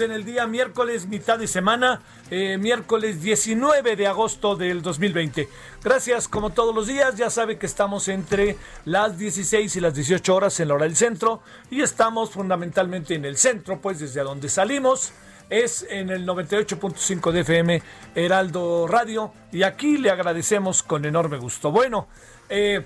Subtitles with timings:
[0.00, 5.48] En el día miércoles, mitad de semana, eh, miércoles 19 de agosto del 2020.
[5.82, 10.34] Gracias, como todos los días, ya sabe que estamos entre las 16 y las 18
[10.34, 14.48] horas en la hora del centro y estamos fundamentalmente en el centro, pues desde donde
[14.48, 15.12] salimos
[15.50, 17.82] es en el 98.5 de FM
[18.14, 21.72] Heraldo Radio y aquí le agradecemos con enorme gusto.
[21.72, 22.06] Bueno,
[22.48, 22.84] eh,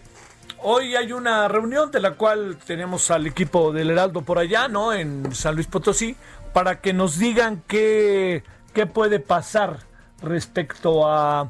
[0.65, 4.93] Hoy hay una reunión de la cual tenemos al equipo del Heraldo por allá, ¿no?
[4.93, 6.15] En San Luis Potosí,
[6.53, 8.43] para que nos digan qué,
[8.75, 9.81] qué puede pasar
[10.23, 11.49] respecto a,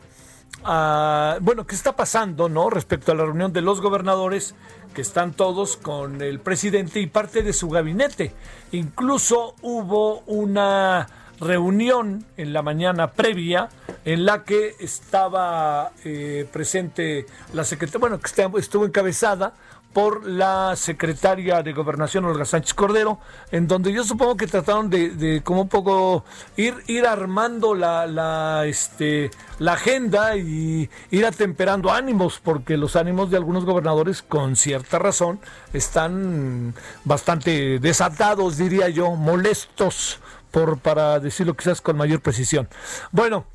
[1.41, 2.70] bueno, qué está pasando, ¿no?
[2.70, 4.55] Respecto a la reunión de los gobernadores,
[4.95, 8.34] que están todos con el presidente y parte de su gabinete.
[8.73, 11.08] Incluso hubo una
[11.41, 13.68] reunión en la mañana previa
[14.05, 19.55] en la que estaba eh, presente la secretaria, bueno, que estuvo encabezada
[19.92, 23.19] por la secretaria de Gobernación, Olga Sánchez Cordero,
[23.51, 26.25] en donde yo supongo que trataron de, como un poco
[26.57, 33.30] ir, ir armando la, la, este, la agenda y ir atemperando ánimos, porque los ánimos
[33.30, 35.41] de algunos gobernadores, con cierta razón,
[35.73, 36.74] están
[37.05, 40.20] bastante desatados, diría yo, molestos
[40.51, 42.69] por, para decirlo quizás con mayor precisión.
[43.11, 43.47] Bueno,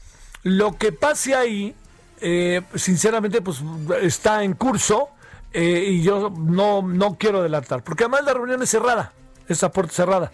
[0.44, 1.76] lo que pase ahí,
[2.22, 3.62] eh, sinceramente, pues
[4.02, 5.10] está en curso
[5.60, 9.14] eh, y yo no, no quiero adelantar, porque además la reunión es cerrada,
[9.48, 10.32] esa puerta cerrada.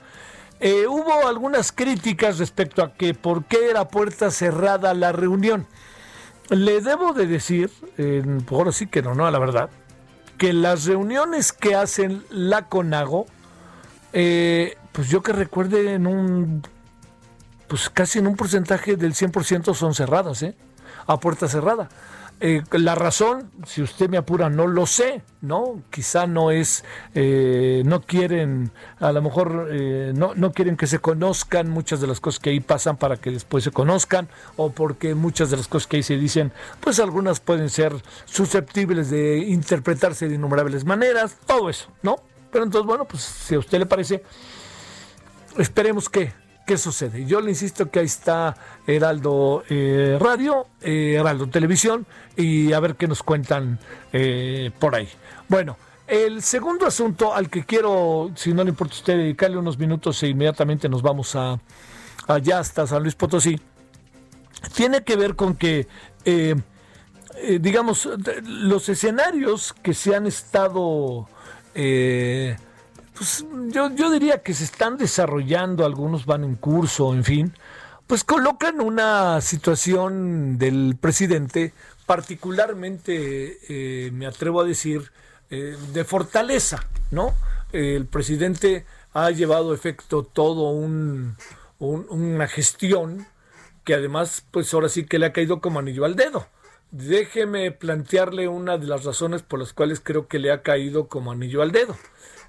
[0.60, 5.66] Eh, hubo algunas críticas respecto a que por qué era puerta cerrada la reunión.
[6.50, 9.70] Le debo de decir, eh, ahora sí que no, no, la verdad,
[10.38, 13.26] que las reuniones que hacen la CONAGO,
[14.12, 16.64] eh, pues yo que recuerde en un,
[17.70, 20.54] pues casi en un porcentaje del 100% son cerradas, ¿eh?
[21.08, 21.88] A puerta cerrada.
[22.46, 25.82] Eh, la razón, si usted me apura, no lo sé, ¿no?
[25.90, 26.84] Quizá no es,
[27.16, 32.08] eh, no quieren, a lo mejor eh, no, no quieren que se conozcan muchas de
[32.08, 34.28] las cosas que ahí pasan para que después se conozcan,
[34.58, 36.52] o porque muchas de las cosas que ahí se dicen,
[36.82, 37.94] pues algunas pueden ser
[38.26, 42.18] susceptibles de interpretarse de innumerables maneras, todo eso, ¿no?
[42.52, 44.22] Pero entonces, bueno, pues si a usted le parece,
[45.58, 46.34] esperemos que,
[46.66, 47.26] ¿qué sucede?
[47.26, 48.56] Yo le insisto que ahí está
[48.88, 53.80] Heraldo eh, Radio, eh, Heraldo Televisión, y a ver qué nos cuentan
[54.12, 55.10] eh, por ahí.
[55.48, 59.78] Bueno, el segundo asunto al que quiero, si no le importa a usted, dedicarle unos
[59.78, 61.60] minutos e inmediatamente nos vamos a
[62.28, 63.60] allá hasta San Luis Potosí,
[64.74, 65.88] tiene que ver con que,
[66.24, 66.56] eh,
[67.60, 68.08] digamos,
[68.44, 71.28] los escenarios que se han estado...
[71.76, 72.56] Eh,
[73.16, 77.54] pues yo, yo diría que se están desarrollando, algunos van en curso, en fin,
[78.08, 81.74] pues colocan una situación del presidente
[82.06, 85.12] particularmente, eh, me atrevo a decir,
[85.50, 87.34] eh, de fortaleza, ¿no?
[87.72, 91.36] el presidente ha llevado a efecto todo un,
[91.80, 93.26] un- una gestión
[93.84, 96.48] que además, pues ahora sí que le ha caído como anillo al dedo.
[96.92, 101.32] Déjeme plantearle una de las razones por las cuales creo que le ha caído como
[101.32, 101.98] anillo al dedo.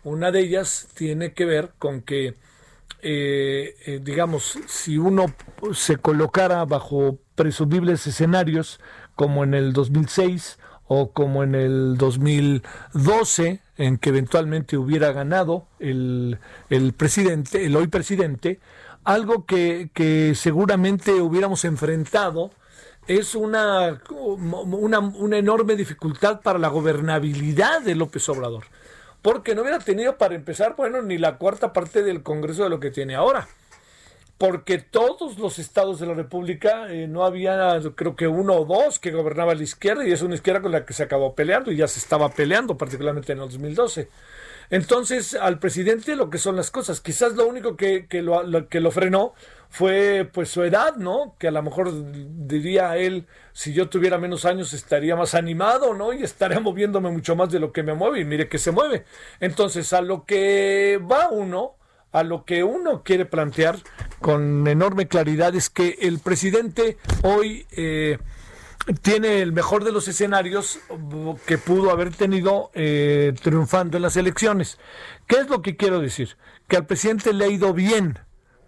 [0.04, 2.34] Una de ellas tiene que ver con que,
[3.00, 5.34] eh, eh, digamos, si uno
[5.72, 8.80] se colocara bajo presumibles escenarios
[9.16, 16.38] como en el 2006 o como en el 2012, en que eventualmente hubiera ganado el,
[16.68, 18.60] el presidente, el hoy presidente,
[19.04, 22.50] algo que, que seguramente hubiéramos enfrentado
[23.06, 28.64] es una, una, una enorme dificultad para la gobernabilidad de López Obrador.
[29.24, 32.78] Porque no hubiera tenido para empezar, bueno, ni la cuarta parte del Congreso de lo
[32.78, 33.48] que tiene ahora
[34.38, 38.98] porque todos los estados de la República eh, no había, creo que uno o dos
[38.98, 41.76] que gobernaba la izquierda y es una izquierda con la que se acabó peleando y
[41.76, 44.08] ya se estaba peleando, particularmente en el 2012.
[44.70, 48.80] Entonces, al presidente lo que son las cosas, quizás lo único que, que, lo, que
[48.80, 49.34] lo frenó
[49.68, 51.36] fue pues su edad, ¿no?
[51.38, 51.90] Que a lo mejor
[52.46, 56.12] diría él, si yo tuviera menos años estaría más animado, ¿no?
[56.12, 59.04] Y estaría moviéndome mucho más de lo que me mueve y mire que se mueve.
[59.40, 61.76] Entonces, a lo que va uno,
[62.12, 63.78] a lo que uno quiere plantear
[64.20, 68.18] con enorme claridad es que el presidente hoy eh,
[69.02, 70.78] tiene el mejor de los escenarios
[71.46, 74.78] que pudo haber tenido eh, triunfando en las elecciones.
[75.26, 76.36] ¿Qué es lo que quiero decir?
[76.68, 78.18] Que al presidente le ha ido bien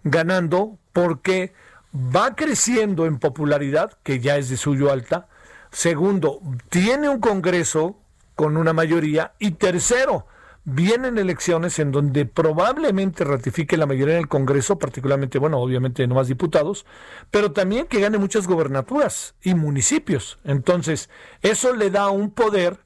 [0.06, 1.52] ganando porque
[1.94, 5.28] va creciendo en popularidad, que ya es de suyo alta.
[5.70, 7.98] Segundo, tiene un Congreso
[8.34, 9.32] con una mayoría.
[9.38, 10.26] Y tercero,
[10.64, 16.14] vienen elecciones en donde probablemente ratifique la mayoría en el Congreso, particularmente, bueno, obviamente no
[16.14, 16.86] más diputados,
[17.30, 20.38] pero también que gane muchas gobernaturas y municipios.
[20.44, 21.10] Entonces,
[21.42, 22.78] eso le da un poder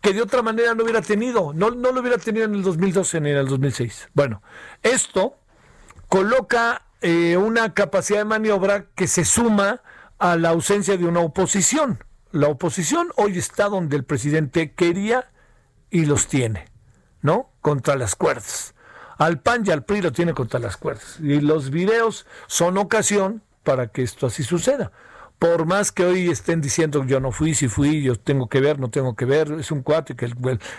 [0.00, 3.20] que de otra manera no hubiera tenido, no, no lo hubiera tenido en el 2012
[3.20, 4.08] ni en el 2006.
[4.14, 4.42] Bueno,
[4.82, 5.36] esto
[6.08, 9.82] coloca eh, una capacidad de maniobra que se suma
[10.18, 12.04] a la ausencia de una oposición.
[12.32, 15.30] La oposición hoy está donde el presidente quería
[15.90, 16.76] y los tiene.
[17.26, 17.50] ¿no?
[17.60, 18.74] Contra las cuerdas.
[19.18, 21.18] Al PAN y al PRI lo tiene contra las cuerdas.
[21.20, 24.92] Y los videos son ocasión para que esto así suceda.
[25.38, 28.78] Por más que hoy estén diciendo yo no fui, si fui, yo tengo que ver,
[28.78, 30.30] no tengo que ver, es un cuate que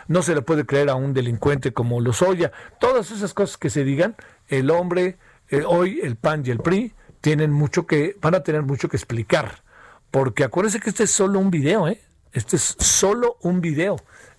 [0.07, 2.51] no se le puede creer a un delincuente como Lozoya.
[2.79, 4.15] Todas esas cosas que se digan,
[4.47, 5.17] el hombre,
[5.49, 8.97] eh, hoy el PAN y el PRI tienen mucho que, van a tener mucho que
[8.97, 9.63] explicar.
[10.09, 12.01] Porque acuérdense que este es solo un video, ¿eh?
[12.33, 13.97] Este es solo un video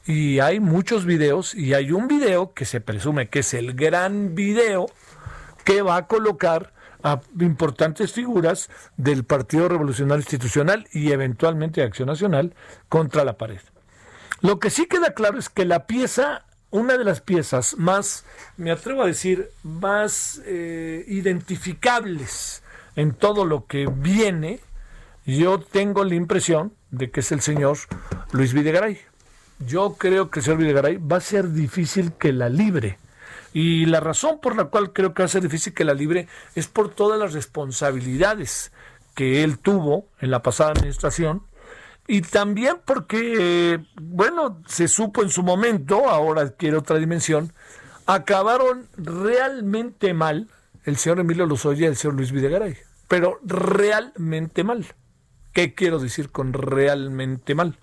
[0.09, 4.35] y hay muchos videos y hay un video que se presume que es el gran
[4.35, 4.87] video
[5.65, 6.73] que va a colocar
[7.12, 12.55] a importantes figuras del Partido Revolucionario Institucional y eventualmente de Acción Nacional
[12.88, 13.60] contra la pared.
[14.40, 18.25] Lo que sí queda claro es que la pieza, una de las piezas más,
[18.56, 22.62] me atrevo a decir, más eh, identificables
[22.96, 24.60] en todo lo que viene,
[25.26, 27.76] yo tengo la impresión de que es el señor
[28.32, 29.00] Luis Videgaray
[29.66, 32.99] yo creo que el señor Videgaray va a ser difícil que la libre.
[33.60, 36.28] Y la razón por la cual creo que va a ser difícil que la libre
[36.55, 38.70] es por todas las responsabilidades
[39.16, 41.43] que él tuvo en la pasada administración
[42.06, 47.52] y también porque, bueno, se supo en su momento, ahora adquiere otra dimensión,
[48.06, 50.46] acabaron realmente mal
[50.84, 52.76] el señor Emilio Lozoya y el señor Luis Videgaray,
[53.08, 54.87] pero realmente mal.
[55.52, 57.76] ¿Qué quiero decir con realmente mal?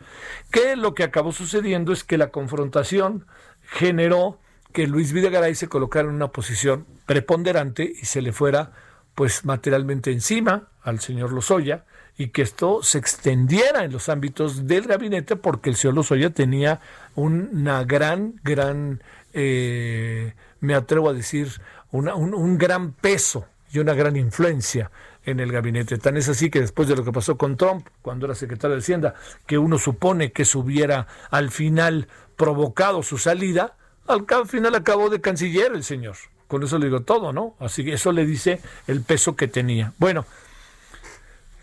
[0.52, 3.28] Que lo que acabó sucediendo es que la confrontación
[3.60, 4.40] generó
[4.76, 8.74] que Luis Videgaray se colocara en una posición preponderante y se le fuera
[9.16, 11.86] pues materialmente encima al señor Lozoya
[12.18, 16.82] y que esto se extendiera en los ámbitos del gabinete porque el señor Lozoya tenía
[17.16, 19.02] una gran, gran,
[19.32, 21.62] eh, me atrevo a decir,
[21.92, 24.92] un, un gran peso y una gran influencia
[25.24, 25.98] en el gabinete.
[26.00, 28.82] Tan es así que después de lo que pasó con Trump, cuando era secretario de
[28.82, 29.14] Hacienda,
[29.48, 33.78] que uno supone que se hubiera al final provocado su salida,
[34.08, 36.16] al final acabó de canciller el señor.
[36.48, 37.56] Con eso le digo todo, ¿no?
[37.60, 39.94] Así que eso le dice el peso que tenía.
[39.98, 40.26] Bueno,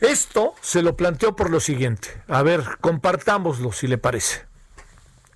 [0.01, 2.09] esto se lo planteó por lo siguiente.
[2.27, 4.45] A ver, compartámoslo si le parece.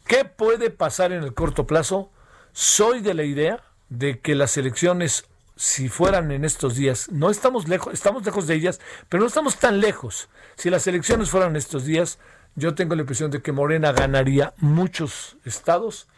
[0.07, 2.11] ¿Qué puede pasar en el corto plazo?
[2.53, 7.67] Soy de la idea de que las elecciones si fueran en estos días, no estamos
[7.67, 10.29] lejos, estamos lejos de ellas, pero no estamos tan lejos.
[10.57, 12.19] Si las elecciones fueran estos días,
[12.57, 16.09] yo tengo la impresión de que Morena ganaría muchos estados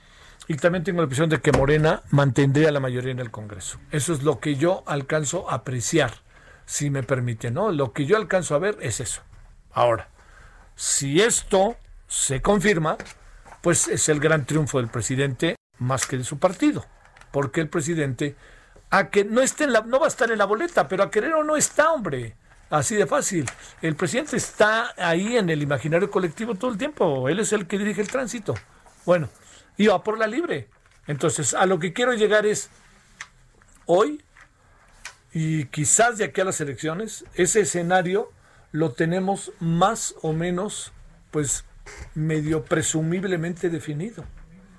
[0.48, 3.78] y también tengo la impresión de que Morena mantendría la mayoría en el Congreso.
[3.90, 6.12] Eso es lo que yo alcanzo a apreciar,
[6.64, 7.70] si me permite, ¿no?
[7.70, 9.20] Lo que yo alcanzo a ver es eso.
[9.72, 10.08] Ahora,
[10.74, 11.76] si esto
[12.06, 12.96] se confirma,
[13.60, 16.86] pues es el gran triunfo del presidente más que de su partido,
[17.30, 18.34] porque el presidente
[18.90, 21.10] a que no esté en la, no va a estar en la boleta, pero a
[21.10, 22.36] querer o no está, hombre.
[22.70, 23.46] Así de fácil.
[23.80, 27.28] El presidente está ahí en el imaginario colectivo todo el tiempo.
[27.28, 28.54] Él es el que dirige el tránsito.
[29.06, 29.28] Bueno,
[29.78, 30.68] y va por la libre.
[31.06, 32.68] Entonces, a lo que quiero llegar es
[33.87, 34.23] hoy
[35.32, 38.30] y quizás de aquí a las elecciones, ese escenario
[38.73, 40.92] lo tenemos más o menos,
[41.30, 41.64] pues,
[42.14, 44.25] medio presumiblemente definido.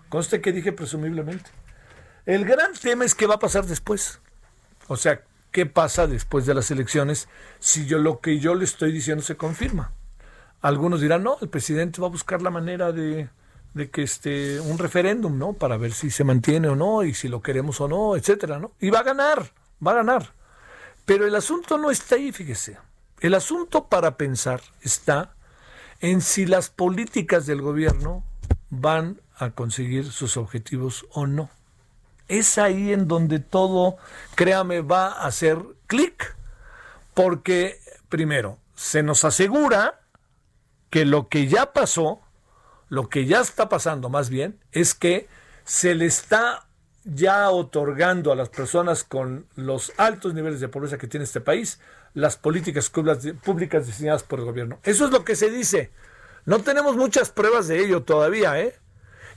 [0.10, 1.50] Conste que dije presumiblemente.
[2.26, 4.20] El gran tema es qué va a pasar después.
[4.88, 7.28] O sea, qué pasa después de las elecciones
[7.60, 9.94] si yo lo que yo le estoy diciendo se confirma.
[10.62, 13.30] Algunos dirán, no, el presidente va a buscar la manera de,
[13.74, 15.54] de que este un referéndum, ¿no?
[15.54, 18.72] Para ver si se mantiene o no y si lo queremos o no, etcétera, ¿no?
[18.80, 19.52] Y va a ganar,
[19.86, 20.34] va a ganar.
[21.06, 22.78] Pero el asunto no está ahí, fíjese.
[23.20, 25.34] El asunto para pensar está
[26.00, 28.24] en si las políticas del gobierno
[28.70, 31.50] van a conseguir sus objetivos o no.
[32.28, 33.98] Es ahí en donde todo,
[34.36, 35.58] créame, va a hacer
[35.88, 36.36] clic.
[37.14, 40.02] Porque, primero, se nos asegura
[40.90, 42.22] que lo que ya pasó,
[42.90, 45.28] lo que ya está pasando más bien, es que
[45.64, 46.66] se le está
[47.04, 51.80] ya otorgando a las personas con los altos niveles de pobreza que tiene este país
[52.14, 54.80] las políticas públicas diseñadas por el gobierno.
[54.84, 55.92] Eso es lo que se dice.
[56.46, 58.76] No tenemos muchas pruebas de ello todavía, ¿eh?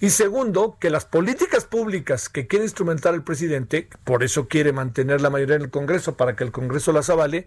[0.00, 5.20] Y segundo, que las políticas públicas que quiere instrumentar el presidente, por eso quiere mantener
[5.20, 7.46] la mayoría en el Congreso para que el Congreso las avale,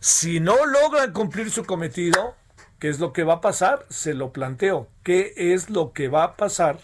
[0.00, 2.34] si no logran cumplir su cometido,
[2.78, 3.86] ¿qué es lo que va a pasar?
[3.88, 4.88] Se lo planteo.
[5.02, 6.78] ¿Qué es lo que va a pasar?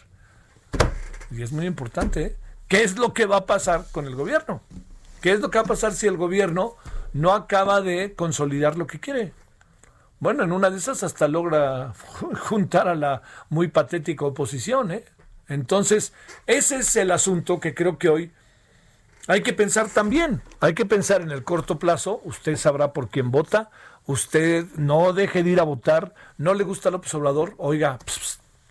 [1.31, 2.37] Y es muy importante, ¿eh?
[2.69, 4.63] ¿Qué es lo que va a pasar con el gobierno?
[5.21, 6.77] ¿Qué es lo que va a pasar si el gobierno
[7.13, 9.33] no acaba de consolidar lo que quiere?
[10.21, 11.93] Bueno, en una de esas hasta logra
[12.49, 14.93] juntar a la muy patética oposición.
[14.93, 15.05] ¿eh?
[15.49, 16.13] Entonces,
[16.47, 18.33] ese es el asunto que creo que hoy
[19.27, 20.43] hay que pensar también.
[20.61, 22.21] Hay que pensar en el corto plazo.
[22.25, 23.71] Usted sabrá por quién vota.
[24.07, 26.15] Usted no deje de ir a votar.
[26.39, 27.55] No le gusta López Obrador.
[27.59, 27.99] Oiga,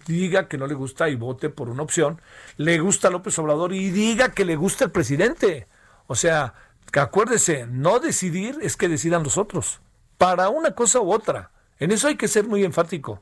[0.05, 2.21] diga que no le gusta y vote por una opción.
[2.57, 5.67] Le gusta López Obrador y diga que le gusta el presidente.
[6.07, 6.53] O sea,
[6.91, 9.79] que acuérdese, no decidir es que decidan los otros
[10.17, 11.51] para una cosa u otra.
[11.79, 13.21] En eso hay que ser muy enfático.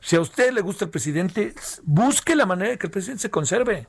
[0.00, 3.30] Si a usted le gusta el presidente, busque la manera de que el presidente se
[3.30, 3.88] conserve.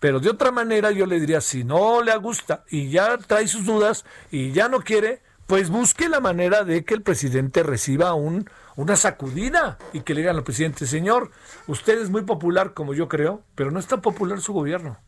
[0.00, 3.64] Pero de otra manera yo le diría, si no le gusta y ya trae sus
[3.64, 8.48] dudas y ya no quiere, pues busque la manera de que el presidente reciba un,
[8.76, 11.32] una sacudida y que le digan al presidente, señor,
[11.66, 14.98] usted es muy popular como yo creo, pero no es tan popular su gobierno.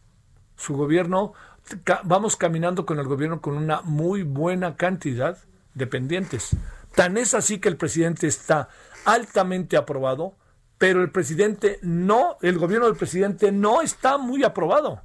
[0.56, 1.32] Su gobierno,
[2.02, 5.38] vamos caminando con el gobierno con una muy buena cantidad
[5.74, 6.56] dependientes.
[6.96, 8.68] Tan es así que el presidente está
[9.04, 10.34] altamente aprobado,
[10.76, 15.02] pero el presidente no, el gobierno del presidente no está muy aprobado.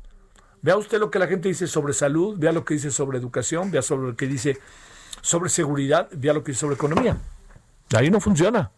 [0.64, 3.70] Vea usted lo que la gente dice sobre salud, vea lo que dice sobre educación,
[3.70, 4.58] vea sobre lo que dice
[5.22, 7.18] sobre seguridad, vea lo que dice sobre economía.
[7.96, 8.72] Ahí no funciona.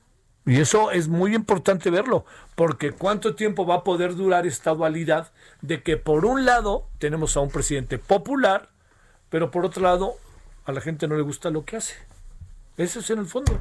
[0.46, 5.32] Y eso es muy importante verlo, porque cuánto tiempo va a poder durar esta dualidad
[5.62, 8.70] de que por un lado tenemos a un presidente popular,
[9.30, 10.16] pero por otro lado
[10.66, 11.96] a la gente no le gusta lo que hace.
[12.78, 13.60] Eso es en el fondo,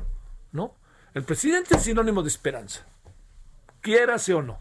[0.52, 0.74] ¿no?
[1.14, 2.86] El presidente es sinónimo de esperanza,
[3.80, 4.58] quiérase o no.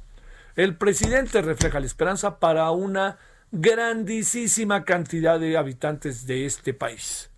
[0.55, 3.19] El presidente refleja la esperanza para una
[3.51, 7.29] grandísima cantidad de habitantes de este país.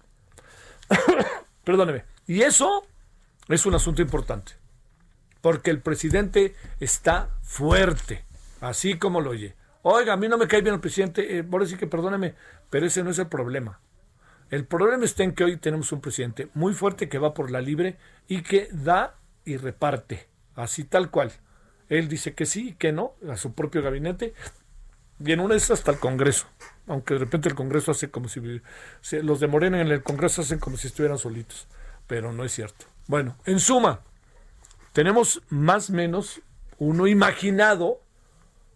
[1.64, 2.06] Perdóneme.
[2.28, 2.86] Y eso
[3.48, 4.54] es un asunto importante,
[5.42, 8.26] porque el presidente está fuerte,
[8.62, 9.56] así como lo oye.
[9.82, 12.36] Oiga, a mí no me cae bien el presidente, eh, por decir que perdóneme,
[12.70, 13.80] pero ese no es el problema.
[14.52, 17.62] El problema está en que hoy tenemos un presidente muy fuerte que va por la
[17.62, 19.16] libre y que da
[19.46, 21.32] y reparte, así tal cual.
[21.88, 24.34] Él dice que sí y que no a su propio gabinete
[25.20, 26.48] y en una es hasta el Congreso,
[26.90, 28.42] aunque de repente el Congreso hace como si,
[29.22, 31.68] los de Morena en el Congreso hacen como si estuvieran solitos,
[32.08, 32.86] pero no es cierto.
[33.08, 34.02] Bueno, en suma,
[34.92, 36.42] tenemos más o menos
[36.80, 38.02] uno imaginado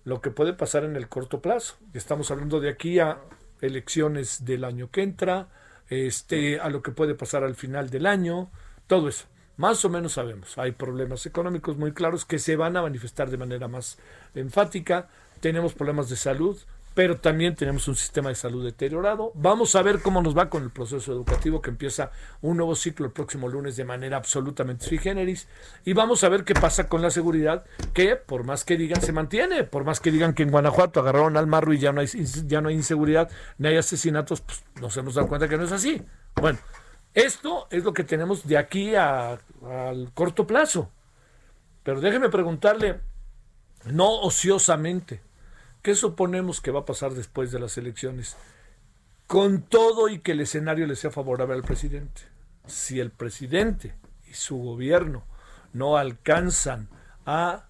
[0.06, 1.76] lo que puede pasar en el corto plazo.
[1.94, 3.18] Estamos hablando de aquí a
[3.62, 5.50] elecciones del año que entra,
[5.90, 8.52] este, a lo que puede pasar al final del año,
[8.88, 9.26] todo eso.
[9.58, 10.58] Más o menos sabemos.
[10.58, 13.98] Hay problemas económicos muy claros que se van a manifestar de manera más
[14.36, 15.10] enfática.
[15.40, 16.60] Tenemos problemas de salud,
[16.94, 19.32] pero también tenemos un sistema de salud deteriorado.
[19.36, 23.06] Vamos a ver cómo nos va con el proceso educativo que empieza un nuevo ciclo
[23.06, 25.48] el próximo lunes de manera absolutamente sui generis.
[25.86, 29.12] Y vamos a ver qué pasa con la seguridad, que por más que digan se
[29.12, 32.08] mantiene, por más que digan que en Guanajuato agarraron al marro y ya no hay,
[32.48, 35.72] ya no hay inseguridad, ni hay asesinatos, pues nos hemos dado cuenta que no es
[35.72, 36.02] así.
[36.36, 36.60] Bueno,
[37.14, 39.40] esto es lo que tenemos de aquí al
[40.14, 40.90] corto plazo.
[41.84, 43.02] Pero déjeme preguntarle,
[43.86, 45.22] no ociosamente,
[45.84, 48.38] ¿Qué suponemos que va a pasar después de las elecciones?
[49.28, 52.22] Con todo y que el escenario le sea favorable al presidente.
[52.66, 53.94] Si el presidente
[54.26, 55.26] y su gobierno
[55.74, 56.88] no alcanzan
[57.26, 57.66] a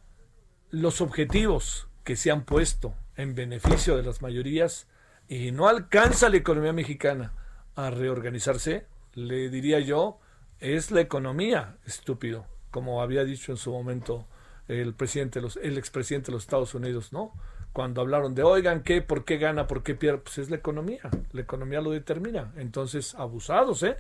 [0.70, 4.86] los objetivos que se han puesto en beneficio de las mayorías
[5.28, 7.34] y no alcanza la economía mexicana
[7.76, 10.20] a reorganizarse, le diría yo,
[10.60, 14.28] es la economía, estúpido, como había dicho en su momento
[14.68, 17.34] el presidente, el expresidente de los Estados Unidos, ¿no?
[17.74, 19.02] Cuando hablaron de, oigan, ¿qué?
[19.02, 19.68] ¿Por qué gana?
[19.68, 20.20] ¿Por qué pierde?
[20.20, 21.02] Pues es la economía,
[21.32, 22.54] la economía lo determina.
[22.56, 23.98] Entonces, abusados, ¿eh?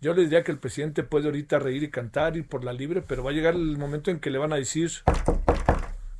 [0.00, 3.02] Yo les diría que el presidente puede ahorita reír y cantar, ir por la libre,
[3.02, 4.92] pero va a llegar el momento en que le van a decir,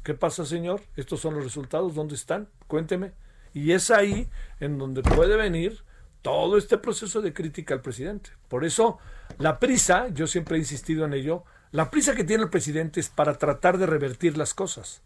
[0.02, 0.80] ¿qué pasa, señor?
[0.96, 2.48] Estos son los resultados, ¿dónde están?
[2.66, 3.12] Cuénteme.
[3.54, 4.28] Y es ahí
[4.58, 5.84] en donde puede venir
[6.22, 8.30] todo este proceso de crítica al presidente.
[8.48, 8.98] Por eso,
[9.38, 13.08] la prisa, yo siempre he insistido en ello, la prisa que tiene el presidente es
[13.08, 15.02] para tratar de revertir las cosas.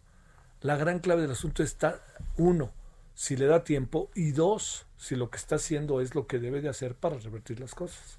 [0.63, 1.99] La gran clave del asunto está,
[2.37, 2.71] uno,
[3.13, 6.61] si le da tiempo, y dos, si lo que está haciendo es lo que debe
[6.61, 8.17] de hacer para revertir las cosas.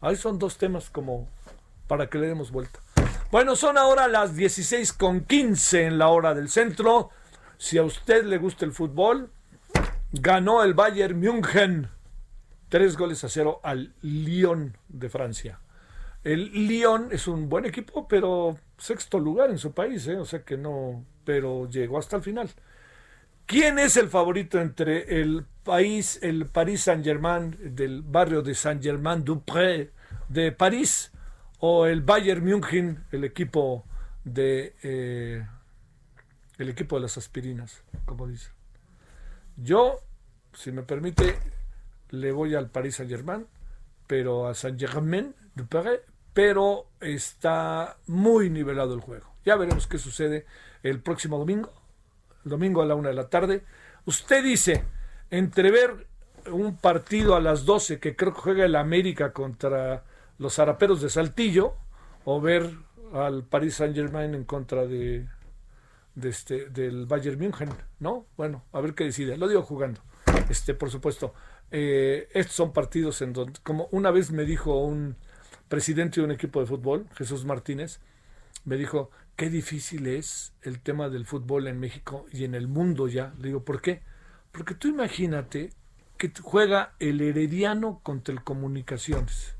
[0.00, 1.28] Ahí son dos temas como
[1.88, 2.78] para que le demos vuelta.
[3.32, 7.10] Bueno, son ahora las 16 con 15 en la hora del centro.
[7.58, 9.32] Si a usted le gusta el fútbol,
[10.12, 11.90] ganó el Bayern München
[12.68, 15.58] tres goles a cero al Lyon de Francia.
[16.24, 20.16] El Lyon es un buen equipo, pero sexto lugar en su país, ¿eh?
[20.16, 22.50] o sea que no, pero llegó hasta el final.
[23.46, 29.90] ¿Quién es el favorito entre el país, el Paris Saint-Germain del barrio de Saint-Germain-du-Pré
[30.28, 31.12] de París
[31.58, 33.84] o el Bayern München, el equipo
[34.24, 35.44] de eh,
[36.58, 38.50] el equipo de las aspirinas, como dice.
[39.56, 40.00] Yo,
[40.54, 41.38] si me permite,
[42.10, 43.46] le voy al Paris Saint-Germain,
[44.06, 46.02] pero a Saint-Germain-du-Pré,
[46.34, 49.26] pero está muy nivelado el juego.
[49.44, 50.46] Ya veremos qué sucede
[50.82, 51.72] el próximo domingo
[52.44, 53.62] domingo a la una de la tarde.
[54.06, 54.84] Usted dice,
[55.30, 56.06] entre ver
[56.50, 60.04] un partido a las 12 que creo que juega el América contra
[60.38, 61.74] los Araperos de Saltillo,
[62.24, 62.70] o ver
[63.12, 65.28] al Paris Saint Germain en contra de,
[66.14, 67.68] de este, del Bayern München,
[68.00, 68.26] ¿no?
[68.36, 69.36] Bueno, a ver qué decide.
[69.36, 70.00] Lo digo jugando.
[70.48, 71.34] Este, por supuesto,
[71.70, 75.16] eh, estos son partidos en donde, como una vez me dijo un
[75.72, 77.98] presidente de un equipo de fútbol, Jesús Martínez,
[78.66, 83.08] me dijo, qué difícil es el tema del fútbol en México y en el mundo
[83.08, 83.32] ya.
[83.38, 84.02] Le digo, ¿por qué?
[84.50, 85.72] Porque tú imagínate
[86.18, 89.56] que juega el Herediano contra el Comunicaciones,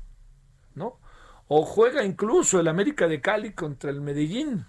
[0.75, 0.99] ¿no?
[1.47, 4.67] O juega incluso el América de Cali contra el Medellín.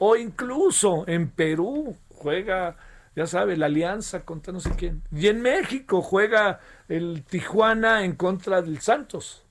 [0.00, 2.76] O incluso en Perú juega,
[3.14, 5.04] ya sabe, la Alianza contra no sé quién.
[5.12, 9.41] Y en México juega el Tijuana en contra del Santos.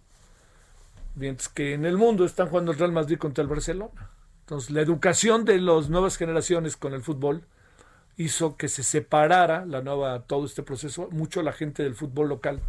[1.16, 4.10] Mientras que en el mundo están jugando el Real Madrid contra el Barcelona.
[4.42, 7.46] Entonces, la educación de las nuevas generaciones con el fútbol
[8.18, 12.60] hizo que se separara la nueva, todo este proceso, mucho la gente del fútbol local,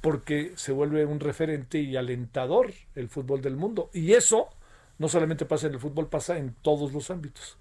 [0.00, 3.90] porque se vuelve un referente y alentador el fútbol del mundo.
[3.92, 4.48] Y eso
[4.98, 7.56] no solamente pasa en el fútbol, pasa en todos los ámbitos.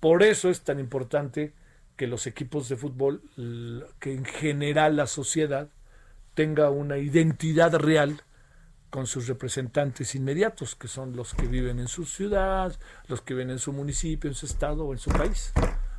[0.00, 1.52] Por eso es tan importante
[1.96, 3.22] que los equipos de fútbol,
[3.98, 5.68] que en general la sociedad
[6.34, 8.22] tenga una identidad real
[8.96, 12.74] con sus representantes inmediatos, que son los que viven en su ciudad,
[13.08, 15.52] los que viven en su municipio, en su estado o en su país.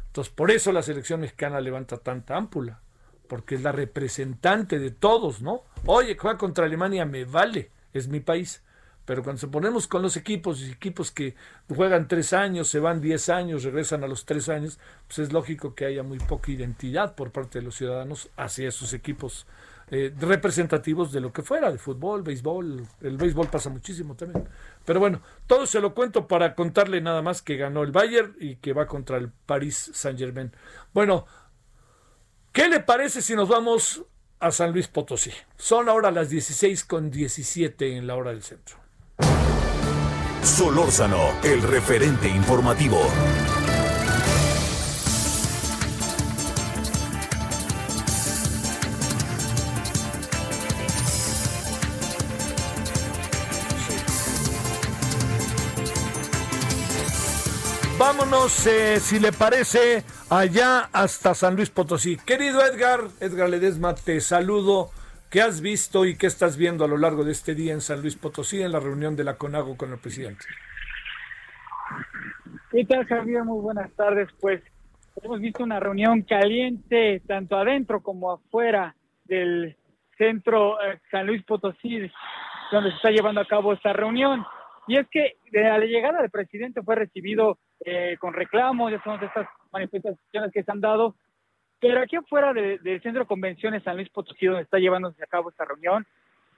[0.08, 2.82] Entonces, por eso la selección mexicana levanta tanta ámpula,
[3.28, 5.62] porque es la representante de todos, ¿no?
[5.86, 8.64] Oye, juega contra Alemania, me vale, es mi país.
[9.06, 11.36] Pero cuando se ponemos con los equipos, equipos que
[11.70, 15.76] juegan tres años, se van diez años, regresan a los tres años, pues es lógico
[15.76, 19.46] que haya muy poca identidad por parte de los ciudadanos hacia esos equipos
[19.90, 22.86] eh, representativos de lo que fuera, de fútbol, béisbol.
[23.02, 24.48] El béisbol pasa muchísimo también.
[24.84, 28.58] Pero bueno, todo se lo cuento para contarle nada más que ganó el Bayern y
[28.58, 30.52] que va contra el Paris Saint Germain.
[30.94, 31.26] Bueno,
[32.52, 34.04] ¿qué le parece si nos vamos
[34.40, 35.32] a San Luis Potosí?
[35.56, 38.78] Son ahora las 16 con 17 en la hora del centro.
[40.44, 43.00] Solórzano, el referente informativo.
[58.30, 62.18] Vámonos, eh, si le parece, allá hasta San Luis Potosí.
[62.18, 64.90] Querido Edgar, Edgar Ledesma, te saludo.
[65.30, 68.02] ¿Qué has visto y qué estás viendo a lo largo de este día en San
[68.02, 70.44] Luis Potosí en la reunión de la CONAGO con el presidente?
[72.70, 73.46] ¿Qué tal, Javier?
[73.46, 74.28] Muy buenas tardes.
[74.42, 74.62] Pues
[75.24, 79.78] hemos visto una reunión caliente tanto adentro como afuera del
[80.18, 82.12] centro eh, San Luis Potosí,
[82.74, 84.46] donde se está llevando a cabo esta reunión.
[84.86, 89.24] Y es que de la llegada del presidente fue recibido eh, con reclamos, ya son
[89.24, 91.16] estas manifestaciones que se han dado,
[91.80, 95.50] pero aquí afuera del Centro de Convenciones San Luis Potosí, donde está llevándose a cabo
[95.50, 96.06] esta reunión,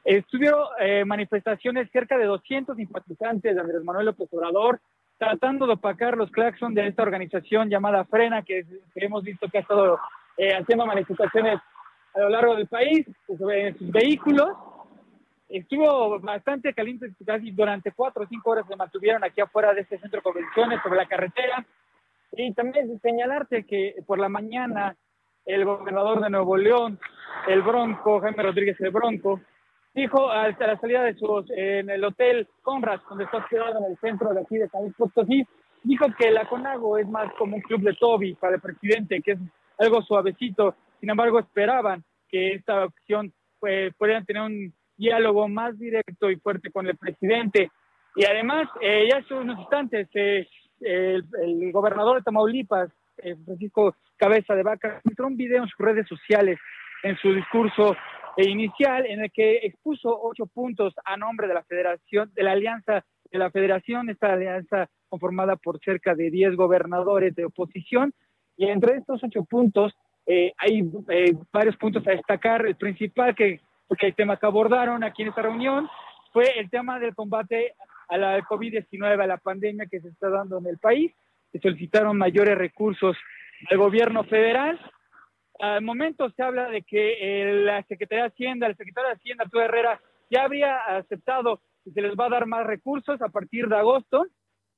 [0.05, 4.79] estuvieron eh, manifestaciones cerca de 200 simpatizantes de Andrés Manuel López Obrador,
[5.17, 9.61] tratando de opacar los claxons de esta organización llamada Frena, que, hemos visto que ha
[9.61, 9.99] estado
[10.37, 11.59] eh, haciendo manifestaciones
[12.15, 14.49] a lo largo del país sobre sus vehículos
[15.49, 19.97] estuvo bastante caliente, casi durante cuatro o cinco horas se mantuvieron aquí afuera de este
[19.99, 21.65] centro de convenciones, sobre la carretera.
[22.33, 24.95] Y también señalarte que por la mañana
[25.45, 26.99] el gobernador de Nuevo León,
[27.47, 29.41] el Bronco, Jaime Rodríguez el Bronco,
[29.95, 33.97] dijo a la salida de sus, en el hotel Conrad, donde está hospedado en el
[33.97, 35.43] centro de aquí de San Luis Potosí,
[35.83, 39.31] dijo que la CONAGO es más como un club de Toby para el presidente, que
[39.31, 39.39] es
[39.79, 40.75] algo suavecito.
[40.99, 46.69] Sin embargo, esperaban que esta opción pues, pudieran tener un diálogo más directo y fuerte
[46.71, 47.71] con el presidente.
[48.15, 50.45] Y además, eh, ya hace unos instantes, eh,
[50.81, 56.07] el, gobernador de Tamaulipas, eh, Francisco Cabeza de Vaca, entró un video en sus redes
[56.07, 56.59] sociales,
[57.03, 57.95] en su discurso
[58.37, 63.05] inicial, en el que expuso ocho puntos a nombre de la Federación, de la Alianza
[63.31, 68.13] de la Federación, esta alianza conformada por cerca de diez gobernadores de oposición.
[68.57, 69.93] Y entre estos ocho puntos
[70.57, 70.89] hay
[71.51, 72.65] varios puntos a destacar.
[72.65, 75.89] El principal que porque el tema que abordaron aquí en esta reunión
[76.31, 77.73] fue el tema del combate
[78.07, 81.11] a la COVID-19, a la pandemia que se está dando en el país.
[81.51, 83.17] Se solicitaron mayores recursos
[83.69, 84.79] al gobierno federal.
[85.59, 89.43] Al momento se habla de que eh, la Secretaría de Hacienda, el secretario de Hacienda,
[89.43, 89.99] Arturo Herrera,
[90.29, 94.27] ya habría aceptado que se les va a dar más recursos a partir de agosto.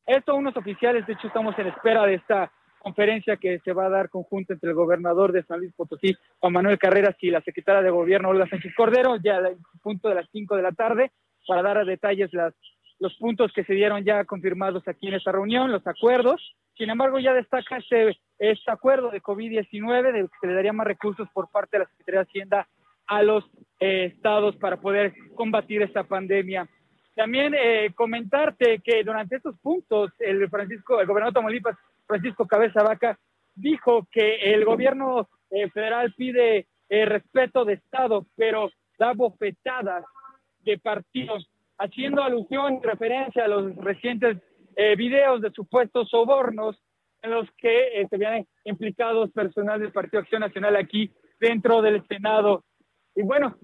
[0.06, 2.50] Esto unos oficiales, de hecho estamos en espera de esta
[2.82, 6.54] conferencia que se va a dar conjunta entre el gobernador de San Luis Potosí, Juan
[6.54, 10.30] Manuel Carreras, y la secretaria de Gobierno, Olga Sánchez Cordero, ya al punto de las
[10.32, 11.12] 5 de la tarde,
[11.48, 12.54] para dar a detalles las,
[13.00, 16.56] los puntos que se dieron ya confirmados aquí en esta reunión, los acuerdos.
[16.78, 20.88] Sin embargo, ya destaca este, este acuerdo de COVID-19, de que se le daría más
[20.88, 22.68] recursos por parte de la Secretaría de Hacienda
[23.08, 23.44] a los
[23.80, 26.68] eh, estados para poder combatir esta pandemia.
[27.16, 31.78] También eh, comentarte que durante estos puntos, el Francisco, el gobernador de Tamaulipas,
[32.12, 33.18] Francisco Cabeza Vaca,
[33.56, 38.70] dijo que el gobierno eh, federal pide eh, respeto de Estado, pero
[39.00, 40.04] da bofetadas
[40.60, 44.40] de partidos, haciendo alusión y referencia a los recientes
[44.76, 46.78] eh, videos de supuestos sobornos
[47.22, 52.66] en los que se habían implicados personal del Partido Acción Nacional aquí dentro del Senado.
[53.16, 53.56] Y bueno,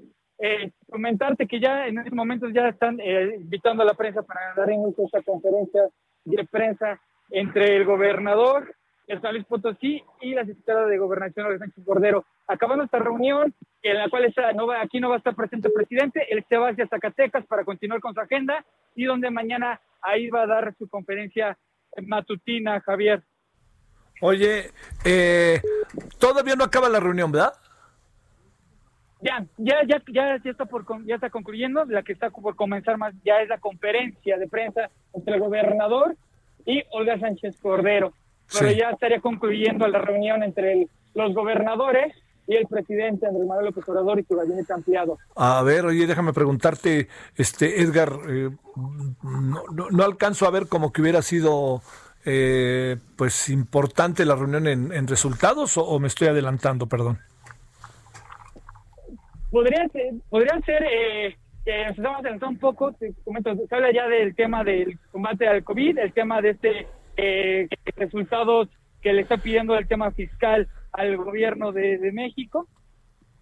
[0.90, 4.86] comentarte que ya en estos momentos ya están invitando a la prensa para dar en
[4.98, 5.90] esta conferencia
[6.24, 8.76] de prensa entre el gobernador
[9.08, 12.26] de San Luis Potosí y la secretaria de Gobernación, de Sánchez Cordero.
[12.48, 15.70] Acabando esta reunión, en la cual está, no va, aquí no va a estar presente
[15.70, 19.80] el presidente, él se va hacia Zacatecas para continuar con su agenda y donde mañana
[20.02, 21.58] ahí va a dar su conferencia
[22.06, 23.24] matutina, Javier.
[24.22, 24.72] Oye,
[25.06, 25.62] eh,
[26.20, 27.54] todavía no acaba la reunión, ¿verdad?
[29.22, 31.86] Ya, ya, ya, ya, ya está por, ya está concluyendo.
[31.86, 36.16] La que está por comenzar más ya es la conferencia de prensa entre el gobernador
[36.68, 38.14] y Olga Sánchez Cordero.
[38.54, 42.14] Pero ya estaría concluyendo la reunión entre los gobernadores
[42.48, 45.18] y el presidente Andrés Manuel López Obrador y su gabinete ampliado.
[45.36, 48.50] A ver, oye, déjame preguntarte, este Edgar, eh,
[49.24, 51.82] no, alcanzo a ver como que hubiera sido
[52.26, 57.20] eh, pues importante la reunión en, resultados o, me estoy adelantando, perdón.
[59.52, 63.92] Podría ser, podrían ser eh, que nos estamos adelantando un poco, te comento, se habla
[63.92, 68.70] ya del tema del combate al COVID, el tema de este eh, resultados
[69.02, 72.70] que le está pidiendo el tema fiscal al gobierno de, México,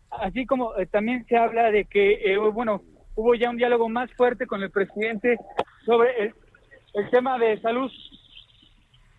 [0.09, 2.81] así como eh, también se habla de que, eh, bueno,
[3.13, 5.37] hubo ya un diálogo más fuerte con el presidente
[5.85, 6.33] sobre el,
[6.95, 7.91] el tema de salud.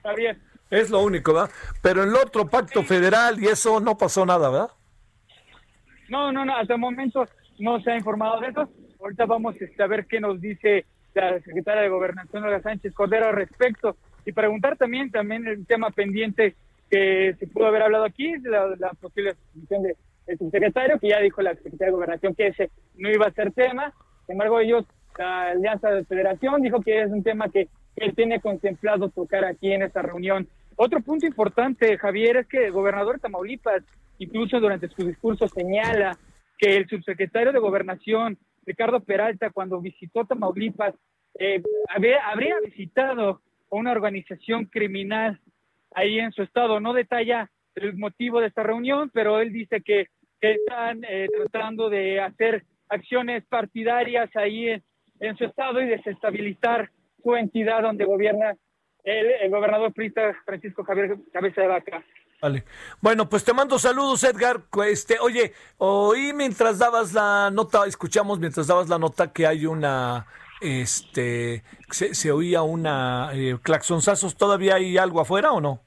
[0.03, 0.37] Javier.
[0.69, 1.51] Es lo único, ¿verdad?
[1.81, 4.71] Pero el otro pacto federal y eso no pasó nada, ¿verdad?
[6.09, 7.25] No, no, no, hasta el momento
[7.61, 8.69] no se ha informado de eso.
[9.01, 13.29] Ahorita vamos este, a ver qué nos dice la secretaria de Gobernación, Olga Sánchez Cordero,
[13.29, 13.97] al respecto.
[14.25, 16.55] Y preguntar también, también el tema pendiente
[16.91, 21.21] que se pudo haber hablado aquí, la, la posible sustitución de, del subsecretario, que ya
[21.21, 23.93] dijo la secretaria de Gobernación que ese no iba a ser tema.
[24.27, 24.85] Sin embargo, ellos,
[25.19, 29.73] la Alianza de Federación, dijo que es un tema que él tiene contemplado tocar aquí
[29.73, 30.49] en esta reunión.
[30.77, 33.83] Otro punto importante, Javier, es que el gobernador de Tamaulipas,
[34.19, 36.19] incluso durante su discurso, señala
[36.59, 40.95] que el subsecretario de Gobernación Ricardo Peralta, cuando visitó Tamaulipas,
[41.39, 45.41] eh, habría, visitado una organización criminal
[45.95, 46.81] ahí en su estado.
[46.81, 52.21] No detalla el motivo de esta reunión, pero él dice que, están eh, tratando de
[52.21, 54.69] hacer acciones partidarias ahí
[55.19, 58.55] en, su estado y desestabilizar su entidad donde gobierna
[59.03, 62.05] el, el gobernador prista Francisco Javier Cabeza de Vaca.
[62.47, 62.63] Vale.
[63.01, 64.61] Bueno, pues te mando saludos, Edgar.
[64.87, 70.27] Este, oye, oí mientras dabas la nota, escuchamos mientras dabas la nota que hay una,
[70.61, 74.37] este, se, oía una eh, claxonzazos.
[74.37, 75.81] ¿Todavía hay algo afuera o no?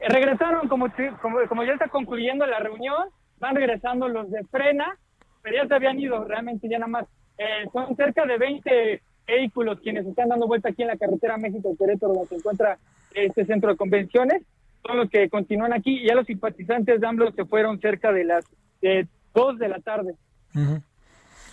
[0.00, 0.88] Eh, regresaron, como,
[1.22, 4.98] como, como, ya está concluyendo la reunión, van regresando los de frena,
[5.40, 7.06] pero ya se habían ido, realmente ya nada más.
[7.38, 12.12] Eh, son cerca de 20 vehículos quienes están dando vuelta aquí en la carretera México-Querétaro,
[12.12, 12.76] donde se encuentra
[13.14, 14.42] este centro de convenciones
[14.86, 18.44] son los que continúan aquí ya los simpatizantes de AMLO se fueron cerca de las
[18.80, 20.14] de 2 de la tarde.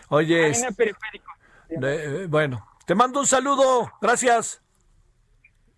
[0.10, 4.62] Oye, eh, bueno, te mando un saludo, gracias.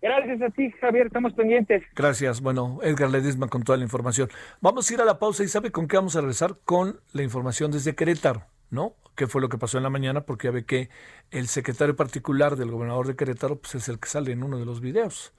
[0.02, 1.82] Gracias a ti, Javier, estamos pendientes.
[1.94, 2.42] Gracias.
[2.42, 4.28] Bueno, Edgar Ledisma con toda la información.
[4.60, 6.58] Vamos a ir a la pausa y ¿sabe con qué vamos a regresar?
[6.64, 8.96] Con la información desde Querétaro, ¿no?
[9.14, 10.26] ¿Qué fue lo que pasó en la mañana?
[10.26, 10.90] Porque ya ve que
[11.30, 14.66] el secretario particular del gobernador de Querétaro pues, es el que sale en uno de
[14.66, 15.32] los videos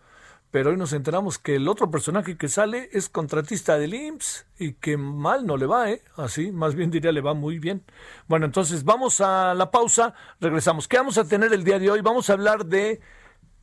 [0.51, 4.73] pero hoy nos enteramos que el otro personaje que sale es contratista del IMSS y
[4.73, 6.01] que mal no le va, ¿eh?
[6.15, 7.83] Así, más bien diría le va muy bien.
[8.27, 10.87] Bueno, entonces vamos a la pausa, regresamos.
[10.87, 12.01] ¿Qué vamos a tener el día de hoy?
[12.01, 13.01] Vamos a hablar de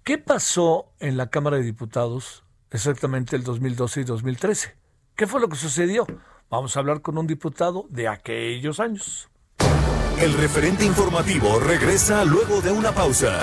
[0.05, 4.77] qué pasó en la Cámara de Diputados exactamente el 2012 y 2013.
[5.15, 6.07] ¿Qué fue lo que sucedió?
[6.51, 9.29] Vamos a hablar con un diputado de aquellos años.
[10.21, 13.43] El referente informativo regresa luego de una pausa.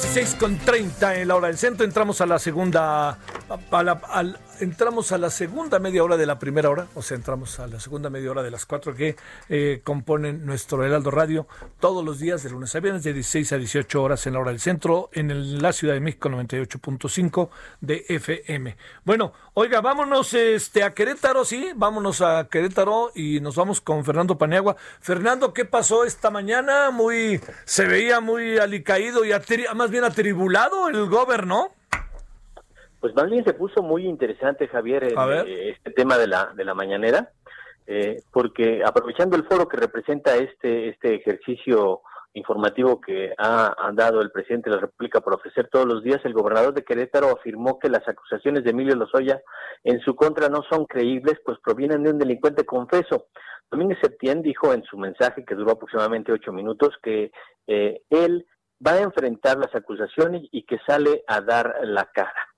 [0.00, 1.84] 16.30 en la hora del centro.
[1.84, 3.18] Entramos a la segunda
[4.60, 7.80] entramos a la segunda media hora de la primera hora, o sea, entramos a la
[7.80, 9.16] segunda media hora de las cuatro que
[9.48, 11.46] eh, componen nuestro Heraldo Radio
[11.80, 14.50] todos los días de lunes a viernes de 16 a 18 horas en la hora
[14.50, 18.76] del centro en la Ciudad de México 98.5 de FM.
[19.04, 24.38] Bueno, oiga, vámonos este a Querétaro, sí, vámonos a Querétaro y nos vamos con Fernando
[24.38, 24.76] Paniagua.
[25.00, 26.90] Fernando, ¿qué pasó esta mañana?
[26.90, 29.32] Muy se veía muy alicaído y
[29.74, 31.72] más bien atribulado el gobierno.
[33.00, 36.74] Pues más bien se puso muy interesante, Javier, eh, este tema de la, de la
[36.74, 37.30] mañanera,
[37.86, 42.02] eh, porque aprovechando el foro que representa este, este ejercicio
[42.34, 46.34] informativo que ha, dado el presidente de la República por ofrecer todos los días, el
[46.34, 49.40] gobernador de Querétaro afirmó que las acusaciones de Emilio Lozoya
[49.82, 53.26] en su contra no son creíbles, pues provienen de un delincuente confeso.
[53.70, 57.32] Domínguez Septién dijo en su mensaje, que duró aproximadamente ocho minutos, que
[57.66, 58.46] eh, él
[58.84, 62.49] va a enfrentar las acusaciones y que sale a dar la cara.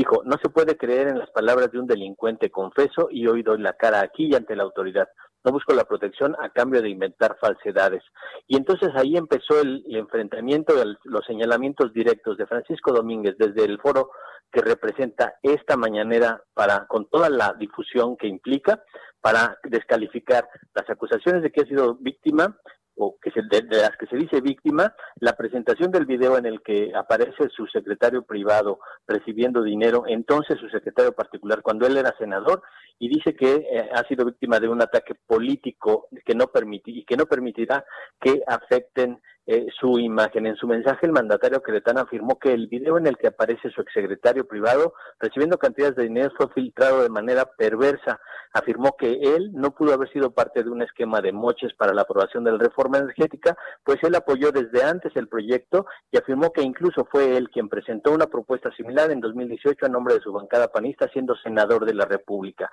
[0.00, 3.60] Dijo, no se puede creer en las palabras de un delincuente confeso y hoy doy
[3.60, 5.06] la cara aquí y ante la autoridad.
[5.44, 8.02] No busco la protección a cambio de inventar falsedades.
[8.46, 10.72] Y entonces ahí empezó el, enfrentamiento,
[11.04, 14.12] los señalamientos directos de Francisco Domínguez desde el foro
[14.50, 18.82] que representa esta mañanera para con toda la difusión que implica
[19.20, 22.56] para descalificar las acusaciones de que ha sido víctima
[23.02, 26.60] o que se, de, las que se dice víctima, la presentación del video en el
[26.60, 32.62] que aparece su secretario privado recibiendo dinero, entonces su secretario particular, cuando él era senador,
[32.98, 37.04] y dice que eh, ha sido víctima de un ataque político que no permiti y
[37.04, 37.82] que no permitirá
[38.20, 40.46] que afecten eh, su imagen.
[40.46, 43.80] En su mensaje, el mandatario queretano afirmó que el video en el que aparece su
[43.80, 48.20] exsecretario privado recibiendo cantidades de dinero fue filtrado de manera perversa.
[48.52, 52.02] Afirmó que él no pudo haber sido parte de un esquema de moches para la
[52.02, 56.62] aprobación de la reforma energética, pues él apoyó desde antes el proyecto y afirmó que
[56.62, 60.68] incluso fue él quien presentó una propuesta similar en 2018 a nombre de su bancada
[60.68, 62.70] panista, siendo senador de la República.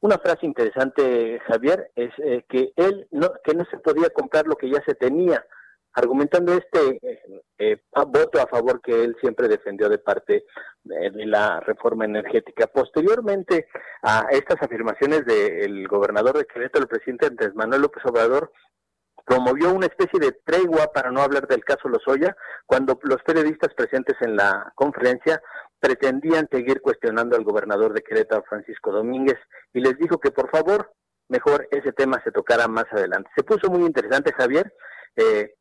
[0.00, 4.56] Una frase interesante, Javier, es eh, que él no, que no se podía comprar lo
[4.56, 5.42] que ya se tenía
[5.94, 6.98] argumentando este
[7.58, 10.44] eh, voto a favor que él siempre defendió de parte
[10.82, 12.66] de, la reforma energética.
[12.66, 13.68] Posteriormente
[14.02, 18.52] a estas afirmaciones del gobernador de Querétaro, el presidente Andrés Manuel López Obrador,
[19.24, 24.16] promovió una especie de tregua para no hablar del caso Lozoya, cuando los periodistas presentes
[24.20, 25.40] en la conferencia
[25.80, 29.38] pretendían seguir cuestionando al gobernador de Querétaro, Francisco Domínguez,
[29.72, 30.92] y les dijo que por favor,
[31.28, 33.30] mejor ese tema se tocara más adelante.
[33.36, 34.72] Se puso muy interesante, Javier.
[35.16, 35.54] Eh,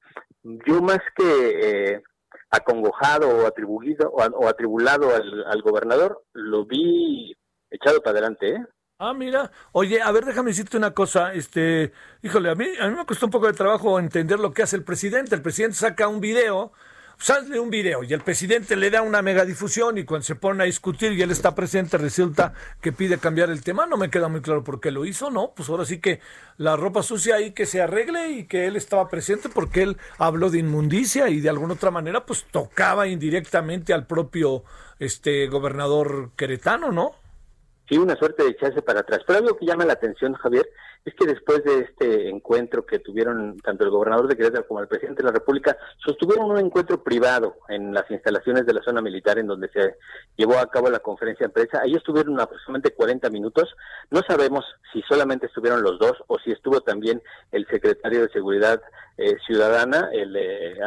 [0.44, 2.04] yo más que eh,
[2.50, 7.36] acongojado o atribuido o, atribulado al, gobernador, lo vi
[7.70, 8.66] echado para adelante, ¿eh?
[9.00, 9.52] Ah, mira.
[9.72, 11.34] Oye, a ver, déjame decirte una cosa.
[11.34, 14.64] Este, híjole, a mí, a mí me costó un poco de trabajo entender lo que
[14.64, 15.36] hace el presidente.
[15.36, 16.72] El presidente saca un video
[17.24, 20.66] sale un video y el presidente le da una megadifusión y cuando se pone a
[20.66, 23.86] discutir y él está presente resulta que pide cambiar el tema.
[23.86, 25.54] No me queda muy claro por qué lo hizo, ¿no?
[25.56, 26.20] Pues ahora sí que
[26.58, 30.50] la ropa sucia ahí que se arregle y que él estaba presente porque él habló
[30.50, 34.66] de inmundicia y de alguna otra manera pues tocaba indirectamente al propio
[35.00, 37.12] este gobernador queretano, ¿no?
[37.88, 39.22] Sí, una suerte de echarse para atrás.
[39.26, 40.70] Pero algo que llama la atención, Javier,
[41.06, 44.88] es que después de este encuentro que tuvieron tanto el gobernador de Querétaro como el
[44.88, 49.38] presidente de la República, sostuvieron un encuentro privado en las instalaciones de la zona militar
[49.38, 49.98] en donde se
[50.38, 51.82] llevó a cabo la conferencia de prensa.
[51.82, 53.76] Ahí estuvieron aproximadamente 40 minutos.
[54.12, 58.82] No sabemos si solamente estuvieron los dos o si estuvo también el secretario de Seguridad
[59.18, 60.78] eh, Ciudadana, el, eh,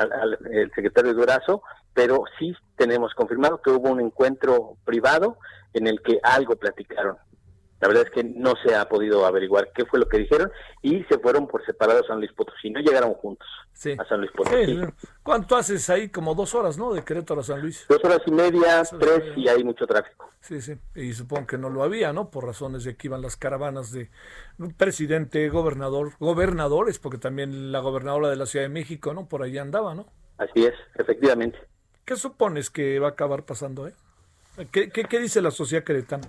[0.50, 5.36] el secretario Durazo, pero sí tenemos confirmado que hubo un encuentro privado
[5.74, 7.18] en el que algo platicaron.
[7.80, 10.50] La verdad es que no se ha podido averiguar qué fue lo que dijeron
[10.82, 13.46] y se fueron por separado a San Luis Potosí, no llegaron juntos
[13.98, 14.80] a San Luis Potosí.
[15.22, 16.08] ¿Cuánto haces ahí?
[16.08, 16.94] Como dos horas, ¿no?
[16.94, 17.84] De Querétaro a San Luis.
[17.88, 20.30] Dos horas y media, tres y hay mucho tráfico.
[20.40, 22.30] Sí, sí, y supongo que no lo había, ¿no?
[22.30, 24.10] Por razones de que iban las caravanas de
[24.76, 29.28] presidente, gobernador, gobernadores, porque también la gobernadora de la Ciudad de México, ¿no?
[29.28, 30.06] Por ahí andaba, ¿no?
[30.38, 31.58] Así es, efectivamente.
[32.04, 33.94] ¿Qué supones que va a acabar pasando, eh?
[34.70, 36.28] ¿Qué, qué, dice la sociedad queretana?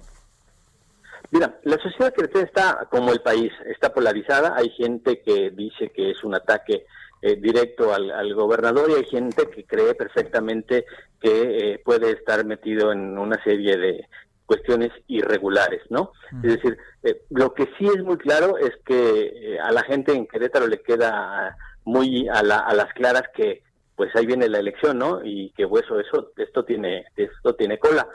[1.31, 4.53] Mira, la sociedad queretana está como el país, está polarizada.
[4.55, 6.85] Hay gente que dice que es un ataque
[7.21, 10.85] eh, directo al, gobernador y hay gente que cree perfectamente
[11.19, 14.07] que eh, puede estar metido en una serie de
[14.45, 16.13] cuestiones irregulares, ¿no?
[16.43, 20.27] Es decir, eh, lo que sí es muy claro es que a la gente en
[20.27, 23.63] Querétaro le queda muy a, a las claras que
[23.97, 25.21] pues ahí viene la elección, ¿no?
[25.25, 28.07] Y que eso, eso, esto tiene, esto tiene cola.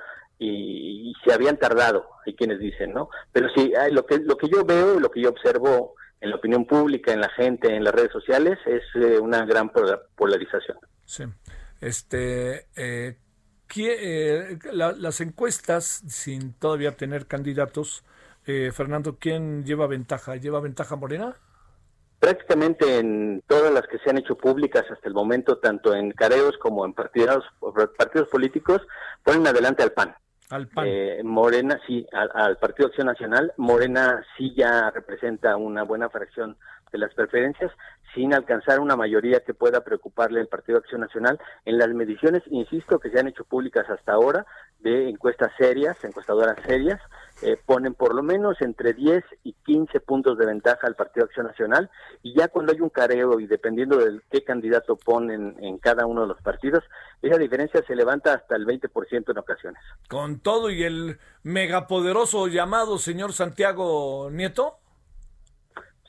[0.44, 3.09] Y, se habían tardado, hay quienes dicen, ¿no?
[3.31, 6.66] Pero sí, lo que, lo que yo veo, lo que yo observo en la opinión
[6.66, 9.70] pública, en la gente, en las redes sociales, es eh, una gran
[10.16, 10.78] polarización.
[11.05, 11.24] Sí.
[11.81, 13.18] Este, eh,
[13.76, 18.05] eh las encuestas, sin todavía tener candidatos,
[18.46, 20.35] eh, Fernando, ¿quién lleva ventaja?
[20.37, 21.37] ¿Lleva ventaja Morena?
[22.22, 26.57] prácticamente en todas las que se han hecho públicas hasta el momento, tanto en careos
[26.59, 27.44] como en partidos,
[27.98, 28.81] partidos políticos,
[29.24, 30.14] ponen adelante al PAN.
[30.52, 30.68] Al.
[30.84, 33.54] Eh, Morena, sí, al, Partido Acción Nacional.
[33.56, 36.58] Morena sí ya representa una buena fracción
[36.92, 37.72] de las preferencias,
[38.14, 41.38] sin alcanzar una mayoría que pueda preocuparle al Partido Acción Nacional.
[41.64, 44.46] En las mediciones, insisto, que se han hecho públicas hasta ahora,
[44.81, 47.01] de encuestas serias, encuestadoras serias,
[47.42, 51.46] eh, ponen por lo menos entre 10 y 15 puntos de ventaja al Partido Acción
[51.46, 51.90] Nacional
[52.22, 56.22] y ya cuando hay un careo y dependiendo de qué candidato ponen en cada uno
[56.22, 56.85] de los partidos,
[57.20, 59.83] esa diferencia se levanta hasta el 20% en ocasiones.
[60.09, 64.81] Con todo y el megapoderoso llamado señor Santiago Nieto.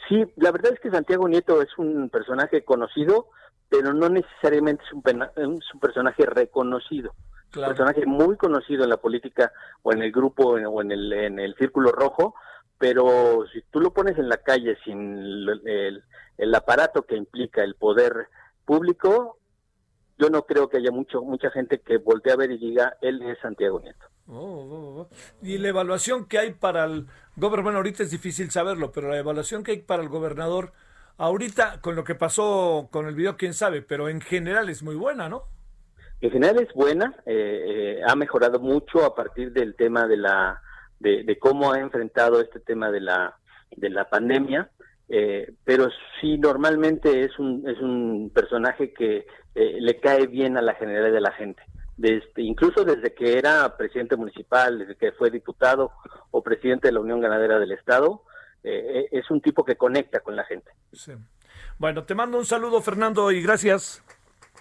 [0.08, 3.28] Sí, la verdad es que Santiago Nieto es un personaje conocido,
[3.70, 5.04] pero no necesariamente es un,
[5.36, 7.14] es un personaje reconocido.
[7.56, 9.52] Un personaje muy conocido en la política
[9.84, 12.34] o en el grupo o en el, en el círculo rojo,
[12.80, 16.04] pero si tú lo pones en la calle sin el,
[16.38, 18.28] el, aparato que implica el poder
[18.66, 19.38] público,
[20.18, 23.22] yo no creo que haya mucho mucha gente que voltee a ver y diga, él
[23.24, 24.06] es Santiago Nieto.
[24.28, 25.10] Oh, oh, oh.
[25.42, 29.18] Y la evaluación que hay para el gobernador, bueno, ahorita es difícil saberlo, pero la
[29.18, 30.72] evaluación que hay para el gobernador,
[31.18, 34.96] ahorita con lo que pasó con el video, quién sabe, pero en general es muy
[34.96, 35.44] buena, ¿no?
[36.22, 40.62] En general es buena, eh, eh, ha mejorado mucho a partir del tema de la
[41.00, 43.38] de, cómo ha enfrentado este tema de la
[43.76, 44.72] de la pandemia,
[45.10, 45.90] eh, pero
[46.20, 51.22] sí normalmente es un es un personaje que le cae bien a la generalidad de
[51.22, 51.62] la gente.
[51.96, 55.92] Desde, incluso desde que era presidente municipal, desde que fue diputado
[56.32, 58.24] o presidente de la Unión Ganadera del Estado,
[58.64, 60.72] es un tipo que conecta con la gente.
[61.78, 64.04] Bueno, te mando un saludo, Fernando, y gracias.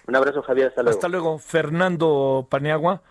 [0.07, 0.67] Un abrazo, Javier.
[0.67, 0.95] Hasta luego.
[0.95, 3.01] Hasta luego, Fernando Paniagua.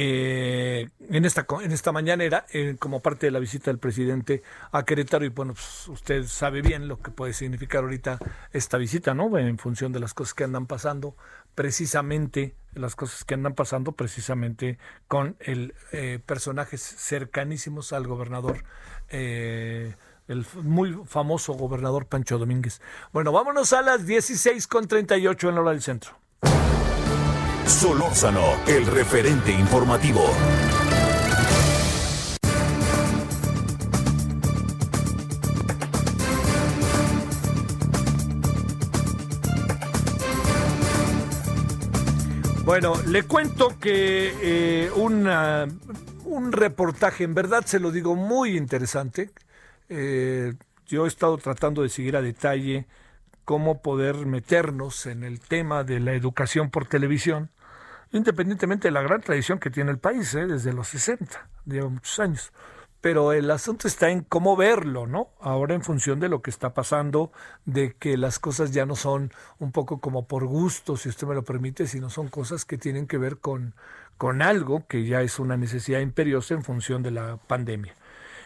[0.00, 4.84] Eh, en esta en esta mañanera eh, como parte de la visita del presidente a
[4.84, 8.20] Querétaro y bueno pues, usted sabe bien lo que puede significar ahorita
[8.52, 11.16] esta visita no en función de las cosas que andan pasando
[11.56, 18.62] precisamente las cosas que andan pasando precisamente con el eh, personajes cercanísimos al gobernador
[19.08, 22.80] el muy famoso gobernador Pancho Domínguez.
[23.12, 26.27] Bueno vámonos a las 16 con 38 en la hora del centro
[27.68, 30.22] Solórzano, el referente informativo.
[42.64, 49.30] Bueno, le cuento que eh, un reportaje, en verdad se lo digo, muy interesante.
[49.90, 50.54] Eh,
[50.86, 52.86] yo he estado tratando de seguir a detalle
[53.44, 57.50] cómo poder meternos en el tema de la educación por televisión
[58.12, 60.46] independientemente de la gran tradición que tiene el país, ¿eh?
[60.46, 62.52] desde los 60, lleva muchos años.
[63.00, 65.28] Pero el asunto está en cómo verlo, ¿no?
[65.40, 67.30] Ahora en función de lo que está pasando,
[67.64, 71.36] de que las cosas ya no son un poco como por gusto, si usted me
[71.36, 73.74] lo permite, sino son cosas que tienen que ver con,
[74.16, 77.94] con algo que ya es una necesidad imperiosa en función de la pandemia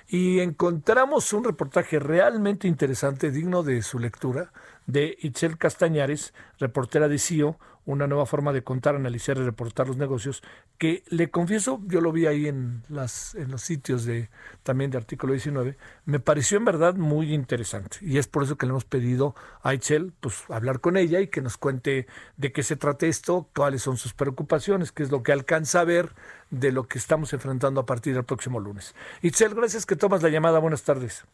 [0.08, 4.52] y encontramos un reportaje realmente interesante, digno de su lectura,
[4.86, 9.96] de Itzel Castañares, reportera de CIO, una nueva forma de contar, analizar y reportar los
[9.96, 10.42] negocios,
[10.78, 14.30] que le confieso, yo lo vi ahí en, las, en los sitios de
[14.62, 17.98] también de artículo 19, me pareció en verdad muy interesante.
[18.00, 21.26] Y es por eso que le hemos pedido a Itzel pues, hablar con ella y
[21.28, 22.06] que nos cuente
[22.36, 25.84] de qué se trata esto, cuáles son sus preocupaciones, qué es lo que alcanza a
[25.84, 26.14] ver
[26.50, 28.94] de lo que estamos enfrentando a partir del próximo lunes.
[29.22, 30.58] Itzel, gracias que tomas la llamada.
[30.60, 31.24] Buenas tardes.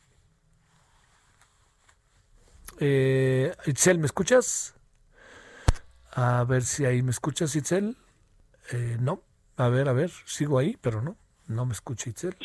[2.81, 4.78] Eh, Itzel, ¿me escuchas?
[6.21, 7.97] A ver si ahí me escuchas, Itzel.
[8.73, 9.23] Eh, no,
[9.57, 11.17] a ver, a ver, sigo ahí, pero no,
[11.47, 12.37] no me escucha Itzel.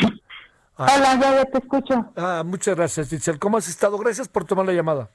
[0.78, 0.88] Ah.
[0.96, 2.14] Hola, ya te escucho.
[2.16, 3.40] Ah, muchas gracias, Itzel.
[3.40, 3.98] ¿Cómo has estado?
[3.98, 5.10] Gracias por tomar la llamada.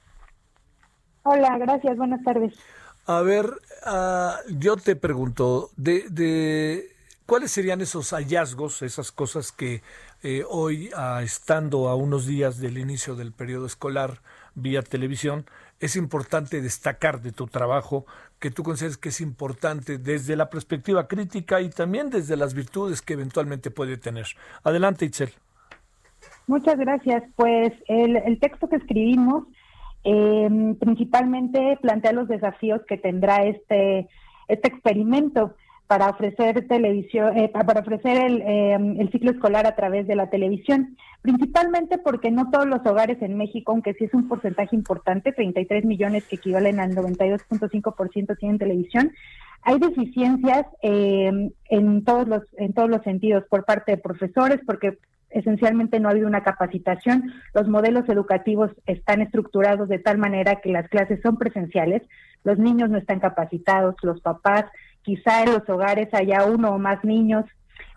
[1.23, 2.53] Hola, gracias, buenas tardes.
[3.05, 3.49] A ver,
[3.85, 6.93] ah, yo te pregunto, de, de
[7.25, 9.83] cuáles serían esos hallazgos, esas cosas que
[10.21, 10.91] eh, hoy,
[11.21, 14.21] estando a unos días del inicio del periodo escolar
[14.53, 15.45] vía televisión,
[15.79, 18.05] es importante destacar de tu trabajo
[18.39, 23.01] que tú consideres que es importante desde la perspectiva crítica y también desde las virtudes
[23.01, 24.27] que eventualmente puede tener.
[24.63, 25.31] Adelante, Itzel.
[26.47, 27.23] Muchas gracias.
[27.35, 29.43] Pues el, texto que escribimos
[30.03, 34.07] em, principalmente plantea los desafíos que tendrá este,
[34.47, 35.55] este experimento
[35.89, 40.29] para ofrecer televisión, eh, para ofrecer el, em, el, ciclo escolar a través de la
[40.29, 45.31] televisión, principalmente porque no todos los hogares en México, aunque sí es un porcentaje importante,
[45.31, 49.11] 33 millones que equivalen al 92.5% tienen televisión,
[49.63, 54.99] hay deficiencias em, en todos los en todos los sentidos por parte de profesores, porque
[55.31, 60.69] esencialmente no ha habido una capacitación, los modelos educativos están estructurados de tal manera que
[60.69, 62.03] las clases son presenciales,
[62.43, 64.65] los niños no están capacitados, los papás
[65.03, 67.45] quizá en los hogares haya uno o más niños.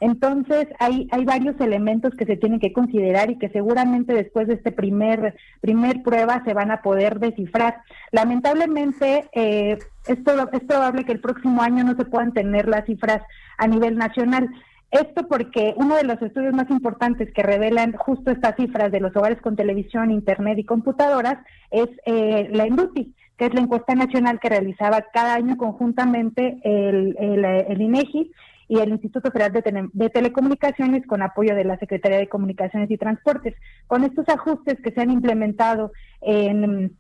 [0.00, 4.54] Entonces, hay, hay varios elementos que se tienen que considerar y que seguramente después de
[4.54, 7.76] este primer, primer prueba se van a poder descifrar.
[8.10, 9.78] Lamentablemente, eh,
[10.08, 13.22] es, es probable que el próximo año no se puedan tener las cifras
[13.58, 14.48] a nivel nacional.
[14.90, 19.14] Esto porque uno de los estudios más importantes que revelan justo estas cifras de los
[19.16, 21.38] hogares con televisión, internet y computadoras
[21.70, 27.16] es eh, la INDUTI que es la encuesta nacional que realizaba cada año conjuntamente el,
[27.18, 28.30] el, INEGI
[28.68, 33.54] y el Instituto Federal de, Telecomunicaciones con apoyo de la Secretaría de Comunicaciones y Transportes.
[33.86, 36.96] Con estos ajustes que se han implementado en,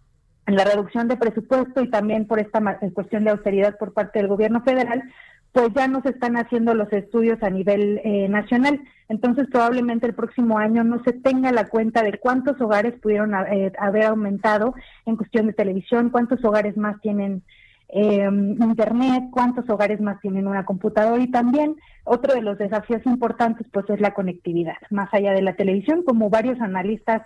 [0.46, 2.60] la reducción de presupuesto y también por esta
[2.92, 5.04] cuestión de austeridad por parte del gobierno federal,
[5.52, 8.80] pues ya no se están haciendo los estudios a nivel eh, nacional.
[9.12, 13.70] Entonces probablemente el próximo año no se tenga la cuenta de cuántos hogares pudieron eh,
[13.78, 17.42] haber aumentado en cuestión de televisión, cuántos hogares más tienen
[17.88, 23.66] em, internet, cuántos hogares más tienen una computadora y también otro de los desafíos importantes
[23.70, 24.78] pues es la conectividad.
[24.88, 27.20] Más allá de la televisión, como varios analistas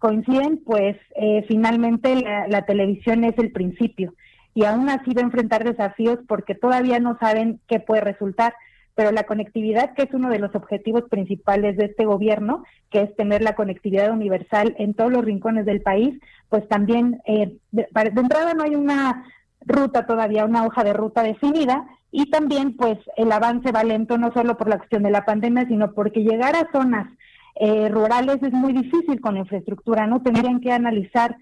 [0.00, 4.12] coinciden, pues eh, finalmente la televisión es el principio
[4.54, 8.54] y aún así va a enfrentar desafíos porque todavía no saben qué puede resultar.
[8.98, 13.14] Pero la conectividad, que es uno de los objetivos principales de este gobierno, que es
[13.14, 18.54] tener la conectividad universal en todos los rincones del país, pues también eh, de, entrada
[18.54, 19.24] no hay una
[19.60, 24.32] ruta todavía, una hoja de ruta definida y también pues el avance va lento no
[24.32, 27.06] solo por la cuestión de la pandemia, sino porque llegar a zonas
[27.54, 30.22] eh, rurales es muy difícil con la infraestructura, ¿no?
[30.22, 31.36] Tendrían que analizar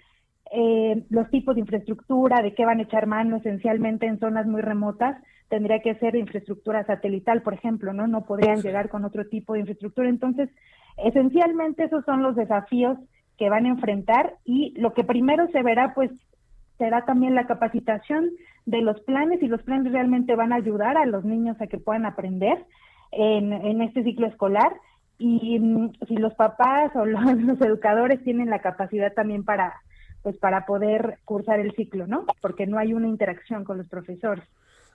[0.53, 4.61] eh, los tipos de infraestructura, de qué van a echar mano esencialmente en zonas muy
[4.61, 5.17] remotas,
[5.49, 8.07] tendría que ser infraestructura satelital, por ejemplo, ¿no?
[8.07, 10.09] No podrían llegar con otro tipo de infraestructura.
[10.09, 10.49] Entonces,
[10.97, 12.99] esencialmente esos son los desafíos
[13.39, 16.11] que van a enfrentar y lo que primero se verá, pues,
[16.79, 18.31] será también la capacitación
[18.67, 21.79] de los planes y los planes realmente van a ayudar a los niños a que
[21.79, 22.65] puedan aprender
[23.13, 24.73] en, en este ciclo escolar
[25.19, 27.23] y mm, si los papás o los
[27.61, 29.75] educadores tienen la capacidad también para
[30.23, 32.25] pues para poder cursar el ciclo, ¿no?
[32.43, 34.45] Porque no hay una interacción con los profesores.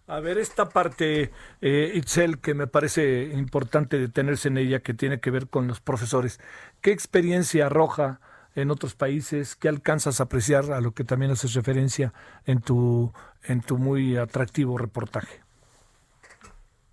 [0.08, 1.32] A ver, esta parte,
[1.62, 5.80] eh, Itzel, que me parece importante detenerse en ella, que tiene que ver con los
[5.80, 6.40] profesores.
[6.82, 8.20] ¿Qué experiencia arroja
[8.56, 9.56] en otros países?
[9.56, 12.14] ¿Qué alcanzas a apreciar a lo que también haces referencia
[12.46, 13.14] en tu,
[13.48, 15.40] en tu muy atractivo reportaje?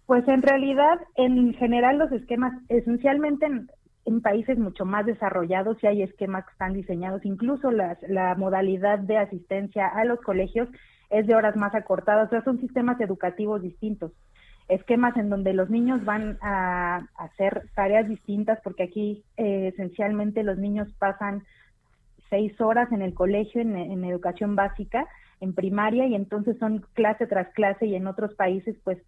[0.07, 3.47] Pues en realidad, en general, los esquemas, esencialmente
[4.09, 8.99] en países mucho más desarrollados y hay esquemas que están diseñados, incluso las, la modalidad
[9.01, 10.69] de asistencia a los colegios
[11.11, 14.13] es de horas más acortadas, o sea, son sistemas educativos distintos.
[14.69, 20.59] esquemas en donde los niños van a, hacer tareas distintas, porque aquí eh, esencialmente los
[20.59, 21.45] niños pasan
[22.29, 25.07] seis horas en el colegio, en, educación básica,
[25.41, 28.99] en primaria, y entonces son clase tras clase, y en otros países, pues,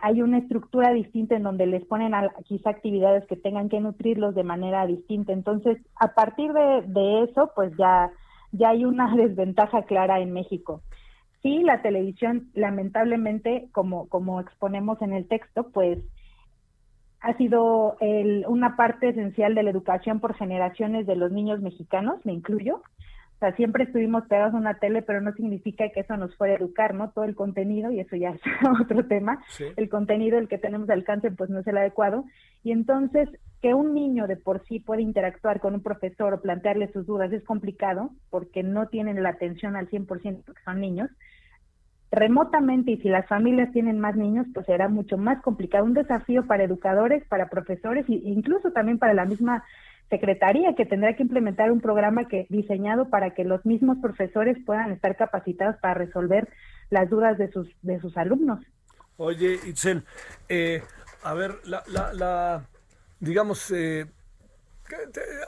[0.00, 2.12] hay una estructura distinta en donde les ponen
[2.44, 5.32] quizá actividades que tengan que nutrirlos de manera distinta.
[5.32, 8.12] Entonces, a partir de, de eso, pues ya,
[8.52, 10.82] ya hay una desventaja clara en México.
[11.42, 15.98] Sí, la televisión, lamentablemente, como, como exponemos en el texto, pues
[17.20, 22.24] ha sido el, una parte esencial de la educación por generaciones de los niños mexicanos,
[22.24, 22.76] me incluyo.
[22.76, 26.54] O sea, siempre estuvimos pegados a una tele, pero no significa que eso nos fuera
[26.54, 27.10] a educar, ¿no?
[27.10, 28.40] Todo el contenido, y eso ya es
[28.82, 29.40] otro tema,
[29.76, 32.24] el contenido, el que tenemos de alcance, pues no es el adecuado.
[32.64, 33.28] Y entonces,
[33.60, 37.32] que un niño de por sí puede interactuar con un profesor o plantearle sus dudas
[37.32, 40.06] es complicado, porque no tienen la atención al 100%
[40.44, 41.10] porque son niños
[42.10, 45.84] remotamente y si las familias tienen más niños, pues será mucho más complicado.
[45.84, 49.64] Un desafío para educadores, para profesores e incluso también para la misma
[50.08, 54.90] secretaría que tendrá que implementar un programa que diseñado para que los mismos profesores puedan
[54.90, 56.48] estar capacitados para resolver
[56.88, 58.60] las dudas de sus de sus alumnos.
[59.18, 60.04] Oye, Itzel,
[60.48, 60.82] eh,
[61.22, 62.62] a ver, la, la, la
[63.20, 64.06] digamos, eh,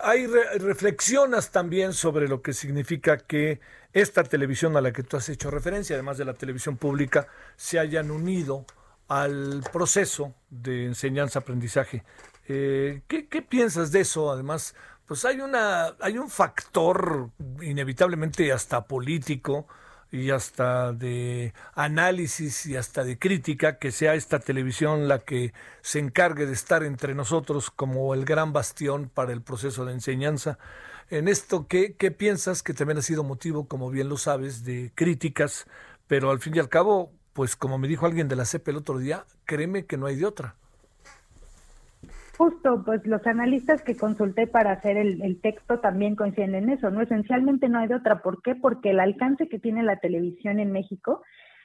[0.03, 3.61] hay reflexionas también sobre lo que significa que
[3.93, 7.79] esta televisión a la que tú has hecho referencia, además de la televisión pública, se
[7.79, 8.64] hayan unido
[9.09, 12.05] al proceso de enseñanza-aprendizaje.
[12.49, 14.31] Eh, ¿qué, ¿Qué piensas de eso?
[14.31, 14.75] Además,
[15.07, 17.31] pues hay una, hay un factor
[17.62, 19.66] inevitablemente hasta político
[20.13, 25.53] y hasta de análisis y hasta de crítica, que sea esta televisión la que
[25.83, 30.59] se encargue de estar entre nosotros como el gran bastión para el proceso de enseñanza.
[31.11, 34.93] En esto, ¿qué, qué piensas que también ha sido motivo, como bien lo sabes, de
[34.95, 35.67] críticas,
[36.07, 38.77] pero al fin y al cabo, pues como me dijo alguien de la CEP el
[38.77, 40.57] otro día, créeme que no hay de otra.
[42.41, 47.03] Justo, pues los analistas que consulté para hacer el, texto también coinciden en eso, ¿no?
[47.03, 48.22] Esencialmente no hay de otra.
[48.22, 48.55] ¿Por qué?
[48.55, 51.20] Porque el alcance que tiene la televisión en México,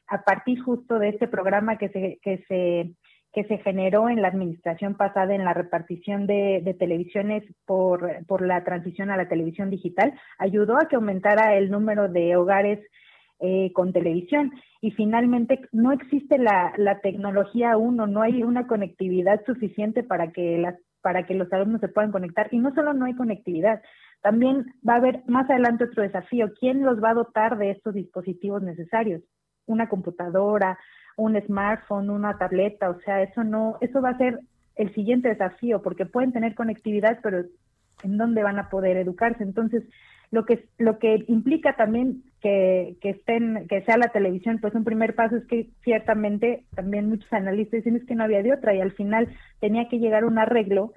[0.06, 2.92] a partir justo de este programa que se, que se,
[3.32, 8.66] que se generó en la administración pasada en la repartición de, televisiones por, por la
[8.66, 12.82] transición a la televisión digital, ayudó a que aumentara el número de hogares
[13.40, 14.52] eh, con televisión.
[14.86, 20.60] Y finalmente no existe la, la tecnología aún no hay una conectividad suficiente para que,
[20.60, 22.50] las, para que los alumnos se puedan conectar.
[22.52, 23.82] Y no solo no hay conectividad,
[24.22, 26.54] también va a haber más adelante otro desafío.
[26.60, 29.24] ¿Quién los va a dotar de estos dispositivos necesarios?
[29.66, 30.78] Una computadora,
[31.18, 34.40] un smartphone, una tableta, o sea, eso no, eso va a ser
[34.76, 37.44] el siguiente desafío, porque pueden tener conectividad, pero
[38.04, 39.42] ¿en dónde van a poder educarse?
[39.42, 39.84] Entonces,
[40.32, 44.84] lo que, lo que implica también que, que, estén, que sea la televisión, pues un
[44.84, 48.76] primer paso es que ciertamente también muchos analistas dicen es que no había de otra
[48.76, 50.94] y al final tenía que llegar un arreglo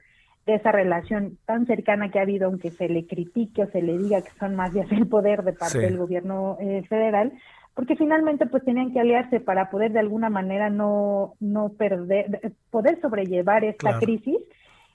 [0.47, 3.99] de esa relación tan cercana que ha habido, aunque se le critique o se le
[3.99, 7.33] diga que son más días el poder de parte del gobierno eh, federal,
[7.75, 12.99] porque finalmente pues tenían que aliarse para poder de alguna manera no, no perder, poder
[13.01, 14.39] sobrellevar esta crisis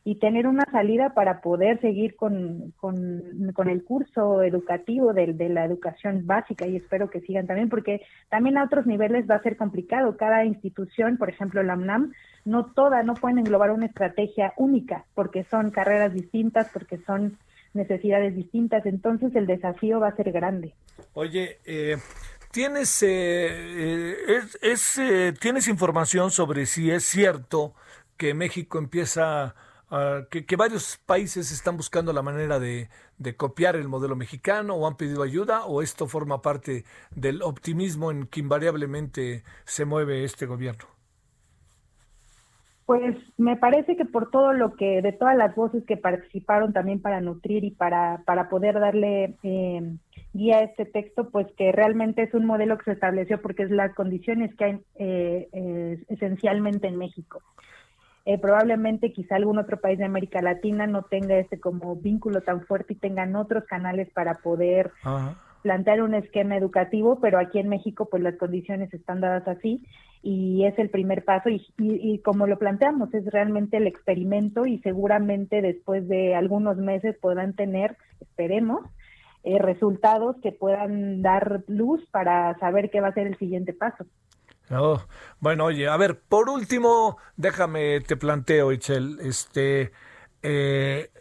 [0.05, 5.63] y tener una salida para poder seguir con, con, el curso educativo de, de, la
[5.63, 9.55] educación básica y espero que sigan también porque también a otros niveles va a ser
[9.55, 10.17] complicado.
[10.17, 12.11] Cada institución, por ejemplo la UNAM,
[12.43, 17.37] no toda, no pueden englobar una estrategia única porque son carreras distintas, porque son
[17.73, 20.75] necesidades distintas, entonces el desafío va a ser grande.
[21.13, 21.97] Oye, eh,
[22.51, 25.01] ¿tienes, eh, eh, es,
[25.39, 27.73] ¿tienes información sobre si es cierto
[28.17, 29.55] que México empieza
[29.95, 32.89] Ah, que, varios países están buscando la manera de,
[33.37, 36.83] copiar el modelo mexicano o han pedido ayuda o esto forma parte
[37.15, 40.85] del optimismo en que invariablemente se mueve este gobierno?
[42.87, 46.99] Pues me parece que por todo lo que, de todas las voces que participaron también
[46.99, 49.95] para nutrir y para, para poder darle eh,
[50.33, 53.69] guía a este texto, pues que realmente es un modelo que se estableció porque es
[53.69, 57.43] las condiciones que hay eh, esencialmente en México.
[58.25, 62.61] Eh, probablemente quizá algún otro país de América Latina no tenga este como vínculo tan
[62.61, 64.91] fuerte y tengan otros canales para poder
[65.61, 69.83] plantear un esquema educativo, pero aquí en México pues las condiciones están dadas así
[70.21, 74.79] y es el primer paso y, y, como lo planteamos es realmente el experimento y
[74.79, 78.85] seguramente después de algunos meses podrán tener, esperemos,
[79.43, 84.05] eh, resultados que puedan dar luz para saber qué va a ser el siguiente paso.
[84.71, 85.01] Oh,
[85.39, 89.91] bueno, oye, a ver, por último, déjame, te planteo, Ichel, este,
[90.41, 91.11] eh,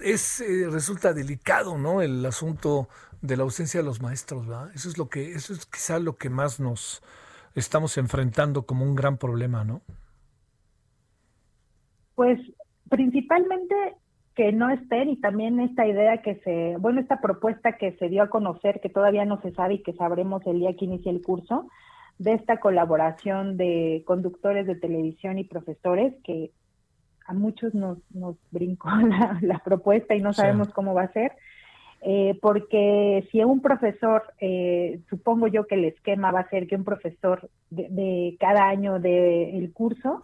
[0.00, 2.02] es, eh, resulta delicado, ¿no?
[2.02, 2.88] El asunto
[3.22, 4.70] de la ausencia de los maestros, ¿verdad?
[4.74, 7.02] Eso es lo que, eso es quizá lo que más nos,
[7.54, 9.82] estamos enfrentando como un gran problema, ¿no?
[12.14, 12.38] Pues
[12.88, 13.74] principalmente
[14.34, 18.22] que no estén y también esta idea que se, bueno, esta propuesta que se dio
[18.22, 21.22] a conocer, que todavía no se sabe y que sabremos el día que inicie el
[21.22, 21.68] curso,
[22.18, 26.50] de esta colaboración de conductores de televisión y profesores, que
[27.26, 28.90] a muchos nos, nos brincó
[29.40, 31.32] la, propuesta y no sabemos cómo va a ser.
[32.06, 36.76] Eh, porque si un profesor, eh, supongo yo que el esquema va a ser que
[36.76, 40.22] un profesor de, de cada año del curso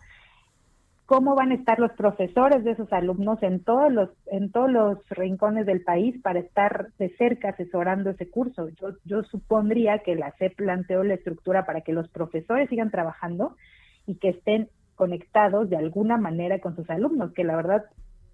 [1.10, 4.98] cómo van a estar los profesores de esos alumnos en todos los en todos los
[5.08, 8.68] rincones del país para estar de cerca asesorando ese curso.
[8.80, 13.56] Yo, yo supondría que la SEP planteó la estructura para que los profesores sigan trabajando
[14.06, 17.86] y que estén conectados de alguna manera con sus alumnos, que la verdad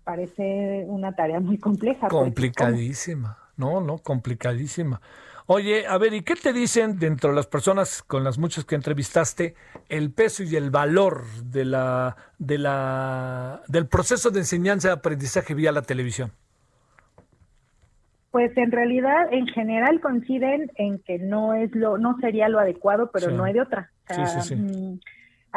[0.05, 2.09] parece una tarea muy compleja.
[2.09, 5.01] Complicadísima, no, no, complicadísima.
[5.49, 8.75] Oye, a ver, ¿y qué te dicen dentro de las personas con las muchas que
[8.75, 9.55] entrevistaste
[9.89, 15.55] el peso y el valor de la, de la, del proceso de enseñanza y aprendizaje
[15.55, 16.33] vía la televisión?
[18.33, 23.11] Pues en realidad, en general coinciden en que no es lo, no sería lo adecuado,
[23.13, 23.91] pero no hay de otra.
[24.11, 25.01] sí, sí, sí.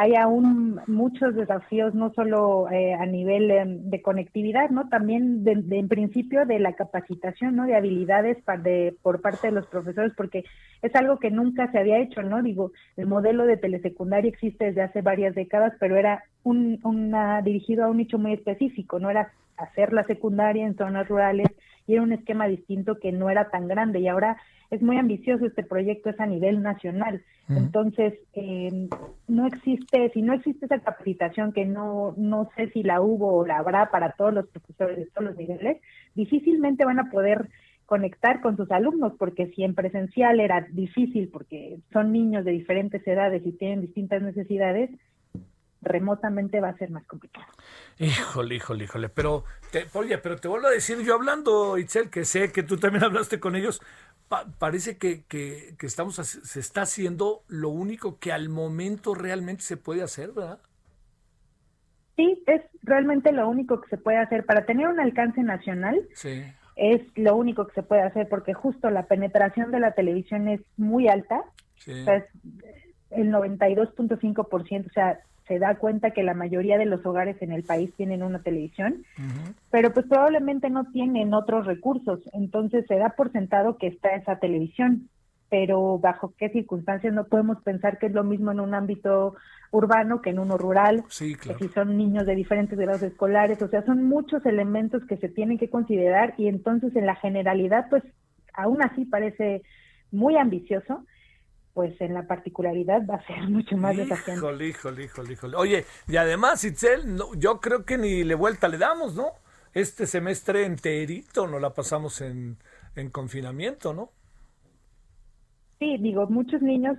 [0.00, 4.88] Hay aún muchos desafíos, no solo eh, a nivel em, de conectividad, ¿no?
[4.88, 7.66] También de, en principio de la capacitación, ¿no?
[7.66, 10.44] De habilidades de, por parte de los profesores, porque
[10.80, 12.42] es algo que nunca se había hecho, ¿no?
[12.42, 17.84] Digo, el modelo de telesecundaria existe desde hace varias décadas, pero era un, una, dirigido
[17.84, 21.48] a un nicho muy específico, no era hacer la secundaria en zonas rurales
[21.90, 24.36] y era un esquema distinto que no era tan grande y ahora
[24.70, 27.22] es muy ambicioso este proyecto, es a nivel nacional.
[27.48, 28.88] Entonces, eh,
[29.26, 33.44] no existe, si no existe esa capacitación, que no, no sé si la hubo o
[33.44, 35.78] la habrá para todos los profesores de todos los niveles,
[36.14, 37.48] difícilmente van a poder
[37.86, 43.04] conectar con sus alumnos, porque si en presencial era difícil, porque son niños de diferentes
[43.04, 44.90] edades y tienen distintas necesidades,
[45.82, 47.46] remotamente va a ser más complicado.
[47.98, 49.08] Híjole, híjole, híjole.
[49.08, 52.76] Pero, te, oye, pero te vuelvo a decir, yo hablando, Itzel, que sé que tú
[52.76, 53.80] también hablaste con ellos,
[54.58, 59.76] parece que, que, que, estamos, se está haciendo lo único que al momento realmente se
[59.76, 60.60] puede hacer, ¿verdad?
[62.16, 64.44] Sí, es realmente lo único que se puede hacer.
[64.44, 66.42] Para tener un alcance nacional, sí.
[66.76, 70.60] es lo único que se puede hacer, porque justo la penetración de la televisión es
[70.76, 71.42] muy alta.
[71.76, 71.92] Sí.
[71.92, 72.24] O sea, es
[73.10, 75.18] el 92.5%, o sea,
[75.50, 79.04] se da cuenta que la mayoría de los hogares en el país tienen una televisión,
[79.68, 84.36] pero pues probablemente no tienen otros recursos, entonces se da por sentado que está esa
[84.36, 85.08] televisión,
[85.48, 89.34] pero bajo qué circunstancias no podemos pensar que es lo mismo en un ámbito
[89.72, 91.58] urbano que en uno rural, sí, claro.
[91.58, 95.28] que si son niños de diferentes grados escolares, o sea, son muchos elementos que se
[95.28, 98.04] tienen que considerar y entonces en la generalidad, pues
[98.54, 99.62] aún así parece
[100.12, 101.04] muy ambicioso,
[101.74, 104.40] pues en la particularidad va a ser mucho más desafiante.
[104.40, 105.56] Híjole, híjole, híjole, híjole.
[105.56, 109.32] Oye, y además, Itzel, no, yo creo que ni le vuelta le damos, ¿no?
[109.72, 112.56] Este semestre enterito no la pasamos en,
[112.96, 114.10] en confinamiento, ¿no?
[115.78, 116.98] Sí, digo, muchos niños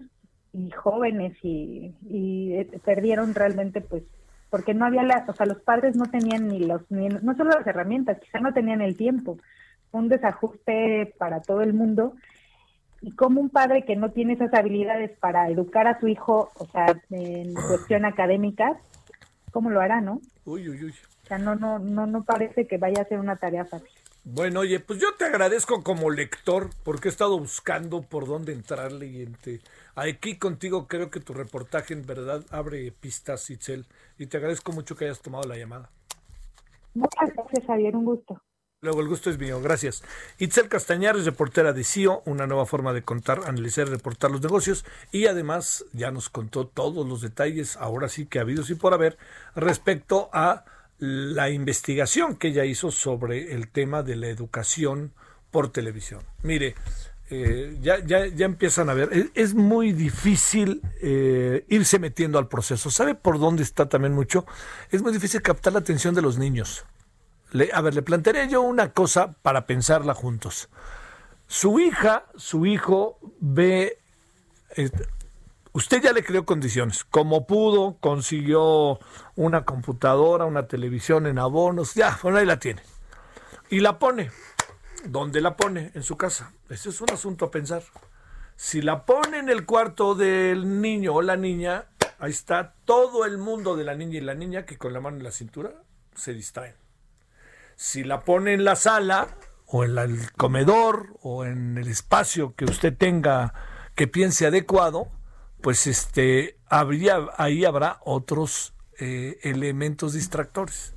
[0.53, 4.03] y jóvenes y, y eh, perdieron realmente, pues,
[4.49, 7.51] porque no había las, o sea, los padres no tenían ni los, ni, no solo
[7.51, 9.37] las herramientas, quizá no tenían el tiempo,
[9.91, 12.15] un desajuste para todo el mundo
[13.01, 16.65] y como un padre que no tiene esas habilidades para educar a su hijo, o
[16.67, 18.79] sea, en cuestión académica,
[19.51, 20.21] ¿cómo lo hará, no?
[20.45, 20.93] Uy, uy, uy.
[21.23, 23.89] O sea, no, no, no, no parece que vaya a ser una tarea fácil.
[24.23, 29.07] Bueno, oye, pues yo te agradezco como lector porque he estado buscando por dónde entrarle
[29.07, 29.61] y entre...
[29.95, 33.87] aquí contigo creo que tu reportaje en verdad abre pistas, Itzel,
[34.19, 35.89] y te agradezco mucho que hayas tomado la llamada.
[36.93, 38.39] Muchas gracias, Javier, un gusto.
[38.83, 40.01] Luego el gusto es mío, gracias.
[40.39, 44.85] Itzel Castañares, reportera de CIO, una nueva forma de contar, analizar y reportar los negocios
[45.11, 48.95] y además ya nos contó todos los detalles, ahora sí que ha habido y por
[48.95, 49.19] haber,
[49.55, 50.65] respecto a
[50.97, 55.13] la investigación que ella hizo sobre el tema de la educación
[55.51, 56.23] por televisión.
[56.41, 56.73] Mire,
[57.29, 62.89] eh, ya, ya, ya empiezan a ver, es, muy difícil eh, irse metiendo al proceso.
[62.89, 64.47] ¿Sabe por dónde está también mucho?
[64.89, 66.83] Es muy difícil captar la atención de los niños
[67.73, 70.69] a ver, le plantearé yo una cosa para pensarla juntos.
[71.47, 73.99] Su hija, su hijo ve,
[74.77, 74.89] eh,
[75.73, 78.99] usted ya le creó condiciones, como pudo, consiguió
[79.35, 82.81] una computadora, una televisión en abonos, ya, bueno, ahí la tiene.
[83.69, 84.31] Y la pone.
[85.05, 85.91] ¿Dónde la pone?
[85.93, 86.53] En su casa.
[86.69, 87.83] Ese es un asunto a pensar.
[88.55, 91.85] Si la pone en el cuarto del niño o la niña,
[92.19, 95.17] ahí está todo el mundo de la niña y la niña que con la mano
[95.17, 95.73] en la cintura
[96.15, 96.80] se distraen.
[97.81, 99.27] Si la pone en la sala
[99.65, 103.55] o en el comedor o en el espacio que usted tenga
[103.95, 105.07] que piense adecuado,
[105.61, 110.93] pues este, habría, ahí habrá otros eh, elementos distractores.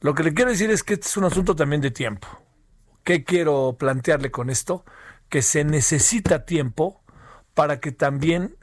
[0.00, 2.26] Lo que le quiero decir es que este es un asunto también de tiempo.
[3.04, 4.86] ¿Qué quiero plantearle con esto?
[5.28, 7.02] Que se necesita tiempo
[7.52, 8.56] para que también,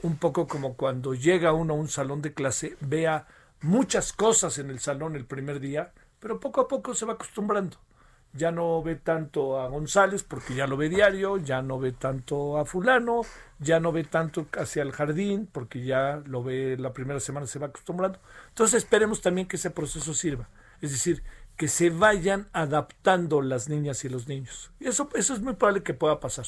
[0.00, 3.26] un poco como cuando llega uno a un salón de clase, vea
[3.60, 7.78] muchas cosas en el salón el primer día, pero poco a poco se va acostumbrando
[8.32, 12.58] ya no ve tanto a González porque ya lo ve diario, ya no ve tanto
[12.58, 13.22] a fulano,
[13.58, 17.58] ya no ve tanto hacia el jardín porque ya lo ve la primera semana, se
[17.58, 18.20] va acostumbrando.
[18.48, 20.48] Entonces esperemos también que ese proceso sirva,
[20.80, 21.22] es decir,
[21.56, 24.70] que se vayan adaptando las niñas y los niños.
[24.78, 26.46] Y eso, eso es muy probable que pueda pasar,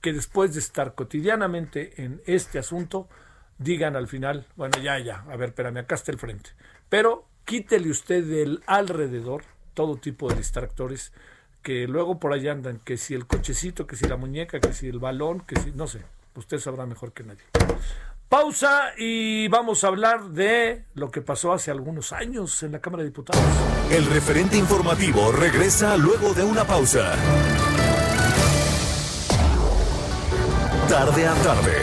[0.00, 3.08] que después de estar cotidianamente en este asunto,
[3.58, 6.50] digan al final, bueno, ya, ya, a ver, espérame, acá está el frente.
[6.88, 9.42] Pero quítele usted del alrededor
[9.74, 11.12] todo tipo de distractores
[11.62, 14.86] que luego por ahí andan, que si el cochecito, que si la muñeca, que si
[14.86, 16.00] el balón, que si, no sé,
[16.36, 17.42] usted sabrá mejor que nadie.
[18.28, 23.02] Pausa y vamos a hablar de lo que pasó hace algunos años en la Cámara
[23.02, 23.42] de Diputados.
[23.90, 27.16] El referente informativo regresa luego de una pausa.
[30.88, 31.82] Tarde a tarde,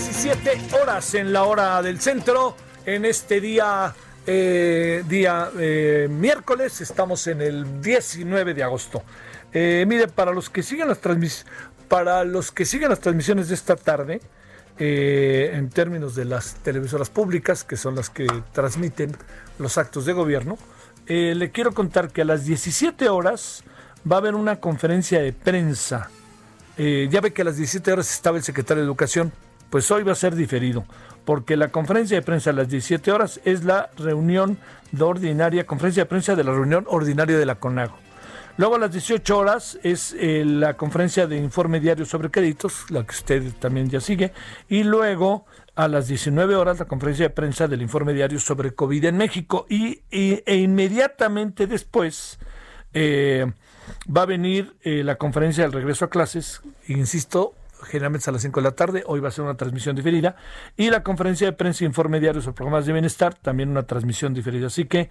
[0.00, 2.56] 17 horas en la hora del centro.
[2.86, 3.94] En este día,
[4.26, 9.02] eh, día eh, miércoles, estamos en el 19 de agosto.
[9.52, 10.98] Eh, mire, para los que siguen las
[11.88, 14.22] para los que siguen las transmisiones de esta tarde,
[14.78, 19.14] en términos de las televisoras públicas, que son las que transmiten
[19.58, 20.56] los actos de gobierno,
[21.06, 23.64] le quiero contar que a las 17 horas
[24.10, 26.08] va a haber una conferencia de prensa
[26.78, 29.32] ya ve que a las 17 horas estaba el secretario de Educación,
[29.70, 30.84] pues hoy va a ser diferido,
[31.24, 34.58] porque la conferencia de prensa a las 17 horas es la reunión
[34.92, 37.96] de ordinaria, conferencia de prensa de la reunión ordinaria de la CONAGO.
[38.56, 43.04] Luego a las 18 horas es eh, la conferencia de informe diario sobre créditos, la
[43.04, 44.32] que usted también ya sigue,
[44.68, 45.46] y luego
[45.76, 49.66] a las 19 horas la conferencia de prensa del informe diario sobre COVID en México
[49.70, 52.38] y, e inmediatamente después
[52.92, 53.46] eh,
[54.14, 57.54] Va a venir eh, la conferencia del regreso a clases, insisto,
[57.84, 60.36] generalmente a las 5 de la tarde, hoy va a ser una transmisión diferida,
[60.76, 64.68] y la conferencia de prensa informe diario sobre programas de bienestar, también una transmisión diferida.
[64.68, 65.10] Así que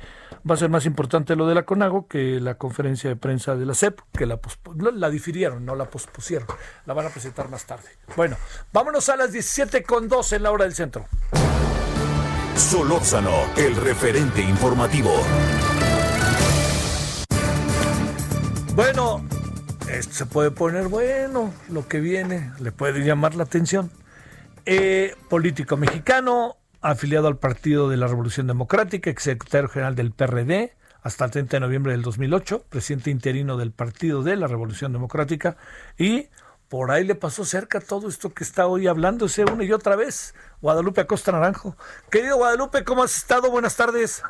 [0.49, 3.65] va a ser más importante lo de la CONAGO que la conferencia de prensa de
[3.65, 4.39] la CEP, que la,
[4.93, 6.47] la difirieron, no la pospusieron,
[6.85, 7.89] la van a presentar más tarde.
[8.15, 8.37] Bueno,
[8.71, 11.05] vámonos a las 17 con 2 en la hora del centro.
[12.55, 15.11] Solórzano, el referente informativo.
[18.75, 19.23] Bueno,
[19.89, 23.91] esto se puede poner bueno, lo que viene, le puede llamar la atención.
[24.65, 30.75] Eh, político mexicano, afiliado al Partido de la Revolución Democrática, ex secretario general del PRD,
[31.01, 35.57] hasta el 30 de noviembre del 2008, presidente interino del Partido de la Revolución Democrática,
[35.97, 36.27] y
[36.67, 40.35] por ahí le pasó cerca todo esto que está hoy hablándose una y otra vez,
[40.61, 41.75] Guadalupe Acosta Naranjo.
[42.11, 43.49] Querido Guadalupe, ¿cómo has estado?
[43.49, 44.21] Buenas tardes.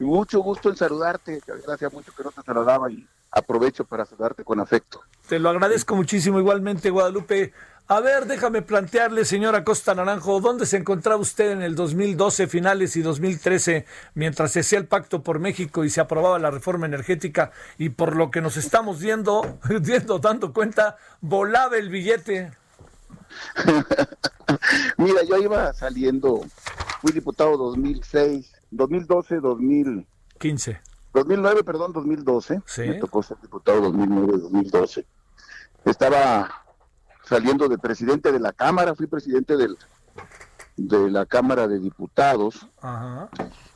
[0.00, 4.60] Mucho gusto en saludarte, gracias mucho que no te saludaba y aprovecho para saludarte con
[4.60, 5.02] afecto.
[5.28, 7.52] Te lo agradezco muchísimo igualmente, Guadalupe.
[7.86, 12.96] A ver, déjame plantearle, señora Costa Naranjo, ¿dónde se encontraba usted en el 2012 finales
[12.96, 17.50] y 2013 mientras se hacía el pacto por México y se aprobaba la reforma energética
[17.76, 22.52] y por lo que nos estamos viendo, viendo, dando cuenta, volaba el billete?
[24.96, 26.40] Mira, yo iba saliendo,
[27.02, 30.93] fui diputado 2006, 2012, 2015.
[31.14, 32.62] 2009, perdón, 2012.
[32.78, 35.06] Me tocó ser diputado 2009-2012.
[35.84, 36.66] Estaba
[37.24, 39.78] saliendo de presidente de la Cámara, fui presidente del,
[40.76, 42.66] de la Cámara de Diputados.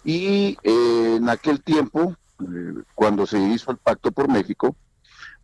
[0.05, 4.77] Y eh, en aquel tiempo, eh, cuando se hizo el Pacto por México,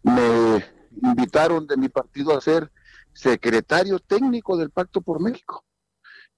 [0.02, 0.64] me
[1.00, 2.72] invitaron de mi partido a ser
[3.12, 5.64] secretario técnico del Pacto por México.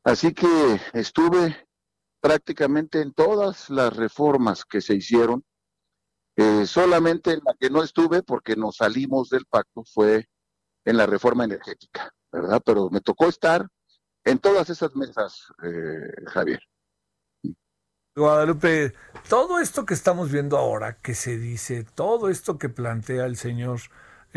[0.05, 1.66] Así que estuve
[2.21, 5.45] prácticamente en todas las reformas que se hicieron.
[6.39, 10.29] Eh, solamente en la que no estuve porque nos salimos del pacto fue
[10.85, 12.61] en la reforma energética, ¿verdad?
[12.65, 13.67] Pero me tocó estar
[14.23, 16.61] en todas esas mesas, eh, Javier.
[18.15, 18.95] Guadalupe,
[19.29, 23.81] todo esto que estamos viendo ahora, que se dice, todo esto que plantea el señor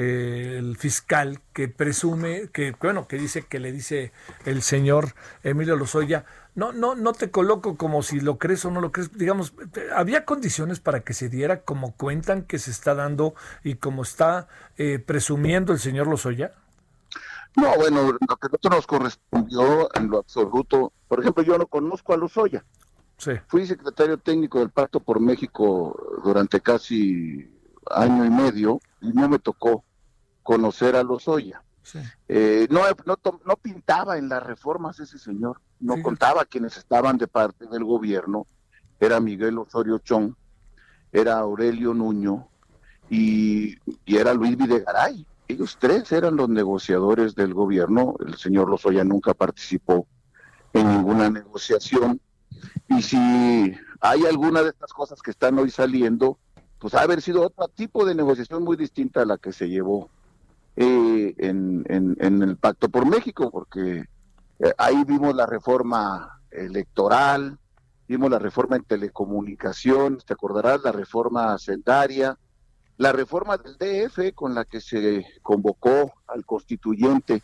[0.02, 4.14] eh, el fiscal que presume, que bueno, que dice que le dice
[4.46, 5.14] el señor
[5.44, 6.24] Emilio Lozoya,
[6.60, 9.18] no, no, no te coloco como si lo crees o no lo crees.
[9.18, 9.54] Digamos,
[9.96, 13.34] ¿había condiciones para que se diera como cuentan que se está dando
[13.64, 16.52] y como está eh, presumiendo el señor Lozoya?
[17.56, 22.14] No, bueno, lo que nosotros nos correspondió en lo absoluto, por ejemplo, yo no conozco
[22.14, 22.66] a Lozoya.
[23.18, 23.32] Sí.
[23.48, 27.50] Fui secretario técnico del Pacto por México durante casi
[27.90, 29.86] año y medio y no me tocó
[30.44, 31.64] conocer a Lozoya.
[32.28, 32.82] Eh, no,
[33.46, 38.48] no, pintaba en las reformas ese señor, no contaba quienes estaban de parte del gobierno,
[39.00, 40.34] era Miguel Osorio Chong,
[41.12, 42.48] era Aurelio Nuño
[43.10, 43.76] y,
[44.06, 45.26] y, era Luis Videgaray.
[45.48, 50.06] Ellos tres eran los negociadores del gobierno, el señor Lozoya nunca participó
[50.74, 52.22] en ninguna negociación.
[52.88, 53.18] Y si
[54.02, 56.38] hay alguna de estas cosas que están hoy saliendo,
[56.80, 60.10] pues ha haber sido otro tipo de negociación muy distinta a la que se llevó
[60.82, 64.06] eh, en, en, el Pacto por México, porque
[64.60, 67.60] eh, ahí vimos la reforma electoral,
[68.08, 72.38] vimos la reforma en telecomunicaciones, te acordarás, la reforma sendaria,
[72.96, 77.44] la reforma del DF con la que se convocó al constituyente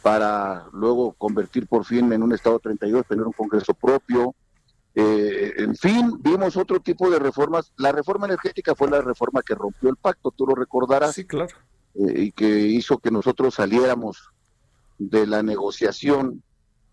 [0.00, 4.36] para luego convertir por fin en un Estado 32, tener un Congreso propio.
[4.94, 7.72] Eh, en fin, vimos otro tipo de reformas.
[7.78, 11.16] La reforma energética fue la reforma que rompió el pacto, tú lo recordarás.
[11.16, 11.52] Sí, claro.
[11.94, 14.30] Eh, y que hizo que nosotros saliéramos
[14.98, 16.42] de la negociación.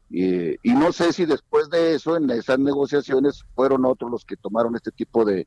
[0.09, 4.75] y no sé si después de eso, en esas negociaciones, fueron otros los que tomaron
[4.75, 5.45] este tipo de,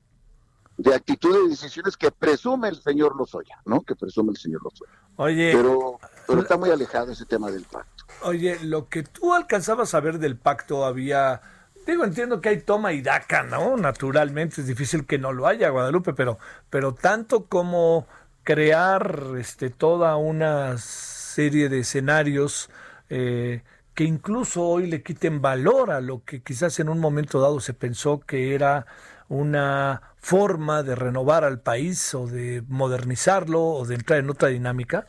[0.80, 3.82] de actitudes y decisiones que presume el señor Lozoya, ¿no?
[3.82, 4.92] Que presume el señor Lozoya.
[5.16, 5.52] Oye.
[5.54, 8.04] Pero, pero está muy alejado ese tema del pacto.
[8.22, 11.42] Oye, lo que tú alcanzabas a ver del pacto había.
[11.86, 13.76] Digo, entiendo que hay toma y daca, ¿no?
[13.76, 16.38] Naturalmente es difícil que no lo haya, Guadalupe, pero,
[16.70, 18.06] pero tanto como
[18.42, 22.70] crear este, toda una serie de escenarios
[23.08, 23.62] eh,
[23.94, 27.74] que incluso hoy le quiten valor a lo que quizás en un momento dado se
[27.74, 28.86] pensó que era
[29.28, 35.06] una forma de renovar al país o de modernizarlo o de entrar en otra dinámica?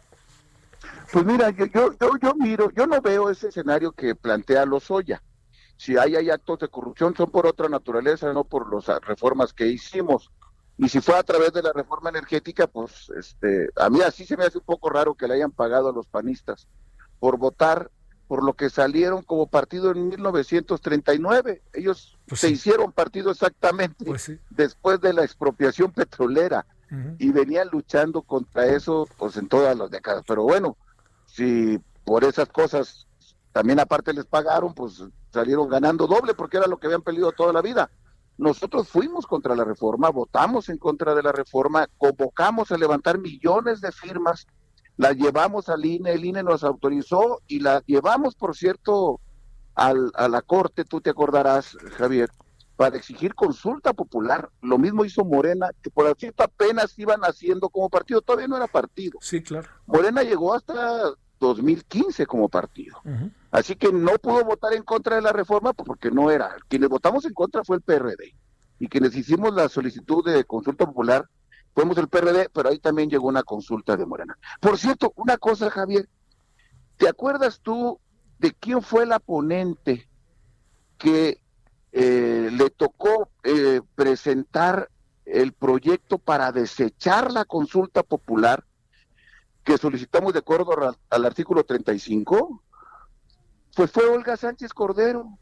[1.11, 5.21] Pues mira, yo, yo, yo, miro, yo no veo ese escenario que plantea Lozoya.
[5.75, 9.67] Si hay, hay actos de corrupción son por otra naturaleza, no por las reformas que
[9.67, 10.31] hicimos.
[10.81, 14.35] Y si fue a través de la reforma energética, pues este, a mí así se
[14.35, 16.67] me hace un poco raro que le hayan pagado a los panistas
[17.19, 17.91] por votar
[18.27, 21.61] por lo que salieron como partido en 1939.
[21.73, 26.65] Ellos pues se hicieron partido exactamente pues después de la expropiación petrolera
[27.19, 30.23] y venían luchando contra eso pues en todas las décadas.
[30.27, 30.77] Pero bueno,
[31.27, 33.05] si por esas cosas
[33.51, 37.53] también aparte les pagaron, pues salieron ganando doble porque era lo que habían peleado toda
[37.53, 37.91] la vida.
[38.37, 43.81] Nosotros fuimos contra la reforma, votamos en contra de la reforma, convocamos a levantar millones
[43.81, 44.47] de firmas,
[44.97, 49.19] la llevamos al INE, el INE nos autorizó y la llevamos, por cierto,
[49.75, 52.29] al, a la Corte, tú te acordarás, Javier,
[52.75, 54.49] para exigir consulta popular.
[54.61, 58.65] Lo mismo hizo Morena, que por cierto apenas iban haciendo como partido, todavía no era
[58.65, 59.19] partido.
[59.21, 59.69] Sí, claro.
[59.85, 61.13] Morena llegó hasta
[61.47, 63.01] 2015 como partido.
[63.51, 66.55] Así que no pudo votar en contra de la reforma porque no era.
[66.67, 68.33] Quienes votamos en contra fue el PRD.
[68.79, 71.27] Y quienes hicimos la solicitud de consulta popular
[71.73, 74.37] fuimos el PRD, pero ahí también llegó una consulta de Morena.
[74.59, 76.07] Por cierto, una cosa, Javier,
[76.97, 77.99] ¿te acuerdas tú
[78.39, 80.07] de quién fue la ponente
[80.97, 81.41] que
[81.91, 84.89] eh, le tocó eh, presentar
[85.25, 88.63] el proyecto para desechar la consulta popular
[89.63, 92.61] que solicitamos de acuerdo al, artículo 35?
[93.75, 95.37] Pues fue Olga Sánchez Cordero,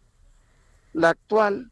[0.93, 1.71] la actual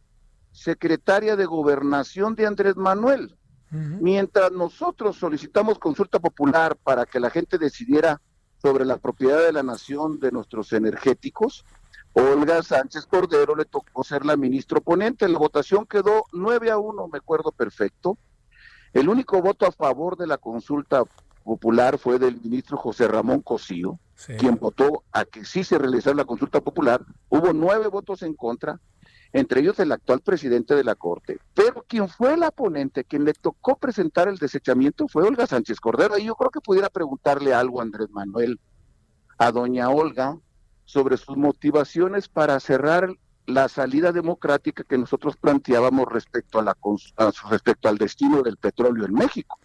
[0.51, 3.37] secretaria de gobernación de Andrés Manuel.
[3.69, 8.21] Mientras nosotros solicitamos consulta popular para que la gente decidiera
[8.61, 11.65] sobre la propiedad de la nación de nuestros energéticos,
[12.13, 15.27] Olga Sánchez Cordero le tocó ser la ministra oponente.
[15.27, 18.17] La votación quedó 9 a 1, me acuerdo perfecto.
[18.93, 21.03] El único voto a favor de la consulta
[21.47, 23.99] popular fue del ministro José Ramón Cosío,
[24.37, 27.01] quien votó a que sí se realizara la consulta popular.
[27.29, 28.79] Hubo nueve votos en contra,
[29.31, 31.39] entre ellos el actual presidente de la Corte.
[31.53, 36.17] Pero quien fue la ponente, quien le tocó presentar el desechamiento fue Olga Sánchez Cordero.
[36.17, 38.59] Y yo creo que pudiera preguntarle algo a Andrés Manuel,
[39.37, 40.37] a doña Olga,
[40.83, 43.09] sobre sus motivaciones para cerrar
[43.45, 46.75] la salida democrática que nosotros planteábamos respecto a la
[47.49, 49.57] respecto al destino del petróleo en México.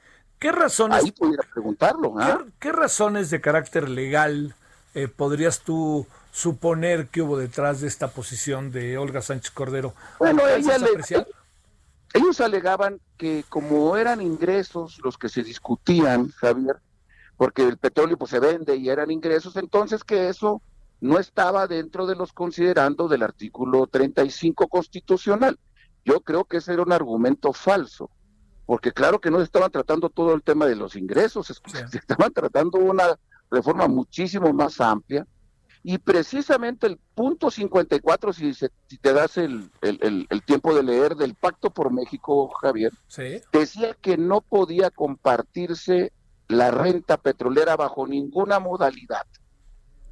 [0.43, 1.05] ¿Qué razones?
[1.05, 2.15] Ahí pudiera preguntarlo.
[2.19, 2.45] ¿ah?
[2.59, 4.57] ¿Qué, razones de carácter legal
[4.93, 9.95] eh, podrías tú suponer que hubo detrás de esta posición de Olga Sánchez Cordero?
[10.19, 10.43] Bueno,
[12.15, 16.79] ellos alegaban que como eran ingresos los que se discutían, Javier,
[17.37, 20.61] porque el petróleo pues se vende y eran ingresos, entonces que eso
[21.01, 25.57] no estaba dentro de los considerandos del artículo 35 constitucional.
[26.05, 28.11] Yo creo que ese era un argumento falso,
[28.73, 31.53] porque claro que no estaban tratando todo el tema de los ingresos, se
[31.99, 33.19] estaban tratando una
[33.51, 35.27] reforma muchísimo más amplia,
[35.83, 39.71] y precisamente el punto 54, si, si te das el,
[40.47, 42.95] tiempo de leer del Pacto por México, Javier,
[43.53, 46.11] decía que no podía compartirse
[46.49, 49.27] la renta petrolera bajo ninguna modalidad.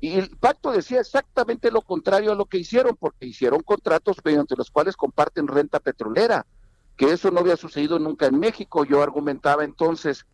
[0.00, 4.54] Y el pacto decía exactamente lo contrario a lo que hicieron, porque hicieron contratos mediante
[4.54, 6.44] los cuales comparten renta petrolera,
[7.00, 8.84] que eso no había sucedido nunca en México.
[8.84, 10.26] Yo argumentaba entonces,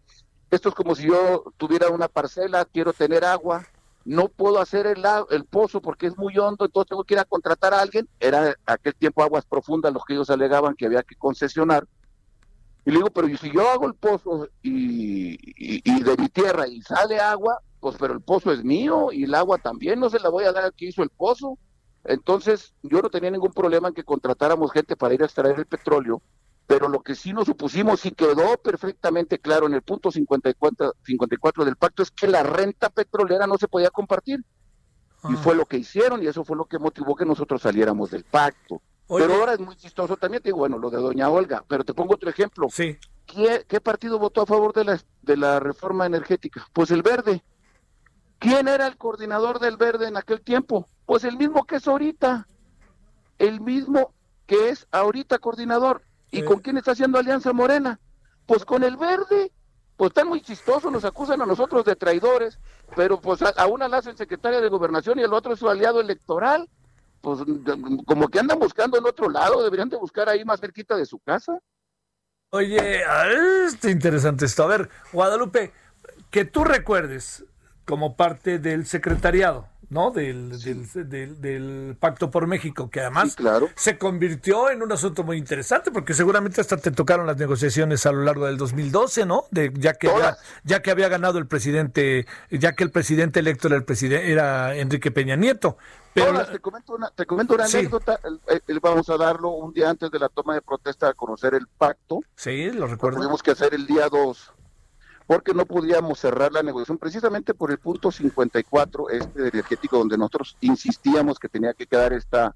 [0.50, 3.64] esto es como si yo tuviera una parcela, quiero tener agua,
[4.04, 7.24] no puedo hacer el, el pozo porque es muy hondo, entonces tengo que ir a
[7.24, 8.08] contratar a alguien.
[8.18, 11.86] Era aquel tiempo aguas profundas los que ellos alegaban que había que concesionar.
[12.84, 15.36] Y le digo, pero si yo hago el pozo y,
[16.02, 19.58] de mi tierra y sale agua, pues pero el pozo es mío y el agua
[19.58, 21.58] también, no se la voy a dar al que hizo el pozo.
[22.02, 25.66] Entonces yo no tenía ningún problema en que contratáramos gente para ir a extraer el
[25.66, 26.20] petróleo
[26.66, 31.64] pero lo que sí nos supusimos y quedó perfectamente claro en el punto 54, 54
[31.64, 34.44] del pacto es que la renta petrolera no se podía compartir.
[35.28, 35.36] Y ah.
[35.36, 38.82] fue lo que hicieron y eso fue lo que motivó que nosotros saliéramos del pacto.
[39.08, 41.94] Pero ahora es muy chistoso también, te digo, bueno, lo de doña Olga, pero te
[41.94, 42.66] pongo otro ejemplo.
[42.70, 42.98] Sí.
[43.24, 46.66] ¿Qué, qué partido votó a favor de la, de la reforma energética?
[46.72, 47.42] Pues el verde.
[48.40, 50.88] ¿Quién era el coordinador del verde en aquel tiempo?
[51.06, 52.48] Pues el mismo que es ahorita.
[53.38, 54.12] El mismo
[54.46, 56.02] que es ahorita coordinador.
[56.36, 57.98] ¿Y con quién está haciendo alianza Morena?
[58.46, 59.52] Pues con el verde.
[59.96, 62.58] Pues están muy chistosos, nos acusan a nosotros de traidores,
[62.94, 66.00] pero pues a, una la hacen secretaria de gobernación y el otro es su aliado
[66.00, 66.68] electoral.
[67.22, 67.40] Pues
[68.04, 71.18] como que andan buscando en otro lado, deberían de buscar ahí más cerquita de su
[71.18, 71.58] casa.
[72.50, 73.02] Oye,
[73.64, 74.64] está interesante esto.
[74.64, 75.72] A ver, Guadalupe,
[76.30, 77.44] que tú recuerdes
[77.86, 80.10] como parte del secretariado, ¿no?
[80.10, 83.36] Del, del, del, Pacto por México, que además
[83.76, 88.12] se convirtió en un asunto muy interesante, porque seguramente hasta te tocaron las negociaciones a
[88.12, 89.44] lo largo del 2012, ¿no?
[89.50, 90.10] De, ya, que
[90.64, 94.74] ya, que había ganado el presidente, ya que el presidente electo era, el presidente, era
[94.74, 95.76] Enrique Peña Nieto.
[96.14, 98.18] Pero te comento una, te comento una anécdota,
[98.80, 102.20] vamos a darlo un día antes de la toma de protesta a conocer el pacto.
[102.34, 103.18] Sí, lo recuerdo.
[103.18, 104.52] Tuvimos que hacer el día 2
[105.26, 110.56] porque no podíamos cerrar la negociación precisamente por el punto 54 este energético donde nosotros
[110.60, 112.54] insistíamos que tenía que quedar esta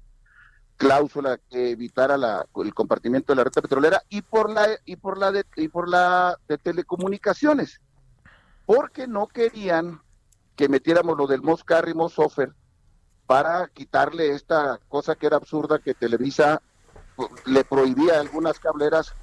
[0.77, 5.17] cláusula que evitara la, el compartimiento de la red petrolera y por la y por
[5.17, 7.81] la de, y por la de telecomunicaciones
[8.65, 10.01] porque no querían
[10.55, 12.53] que metiéramos lo del Moscarry Mossofer
[13.27, 16.61] para quitarle esta cosa que era absurda que Televisa
[17.45, 19.13] le prohibía a algunas cableras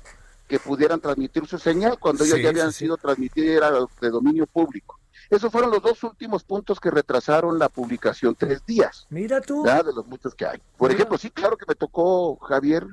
[0.49, 4.99] que pudieran transmitir su señal cuando ellos ya habían sido transmitidas de dominio público.
[5.31, 9.07] Esos fueron los dos últimos puntos que retrasaron la publicación tres días.
[9.11, 9.63] Mira tú.
[9.63, 10.63] De los muchos que hay.
[10.79, 12.87] Por ejemplo, sí, claro que me tocó, Javier,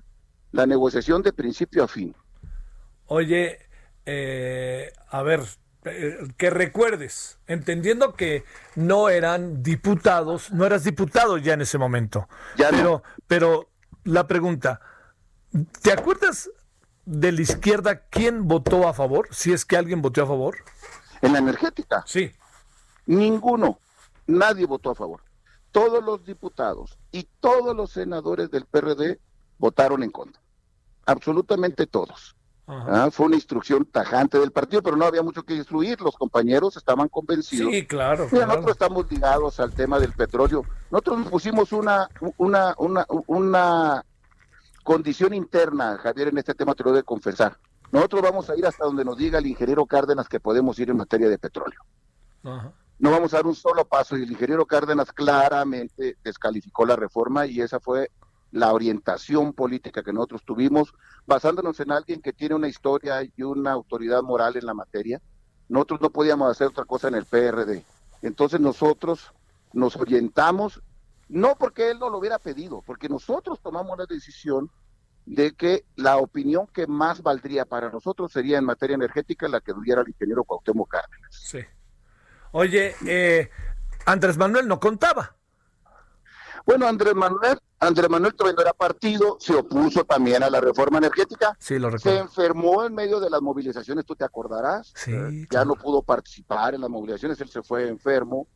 [0.52, 2.14] la negociación de principio a fin.
[3.08, 3.60] Oye,
[4.06, 5.44] eh, a ver,
[5.86, 8.44] eh, que recuerdes, entendiendo que
[8.76, 12.28] no eran diputados, no eras diputado ya en ese momento.
[12.58, 13.70] Ya pero, pero
[14.04, 14.82] la pregunta,
[15.82, 16.50] ¿te acuerdas
[17.06, 19.28] de la izquierda, ¿quién votó a favor?
[19.32, 20.58] Si es que alguien votó a favor.
[21.22, 22.04] En la energética.
[22.06, 22.32] Sí.
[23.06, 23.80] Ninguno.
[24.28, 25.22] Nadie votó a favor.
[25.72, 29.20] Todos los diputados y todos los senadores del PRD
[29.58, 30.42] votaron en contra.
[31.06, 32.36] Absolutamente todos.
[32.68, 36.02] Ah, fue una instrucción tajante del partido, pero no había mucho que instruir.
[36.02, 37.72] Los compañeros estaban convencidos.
[37.72, 38.28] Sí, claro.
[38.32, 40.64] Nosotros estamos ligados al tema del petróleo.
[40.90, 44.06] Nosotros pusimos una, una, una, una
[44.86, 47.58] condición interna, Javier, en este tema te lo de confesar.
[47.92, 50.98] Nosotros vamos a ir hasta donde nos diga el ingeniero Cárdenas que podemos ir en
[50.98, 51.80] materia de petróleo.
[52.44, 57.48] No vamos a dar un solo paso y el ingeniero Cárdenas claramente descalificó la reforma
[57.48, 58.12] y esa fue
[58.52, 60.94] la orientación política que nosotros tuvimos,
[61.26, 65.20] basándonos en alguien que tiene una historia y una autoridad moral en la materia.
[65.68, 67.84] Nosotros no podíamos hacer otra cosa en el PRD.
[68.22, 69.34] Entonces nosotros
[69.74, 70.84] nos orientamos
[71.28, 74.70] no porque él no lo hubiera pedido, porque nosotros tomamos la decisión
[75.26, 79.74] de que la opinión que más valdría para nosotros sería en materia energética la que
[79.74, 81.32] tuviera el ingeniero Cuauhtémoc Cárdenas.
[81.32, 81.60] Sí.
[82.52, 83.50] Oye, eh,
[84.06, 85.36] Andrés Manuel no contaba.
[86.66, 90.98] Bueno, Andrés Manuel, Andrés Manuel todavía no era partido, se opuso también a la reforma
[90.98, 91.56] energética.
[91.60, 92.18] Sí, lo recuerdo.
[92.18, 94.92] Se enfermó en medio de las movilizaciones, tú te acordarás.
[94.96, 95.48] Sí.
[95.52, 98.48] ya no pudo participar en las movilizaciones, él se fue enfermo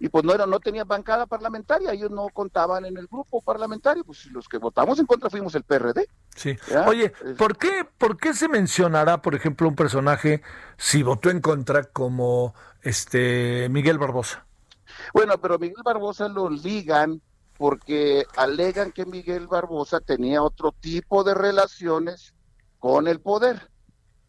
[0.00, 4.02] y pues no era, no tenía bancada parlamentaria, ellos no contaban en el grupo parlamentario,
[4.02, 6.08] pues los que votamos en contra fuimos el PRD.
[6.34, 6.56] Sí.
[6.86, 10.42] Oye, ¿por qué, ¿por qué se mencionará, por ejemplo, un personaje
[10.78, 14.46] si votó en contra como este Miguel Barbosa?
[15.12, 17.20] Bueno, pero Miguel Barbosa lo ligan
[17.58, 22.32] porque alegan que Miguel Barbosa tenía otro tipo de relaciones
[22.78, 23.69] con el poder.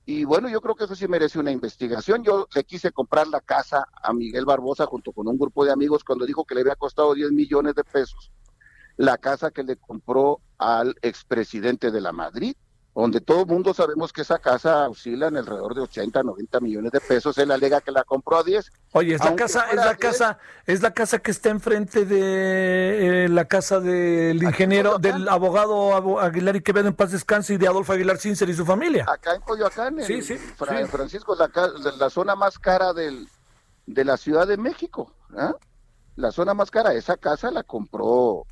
[0.05, 2.23] Y bueno, yo creo que eso sí merece una investigación.
[2.23, 6.03] Yo le quise comprar la casa a Miguel Barbosa junto con un grupo de amigos
[6.03, 8.31] cuando dijo que le había costado 10 millones de pesos.
[8.97, 12.55] La casa que le compró al expresidente de la Madrid
[12.93, 16.91] donde todo el mundo sabemos que esa casa oscila en alrededor de 80, 90 millones
[16.91, 17.37] de pesos.
[17.37, 18.71] Él alega que la compró a 10.
[18.91, 23.29] Oye, es la casa, es la casa, es la casa que está enfrente de eh,
[23.29, 27.93] la casa del ingeniero, del abogado Aguilar y Quevedo en paz descanse y de Adolfo
[27.93, 29.05] Aguilar Cincer y su familia.
[29.07, 31.49] Acá en Coyoacán, en, sí, sí, Francisco, la,
[31.97, 33.27] la zona más cara del,
[33.85, 35.13] de la Ciudad de México.
[35.37, 35.55] ¿ah?
[36.15, 38.45] La zona más cara, esa casa la compró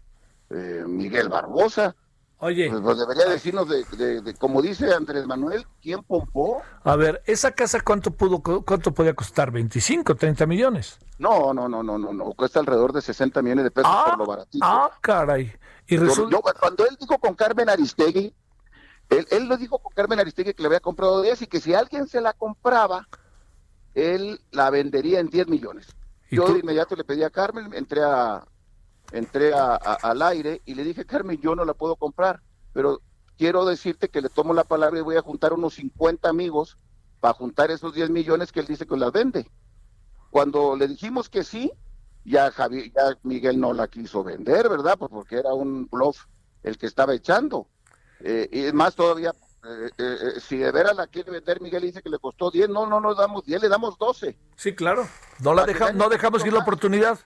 [0.50, 1.96] eh, Miguel Barbosa.
[2.42, 2.70] Oye.
[2.70, 6.62] Pues, pues debería decirnos de, como dice Andrés Manuel, ¿quién pompó?
[6.84, 9.52] A ver, ¿esa casa cuánto pudo cuánto podía costar?
[9.52, 11.00] ¿25, 30 millones?
[11.18, 14.26] No, no, no, no, no, no, cuesta alrededor de 60 millones de pesos por lo
[14.26, 14.66] baratito.
[14.66, 15.52] Ah, caray.
[15.88, 18.34] Y cuando él dijo con Carmen Aristegui,
[19.10, 21.74] él, él lo dijo con Carmen Aristegui que le había comprado 10 y que si
[21.74, 23.06] alguien se la compraba,
[23.96, 25.88] él la vendería en 10 millones.
[26.32, 28.46] Yo de inmediato le pedí a Carmen, entré a,
[29.12, 32.42] entré al aire y le dije, Carmen, yo no la puedo comprar,
[32.74, 33.02] pero
[33.38, 36.78] quiero decirte que le tomo la palabra y voy a juntar unos 50 amigos
[37.20, 39.50] para juntar esos 10 millones que él dice que las vende.
[40.30, 41.72] Cuando le dijimos que sí,
[42.24, 44.98] ya, Javier, ya Miguel no la quiso vender, ¿verdad?
[44.98, 46.26] Pues porque era un bluff
[46.64, 47.68] el que estaba echando.
[48.20, 49.34] Eh, y más todavía,
[49.64, 52.86] eh, eh, si de veras la quiere vender, Miguel dice que le costó 10, no,
[52.86, 54.38] no nos damos 10, le damos 12.
[54.56, 55.08] Sí, claro.
[55.40, 57.20] No, la deja, no dejamos ir la oportunidad.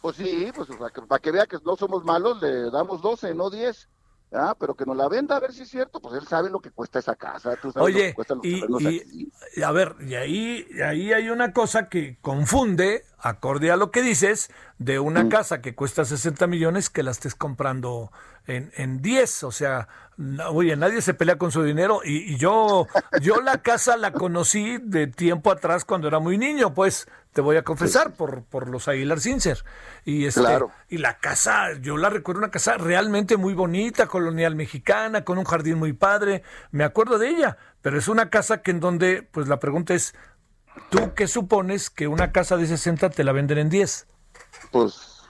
[0.00, 0.68] Pues sí, pues
[1.08, 3.88] para que, vea que no somos malos, le damos 12, no 10.
[4.30, 6.60] Ah, pero que nos la venda a ver si es cierto, pues él sabe lo
[6.60, 7.56] que cuesta esa casa.
[7.76, 13.90] Oye, y, a ver, y ahí, ahí hay una cosa que confunde, acorde a lo
[13.90, 15.28] que dices, de una mm.
[15.30, 18.12] casa que cuesta 60 millones que la estés comprando
[18.46, 19.44] en, en 10.
[19.44, 19.88] O sea,
[20.50, 22.00] oye, nadie se pelea con su dinero.
[22.04, 22.86] Y, yo,
[23.22, 27.56] yo la casa la conocí de tiempo atrás cuando era muy niño, pues te voy
[27.56, 29.64] a confesar, por, por los Aguilar Cincer.
[30.04, 30.42] Y, este,
[30.88, 35.44] y la casa, yo la recuerdo una casa realmente muy bonita, colonial mexicana, con un
[35.44, 36.42] jardín muy padre.
[36.72, 40.16] Me acuerdo de ella, pero es una casa que en donde, pues la pregunta es,
[40.90, 44.08] ¿tú qué supones que una casa de 60 te la venden en 10?
[44.72, 45.22] Pues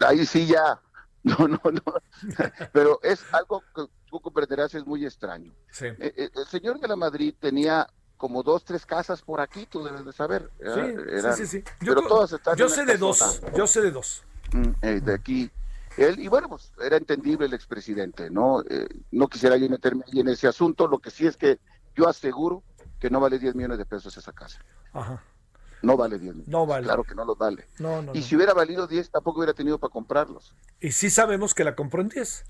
[0.00, 0.80] ahí sí ya
[1.22, 1.94] no, no, no.
[2.72, 5.54] Pero es algo que tú comprenderás, es muy extraño.
[5.80, 7.86] Eh, eh, el señor de la Madrid tenía
[8.16, 10.50] como dos, tres casas por aquí, tú debes de saber.
[10.58, 14.22] Sí, sí, sí, Yo, pero todas están yo sé de dos, yo sé de dos.
[14.52, 15.50] Mm, eh, de aquí.
[15.96, 18.62] Él, y bueno, pues era entendible el expresidente, ¿no?
[19.10, 21.58] no quisiera yo meterme ahí en ese asunto, lo que sí es que
[21.94, 22.62] yo aseguro
[23.00, 24.60] que no vale 10 millones de pesos esa casa.
[24.92, 25.22] Ajá.
[25.82, 26.84] No vale 10 No vale.
[26.84, 27.66] Claro que no los vale.
[28.12, 30.54] y si hubiera valido 10, tampoco hubiera tenido para comprarlos.
[30.80, 32.44] Y sí sabemos que la compró en 10.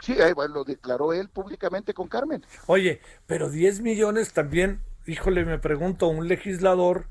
[0.00, 2.44] Sí, bueno, lo declaró él públicamente con Carmen.
[2.66, 7.06] Oye, pero 10 millones también, híjole, me pregunto, un legislador,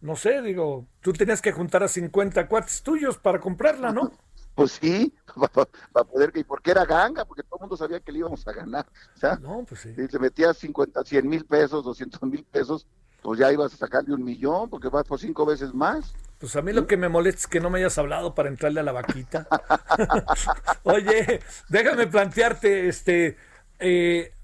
[0.00, 4.12] no sé, digo, tú tenías que juntar a 50 cuates tuyos para comprarla, ¿no?
[4.54, 5.12] Pues sí,
[5.92, 8.52] para poder, y porque era ganga, porque todo el mundo sabía que le íbamos a
[8.52, 8.86] ganar.
[9.16, 9.88] O sea, no, pues sí.
[9.88, 12.86] Y le metías 50, 100 mil pesos, 200 mil pesos,
[13.20, 16.14] pues ya ibas a sacarle un millón porque vas por cinco veces más.
[16.38, 18.80] Pues a mí lo que me molesta es que no me hayas hablado para entrarle
[18.80, 19.48] a la vaquita.
[20.82, 23.38] Oye, déjame plantearte, este,
[23.78, 24.34] eh,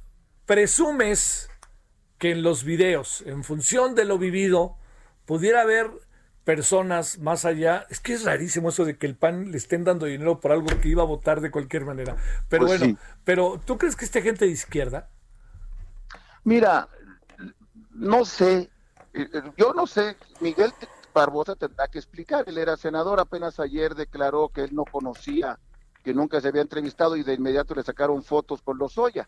[0.47, 1.50] presumes
[2.21, 4.77] que en los videos, en función de lo vivido,
[5.25, 5.91] pudiera haber
[6.45, 7.87] personas más allá.
[7.89, 10.69] Es que es rarísimo eso de que el PAN le estén dando dinero por algo
[10.83, 12.17] que iba a votar de cualquier manera.
[12.51, 15.09] Pero pues bueno, pero ¿tú crees que esta gente de izquierda?
[16.45, 16.89] Mira,
[17.91, 18.71] no sé,
[19.15, 20.73] eh, eh, yo no sé, Miguel
[21.15, 25.59] Barbosa tendrá que explicar, él era senador, apenas ayer declaró que él no conocía,
[26.05, 29.27] que nunca se había entrevistado y de inmediato le sacaron fotos con los Oya.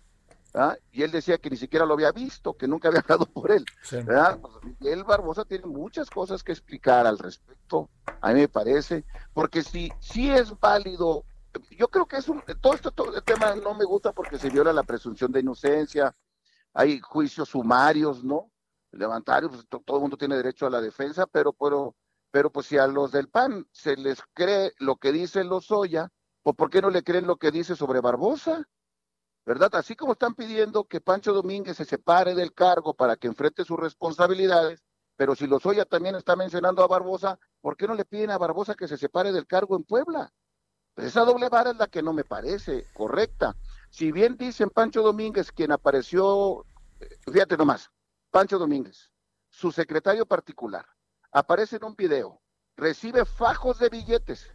[0.54, 0.76] ¿Ah?
[0.90, 3.64] Y él decía que ni siquiera lo había visto, que nunca había hablado por él.
[4.40, 7.88] Pues, Miguel Barbosa tiene muchas cosas que explicar al respecto,
[8.20, 11.24] a mí me parece, porque si, si es válido,
[11.70, 14.50] yo creo que es un, todo este todo el tema no me gusta porque se
[14.50, 16.14] viola la presunción de inocencia,
[16.72, 18.52] hay juicios sumarios, ¿no?
[18.92, 21.96] levantar, pues, todo el mundo tiene derecho a la defensa, pero, pero,
[22.30, 26.10] pero pues si a los del PAN se les cree lo que dice Lozoya,
[26.42, 28.68] pues ¿por qué no le creen lo que dice sobre Barbosa?
[29.44, 29.74] ¿Verdad?
[29.74, 33.78] Así como están pidiendo que Pancho Domínguez se separe del cargo para que enfrente sus
[33.78, 34.85] responsabilidades,
[35.16, 38.74] pero si Lozoya también está mencionando a Barbosa, ¿por qué no le piden a Barbosa
[38.74, 40.32] que se separe del cargo en Puebla?
[40.94, 43.56] Pues esa doble vara es la que no me parece correcta.
[43.90, 46.64] Si bien dicen Pancho Domínguez, quien apareció,
[47.31, 47.90] fíjate nomás,
[48.31, 49.10] Pancho Domínguez,
[49.48, 50.86] su secretario particular,
[51.32, 52.43] aparece en un video
[52.77, 54.51] recibe fajos de billetes.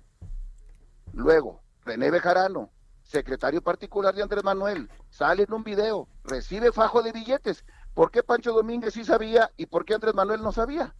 [1.13, 2.71] Luego, René Bejarano,
[3.07, 7.65] secretario particular de Andrés Manuel, sale en un video, recibe fajo de billetes.
[7.93, 10.93] ¿Por qué Pancho Domínguez sí sabía y por qué Andrés Manuel no sabía?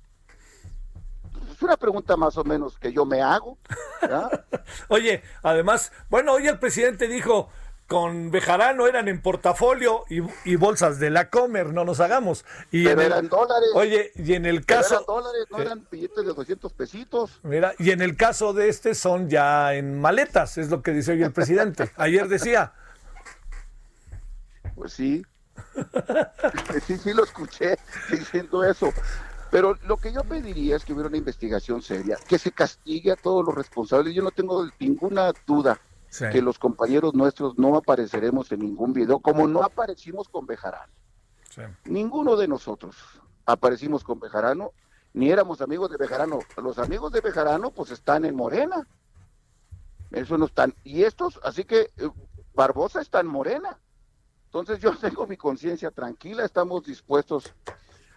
[1.52, 3.58] Es una pregunta más o menos que yo me hago.
[4.90, 7.50] Oye, además, bueno, hoy el presidente dijo,
[7.88, 12.44] con Bejarano eran en portafolio y, bolsas de la Comer, no nos hagamos.
[12.70, 13.70] Y Pero eran dólares.
[13.74, 14.96] Oye, y en el caso...
[14.96, 17.40] eran dólares, no eran billetes de 200 pesitos.
[17.44, 21.14] Mira, y en el caso de este son ya en maletas, es lo que dice
[21.14, 21.90] hoy el presidente.
[21.98, 22.74] Ayer decía.
[24.76, 25.26] Pues sí.
[26.86, 27.78] sí, sí lo escuché
[28.12, 28.92] diciendo eso.
[29.50, 33.16] Pero lo que yo pediría es que hubiera una investigación seria, que se castigue a
[33.16, 34.14] todos los responsables.
[34.14, 35.80] Yo no tengo ninguna duda
[36.32, 40.92] que los compañeros nuestros no apareceremos en ningún video, como no aparecimos con Bejarano.
[41.86, 42.96] Ninguno de nosotros
[43.46, 44.72] aparecimos con Bejarano,
[45.14, 46.40] ni éramos amigos de Bejarano.
[46.62, 48.88] Los amigos de Bejarano, pues están en Morena.
[50.12, 50.74] Eso no están.
[50.84, 52.10] Y estos, así que eh,
[52.54, 53.80] Barbosa está en Morena.
[54.46, 57.54] Entonces yo tengo mi conciencia tranquila, estamos dispuestos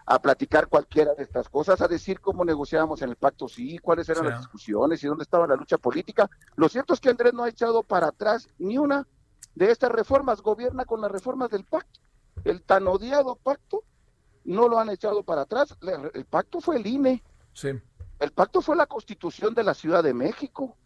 [0.05, 4.09] a platicar cualquiera de estas cosas, a decir cómo negociábamos en el pacto sí, cuáles
[4.09, 6.29] eran las discusiones y dónde estaba la lucha política.
[6.55, 9.07] Lo cierto es que Andrés no ha echado para atrás ni una
[9.55, 11.99] de estas reformas, gobierna con las reformas del pacto.
[12.43, 13.83] El tan odiado pacto
[14.43, 15.77] no lo han echado para atrás.
[16.13, 17.23] El pacto fue el INE.
[17.53, 17.69] Sí.
[18.19, 20.77] El pacto fue la constitución de la Ciudad de México.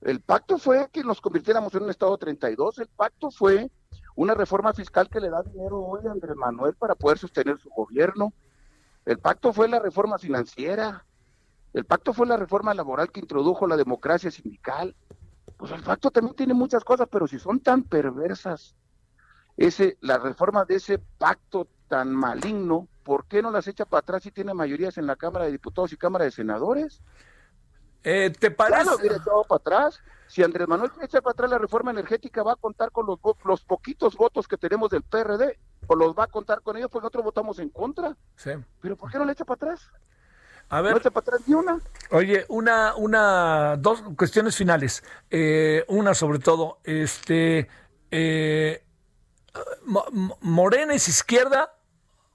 [0.00, 2.78] El pacto fue que nos convirtiéramos en un Estado 32.
[2.78, 3.70] El pacto fue
[4.16, 7.68] una reforma fiscal que le da dinero hoy a Andrés Manuel para poder sostener su
[7.70, 8.32] gobierno.
[9.04, 11.04] El pacto fue la reforma financiera.
[11.72, 14.94] El pacto fue la reforma laboral que introdujo la democracia sindical.
[15.56, 18.76] Pues el pacto también tiene muchas cosas, pero si son tan perversas,
[19.56, 24.22] ese, la reforma de ese pacto tan maligno, ¿por qué no las echa para atrás
[24.22, 27.02] si tiene mayorías en la Cámara de Diputados y Cámara de Senadores?
[28.02, 28.94] Eh, ¿Te parece?
[28.94, 30.00] hubiera echado para atrás.
[30.34, 33.64] Si Andrés Manuel echa para atrás la reforma energética, va a contar con los, los
[33.64, 37.26] poquitos votos que tenemos del PRD, o los va a contar con ellos, porque nosotros
[37.26, 38.16] votamos en contra.
[38.34, 38.50] Sí.
[38.80, 39.92] Pero ¿por qué no le echa para atrás?
[40.70, 40.90] A ver.
[40.90, 41.78] No echa para atrás ni una.
[42.10, 45.04] Oye, una, una, dos cuestiones finales.
[45.30, 47.68] Eh, una sobre todo, este,
[48.10, 48.84] eh,
[50.40, 51.76] ¿Morena es izquierda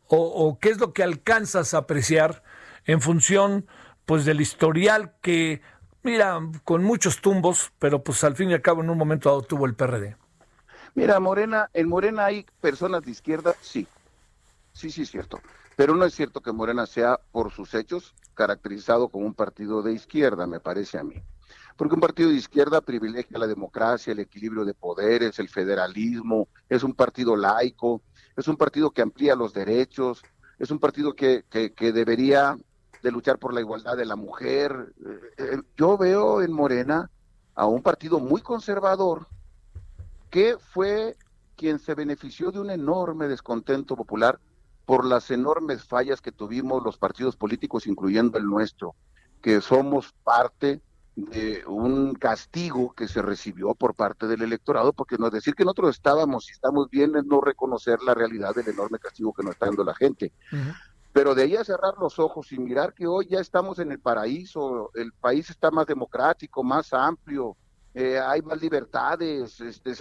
[0.07, 2.43] o, o qué es lo que alcanzas a apreciar
[2.85, 3.67] en función
[4.05, 5.61] pues del historial que,
[6.03, 9.41] mira, con muchos tumbos, pero pues al fin y al cabo en un momento dado
[9.41, 10.15] tuvo el PRD.
[10.95, 13.87] Mira, Morena, en Morena hay personas de izquierda, sí,
[14.73, 15.39] sí, sí es cierto,
[15.75, 19.93] pero no es cierto que Morena sea por sus hechos caracterizado como un partido de
[19.93, 21.21] izquierda, me parece a mí.
[21.75, 26.83] Porque un partido de izquierda privilegia la democracia, el equilibrio de poderes, el federalismo, es
[26.83, 28.01] un partido laico,
[28.35, 30.23] es un partido que amplía los derechos,
[30.57, 32.57] es un partido que, que, que debería
[33.01, 34.93] de luchar por la igualdad de la mujer.
[35.05, 37.09] Eh, eh, yo veo en Morena
[37.55, 39.27] a un partido muy conservador
[40.29, 41.17] que fue
[41.55, 44.39] quien se benefició de un enorme descontento popular
[44.85, 48.95] por las enormes fallas que tuvimos los partidos políticos, incluyendo el nuestro,
[49.41, 50.81] que somos parte
[51.15, 55.65] de un castigo que se recibió por parte del electorado, porque no es decir que
[55.65, 59.53] nosotros estábamos y estamos bien es no reconocer la realidad del enorme castigo que nos
[59.53, 60.31] está dando la gente.
[61.19, 63.99] Pero de ahí a cerrar los ojos y mirar que hoy ya estamos en el
[63.99, 67.57] paraíso, el país está más democrático, más amplio,
[67.93, 69.59] eh, hay más libertades.
[69.59, 69.91] Este,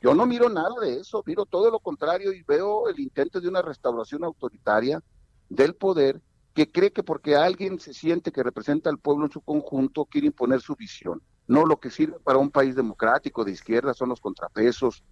[0.00, 3.48] yo no miro nada de eso, miro todo lo contrario y veo el intento de
[3.48, 5.02] una restauración autoritaria
[5.50, 6.22] del poder
[6.54, 10.28] que cree que porque alguien se siente que representa al pueblo en su conjunto, quiere
[10.28, 11.20] imponer su visión.
[11.46, 15.04] No, lo que sirve para un país democrático de izquierda son los contrapesos,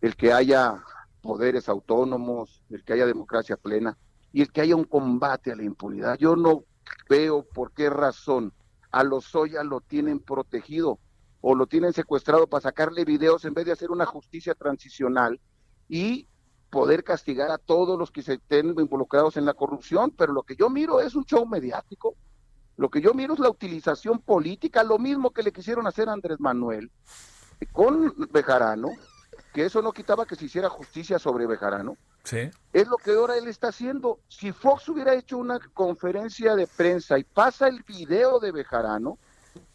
[0.00, 0.84] el que haya
[1.20, 3.98] poderes autónomos, el que haya democracia plena
[4.34, 6.18] y el que haya un combate a la impunidad.
[6.18, 6.64] Yo no
[7.08, 8.52] veo por qué razón
[8.90, 10.98] a los Soya lo tienen protegido
[11.40, 15.40] o lo tienen secuestrado para sacarle videos en vez de hacer una justicia transicional
[15.88, 16.26] y
[16.68, 20.10] poder castigar a todos los que se estén involucrados en la corrupción.
[20.10, 22.16] Pero lo que yo miro es un show mediático.
[22.76, 26.12] Lo que yo miro es la utilización política, lo mismo que le quisieron hacer a
[26.12, 26.90] Andrés Manuel
[27.70, 28.88] con Bejarano,
[29.52, 31.96] que eso no quitaba que se hiciera justicia sobre Bejarano,
[32.32, 34.20] es lo que ahora él está haciendo.
[34.28, 39.18] Si Fox hubiera hecho una conferencia de prensa y pasa el video de Bejarano,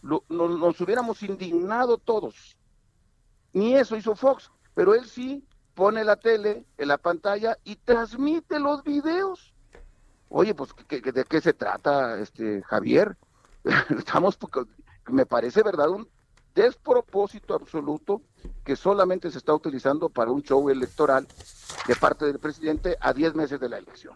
[0.02, 2.58] nos hubiéramos indignado todos.
[3.54, 5.46] Ni eso hizo Fox, pero él sí
[5.76, 9.54] pone la tele en la pantalla y transmite los videos.
[10.30, 13.16] Oye, pues de qué se trata, este Javier?
[13.98, 14.38] Estamos,
[15.08, 16.08] me parece verdad un
[16.62, 18.22] despropósito absoluto
[18.64, 21.28] que solamente se está utilizando para un show electoral
[21.88, 24.16] de parte del presidente a 10 meses de la elección.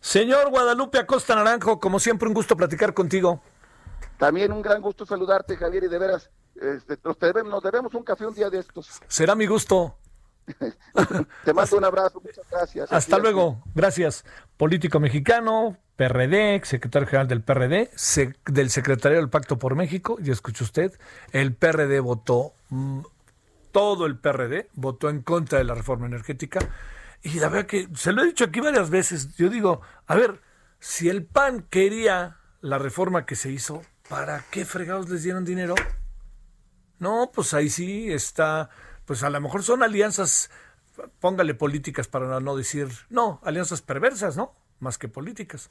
[0.00, 3.42] Señor Guadalupe Acosta Naranjo, como siempre un gusto platicar contigo.
[4.18, 8.34] También un gran gusto saludarte, Javier, y de veras, este, nos, debemos, un café un
[8.34, 9.00] día de estos.
[9.08, 9.96] Será mi gusto.
[11.44, 12.92] Te mando un abrazo, muchas gracias.
[12.92, 14.24] Hasta luego, gracias.
[14.56, 17.90] Político mexicano, PRD, secretario general del PRD,
[18.46, 20.98] del secretario del Pacto por México, y escuche usted,
[21.32, 23.00] el PRD votó, mm,
[23.70, 26.60] todo el PRD votó en contra de la reforma energética.
[27.22, 30.40] Y la verdad que, se lo he dicho aquí varias veces, yo digo, a ver,
[30.78, 35.74] si el PAN quería la reforma que se hizo, ¿para qué fregados les dieron dinero?
[36.98, 38.70] No, pues ahí sí está,
[39.04, 40.50] pues a lo mejor son alianzas,
[41.18, 44.54] póngale políticas para no decir, no, alianzas perversas, ¿no?
[44.80, 45.70] Más que políticas.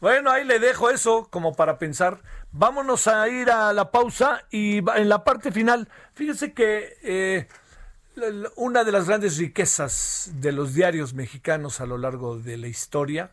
[0.00, 2.20] Bueno, ahí le dejo eso como para pensar.
[2.52, 7.48] Vámonos a ir a la pausa y en la parte final, fíjese que eh,
[8.56, 13.32] una de las grandes riquezas de los diarios mexicanos a lo largo de la historia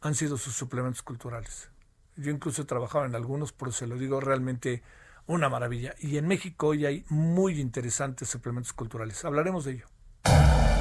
[0.00, 1.70] han sido sus suplementos culturales.
[2.16, 4.82] Yo incluso he trabajado en algunos, por eso se lo digo, realmente
[5.26, 5.94] una maravilla.
[5.98, 9.24] Y en México hoy hay muy interesantes suplementos culturales.
[9.24, 9.86] Hablaremos de ello.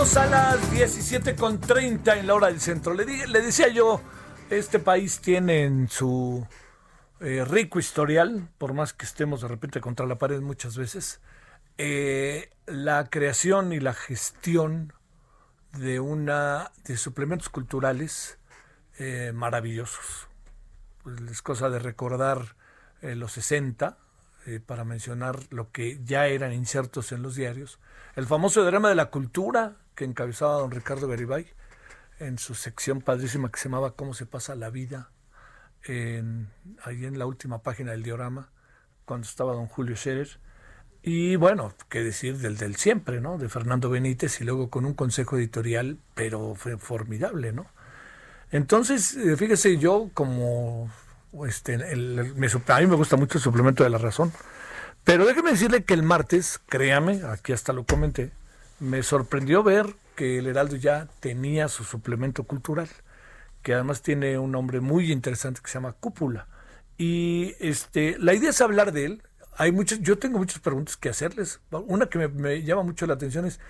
[0.00, 2.94] A las 17.30 en la hora del centro.
[2.94, 4.00] Le, le decía yo,
[4.48, 6.46] este país tiene en su
[7.20, 11.20] eh, rico historial, por más que estemos de repente contra la pared muchas veces,
[11.76, 14.94] eh, la creación y la gestión
[15.76, 18.38] de una de suplementos culturales
[18.98, 20.28] eh, maravillosos.
[21.02, 22.56] Pues es cosa de recordar
[23.02, 23.98] los 60
[24.66, 27.78] para mencionar lo que ya eran insertos en los diarios.
[28.16, 31.46] El famoso drama de la cultura, que encabezaba don Ricardo Garibay
[32.20, 35.10] en su sección padrísima que se llamaba Cómo se pasa la vida,
[35.86, 38.48] ahí en la última página del diorama,
[39.04, 40.40] cuando estaba don Julio Scherer.
[41.02, 43.36] Y bueno, qué decir del del siempre, ¿no?
[43.36, 47.66] De Fernando Benítez y luego con un consejo editorial, pero fue formidable, ¿no?
[48.50, 50.90] Entonces, eh, fíjese, yo como
[51.46, 54.32] este, a mí me gusta mucho el suplemento de la razón,
[55.04, 58.32] pero déjeme decirle que el martes, créame, aquí hasta lo comenté,
[58.80, 62.88] me sorprendió ver que el Heraldo ya tenía su suplemento cultural,
[63.62, 66.48] que además tiene un nombre muy interesante que se llama Cúpula.
[66.96, 69.22] Y este, la idea es hablar de él.
[69.56, 71.60] Hay muchas, yo tengo muchas preguntas que hacerles.
[71.70, 73.60] Una que me, llama mucho la atención es,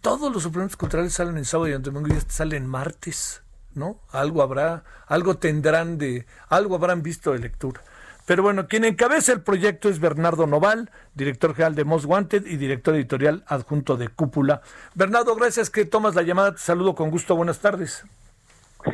[0.00, 3.42] todos los suplementos culturales salen en sábado y en domingo y este salen martes,
[3.74, 4.00] ¿no?
[4.10, 7.82] Algo habrá, algo tendrán de, algo habrán visto de lectura.
[8.26, 12.56] Pero bueno, quien encabeza el proyecto es Bernardo Noval, director general de Most Wanted y
[12.56, 14.62] director editorial adjunto de Cúpula.
[14.94, 16.52] Bernardo, gracias que tomas la llamada.
[16.52, 17.36] Te saludo con gusto.
[17.36, 18.04] Buenas tardes.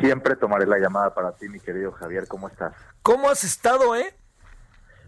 [0.00, 2.28] Siempre tomaré la llamada para ti, mi querido Javier.
[2.28, 2.74] ¿Cómo estás?
[3.02, 4.14] ¿Cómo has estado, eh?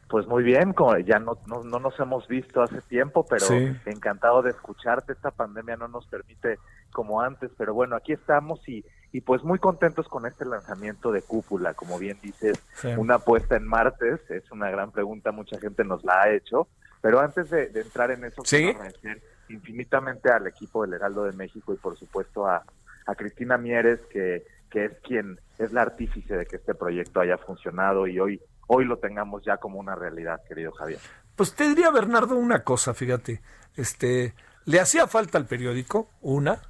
[0.09, 0.74] Pues muy bien,
[1.06, 3.46] ya no, no, nos hemos visto hace tiempo, pero
[3.86, 5.12] encantado de escucharte.
[5.12, 6.59] Esta pandemia no nos permite
[6.92, 8.84] como antes, pero bueno, aquí estamos y,
[9.15, 11.74] y pues muy contentos con este lanzamiento de Cúpula.
[11.74, 12.61] Como bien dices,
[12.97, 16.66] una apuesta en martes es una gran pregunta, mucha gente nos la ha hecho,
[17.01, 21.73] pero antes de, entrar en eso, quiero agradecer infinitamente al equipo del Heraldo de México
[21.73, 22.65] y por supuesto a,
[23.07, 27.39] a Cristina Mieres, que, que es quien es la artífice de que este proyecto haya
[27.39, 30.99] funcionado y hoy hoy lo tengamos ya como una realidad, querido Javier.
[31.36, 33.43] Pues te diría, Bernardo, una cosa, fíjate,
[33.77, 34.35] este,
[34.65, 36.62] le hacía falta al periódico, una,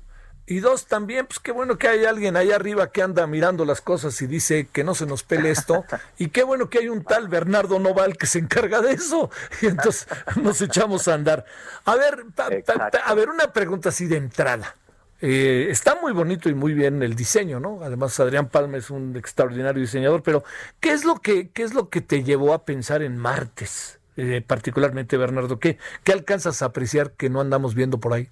[0.46, 3.80] y dos, también, pues qué bueno que hay alguien ahí arriba que anda mirando las
[3.80, 5.84] cosas y dice que no se nos pele esto.
[6.18, 9.30] Y qué bueno que hay un tal Bernardo Noval que se encarga de eso.
[9.62, 10.06] Y entonces
[10.36, 11.46] nos echamos a andar.
[11.86, 12.24] A ver,
[13.04, 14.76] a ver, una pregunta así de entrada.
[15.22, 17.80] Eh, está muy bonito y muy bien el diseño, ¿no?
[17.82, 20.44] Además, Adrián Palma es un extraordinario diseñador, pero
[20.80, 23.98] ¿qué es lo que, qué es lo que te llevó a pensar en martes?
[24.18, 28.28] Eh, particularmente, Bernardo, ¿qué, ¿qué alcanzas a apreciar que no andamos viendo por ahí?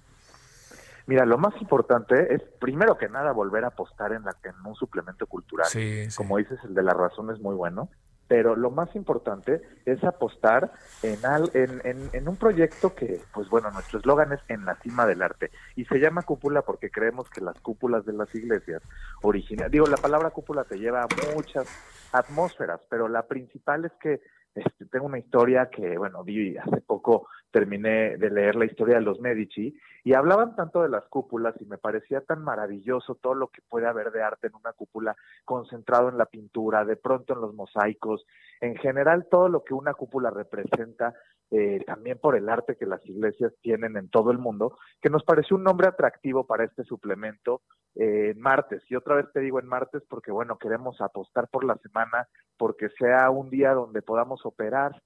[1.05, 4.75] Mira, lo más importante es, primero que nada, volver a apostar en, la, en un
[4.75, 5.67] suplemento cultural.
[6.15, 7.89] Como dices, el de la razón es muy bueno,
[8.27, 10.71] pero lo más importante es apostar
[11.01, 11.19] en,
[11.53, 15.51] en, en, un proyecto que, pues bueno, nuestro eslogan es en la cima del arte.
[15.75, 18.81] Y se llama cúpula porque creemos que las cúpulas de las iglesias
[19.21, 21.67] original, digo, la palabra cúpula te lleva a muchas
[22.13, 24.21] atmósferas, pero la principal es que
[24.55, 29.03] este, tengo una historia que, bueno, vi hace poco terminé de leer la historia de
[29.03, 33.47] los Medici y hablaban tanto de las cúpulas y me parecía tan maravilloso todo lo
[33.47, 35.15] que puede haber de arte en una cúpula
[35.45, 38.25] concentrado en la pintura, de pronto en los mosaicos,
[38.59, 41.13] en general todo lo que una cúpula representa,
[41.51, 45.23] eh, también por el arte que las iglesias tienen en todo el mundo, que nos
[45.23, 47.61] pareció un nombre atractivo para este suplemento
[47.95, 48.81] eh, en martes.
[48.89, 52.27] Y otra vez te digo en martes porque, bueno, queremos apostar por la semana,
[52.57, 54.99] porque sea un día donde podamos operar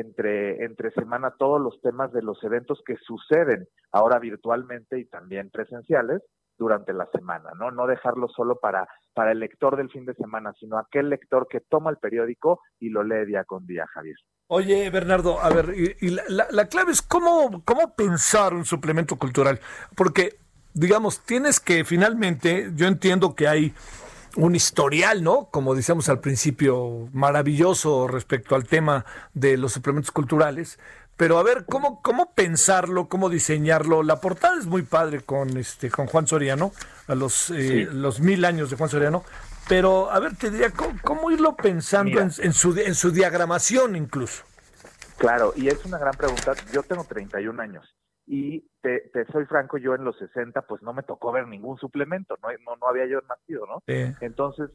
[0.00, 5.50] entre, entre semana todos los temas de los eventos que suceden ahora virtualmente y también
[5.50, 6.22] presenciales
[6.56, 7.70] durante la semana, ¿no?
[7.70, 11.60] No dejarlo solo para, para el lector del fin de semana, sino aquel lector que
[11.60, 14.16] toma el periódico y lo lee día con día, Javier.
[14.48, 19.58] Oye, Bernardo, a ver, y, la, la, clave es cómo, cómo pensar un suplemento cultural,
[19.96, 20.36] porque,
[20.74, 23.74] digamos, tienes que finalmente, yo entiendo que hay
[24.36, 25.48] un historial, ¿no?
[25.50, 30.78] Como decíamos al principio, maravilloso respecto al tema de los suplementos culturales.
[31.16, 34.02] Pero a ver, ¿cómo, cómo pensarlo, cómo diseñarlo?
[34.02, 36.72] La portada es muy padre con este, con Juan Soriano,
[37.06, 39.24] a los, eh, los mil años de Juan Soriano.
[39.68, 44.42] Pero a ver, te diría, ¿cómo, irlo pensando en, en, su, en su diagramación incluso?
[45.16, 46.52] Claro, y es una gran pregunta.
[46.72, 47.94] Yo tengo 31 años
[48.26, 52.36] y te, soy franco, yo en los 60 pues no me tocó ver ningún suplemento,
[52.42, 53.82] no, no, había yo nacido, ¿no?
[53.86, 54.70] Entonces,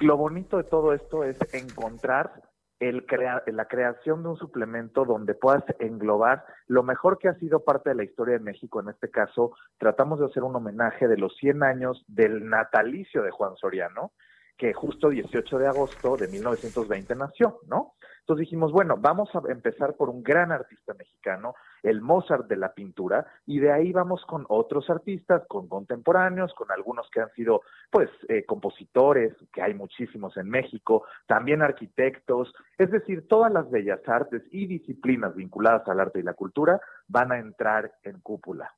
[0.00, 2.42] lo bonito de todo esto es encontrar
[2.80, 3.04] el
[3.46, 7.96] la creación de un suplemento donde puedas englobar lo mejor que ha sido parte de
[7.96, 8.80] la historia de México.
[8.80, 13.32] En este caso, tratamos de hacer un homenaje de los 100 años del natalicio de
[13.32, 14.12] Juan Soriano,
[14.58, 17.94] que justo 18 de agosto de 1920 nació, ¿no?
[18.28, 22.74] Entonces dijimos, bueno, vamos a empezar por un gran artista mexicano, el Mozart de la
[22.74, 27.62] pintura, y de ahí vamos con otros artistas, con contemporáneos, con algunos que han sido,
[27.90, 34.06] pues, eh, compositores, que hay muchísimos en México, también arquitectos, es decir, todas las bellas
[34.06, 38.74] artes y disciplinas vinculadas al arte y la cultura van a entrar en cúpula.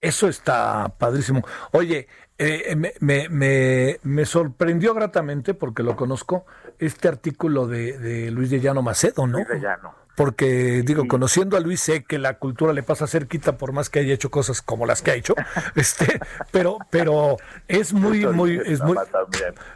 [0.00, 1.42] Eso está padrísimo.
[1.72, 2.06] Oye,
[2.38, 2.92] eh, me,
[3.28, 6.46] me, me, sorprendió gratamente, porque lo conozco,
[6.78, 9.38] este artículo de, Luis de Llano Macedo, ¿no?
[9.38, 9.94] Luis de Llano.
[10.14, 14.00] Porque, digo, conociendo a Luis, sé que la cultura le pasa cerquita por más que
[14.00, 15.34] haya hecho cosas como las que ha hecho.
[15.74, 16.20] este,
[16.52, 18.96] pero, pero es muy, muy, es muy,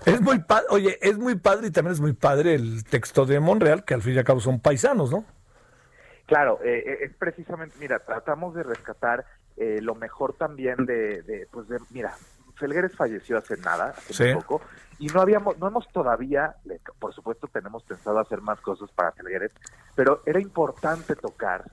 [0.05, 0.67] es muy padre.
[0.71, 4.03] Oye, es muy padre y también es muy padre el texto de Monreal, que al
[4.03, 5.25] fin y al cabo son paisanos, ¿no?
[6.27, 9.25] Claro, eh, eh, es precisamente, mira, tratamos de rescatar
[9.57, 12.15] eh, lo mejor también de, pues de, mira,
[12.57, 14.61] Felgueres falleció hace nada, hace poco,
[14.99, 16.55] y no habíamos, no hemos todavía,
[16.99, 19.53] por supuesto tenemos pensado hacer más cosas para Felgueres,
[19.97, 21.65] pero era importante tocar,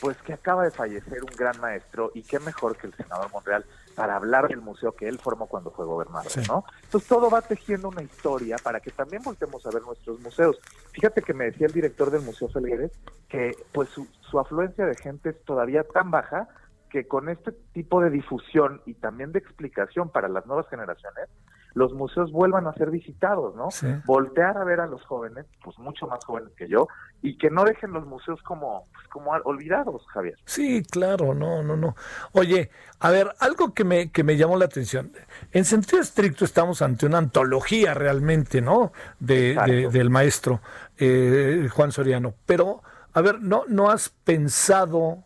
[0.00, 3.64] pues que acaba de fallecer un gran maestro y qué mejor que el senador Monreal
[3.96, 6.64] para hablar del museo que él formó cuando fue gobernador, ¿no?
[6.84, 10.60] Entonces todo va tejiendo una historia para que también voltemos a ver nuestros museos.
[10.92, 12.92] Fíjate que me decía el director del Museo Felgueres
[13.28, 16.48] que pues su, su afluencia de gente es todavía tan baja
[16.90, 21.28] que con este tipo de difusión y también de explicación para las nuevas generaciones,
[21.76, 23.68] los museos vuelvan a ser visitados, ¿no?
[24.06, 26.88] Voltear a ver a los jóvenes, pues mucho más jóvenes que yo,
[27.20, 30.38] y que no dejen los museos como, pues, como olvidados, Javier.
[30.46, 31.94] Sí, claro, no, no, no.
[32.32, 35.12] Oye, a ver, algo que me, que me llamó la atención.
[35.52, 38.92] En sentido estricto estamos ante una antología realmente, ¿no?
[39.20, 40.62] De, del maestro
[40.96, 42.32] eh, Juan Soriano.
[42.46, 42.82] Pero,
[43.12, 45.25] a ver, ¿no, ¿no has pensado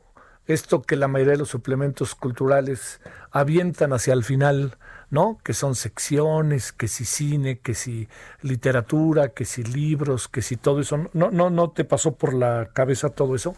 [0.53, 3.01] esto que la mayoría de los suplementos culturales
[3.31, 4.77] avientan hacia el final,
[5.11, 5.39] ¿no?
[5.45, 8.09] Que son secciones, que si cine, que si
[8.43, 11.09] literatura, que si libros, que si todo eso.
[11.13, 13.57] ¿No, no, no te pasó por la cabeza todo eso?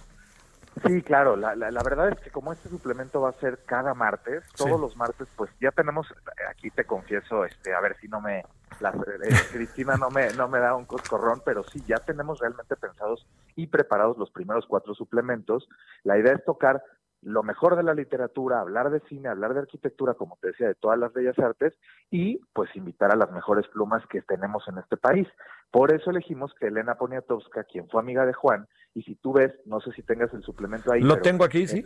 [0.86, 4.42] Sí, claro, la, la, verdad es que como este suplemento va a ser cada martes,
[4.56, 6.12] todos los martes, pues ya tenemos,
[6.48, 8.42] aquí te confieso, este, a ver si no me,
[8.80, 12.74] la, eh, Cristina no me, no me da un coscorrón, pero sí, ya tenemos realmente
[12.76, 15.68] pensados y preparados los primeros cuatro suplementos.
[16.04, 16.82] La idea es tocar
[17.22, 20.74] lo mejor de la literatura, hablar de cine, hablar de arquitectura, como te decía, de
[20.74, 21.72] todas las bellas artes,
[22.10, 25.28] y pues invitar a las mejores plumas que tenemos en este país.
[25.70, 29.52] Por eso elegimos que Elena Poniatowska, quien fue amiga de Juan, y si tú ves,
[29.66, 31.00] no sé si tengas el suplemento ahí.
[31.00, 31.82] Lo tengo aquí, sí.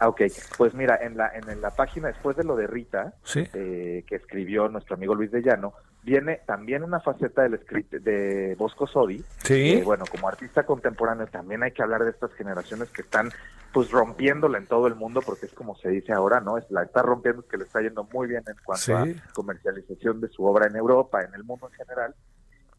[0.00, 0.22] Ah, ok,
[0.56, 4.68] pues mira, en la, en la página, después de lo de Rita, eh, que escribió
[4.68, 7.60] nuestro amigo Luis de Llano, viene también una faceta del
[7.90, 9.22] de Bosco Sodi.
[9.44, 9.80] Sí.
[9.84, 13.30] bueno, como artista contemporáneo también hay que hablar de estas generaciones que están
[13.72, 16.58] pues rompiéndola en todo el mundo, porque es como se dice ahora, ¿no?
[16.58, 20.28] Es la está rompiendo, que le está yendo muy bien en cuanto a comercialización de
[20.28, 22.14] su obra en Europa, en el mundo en general.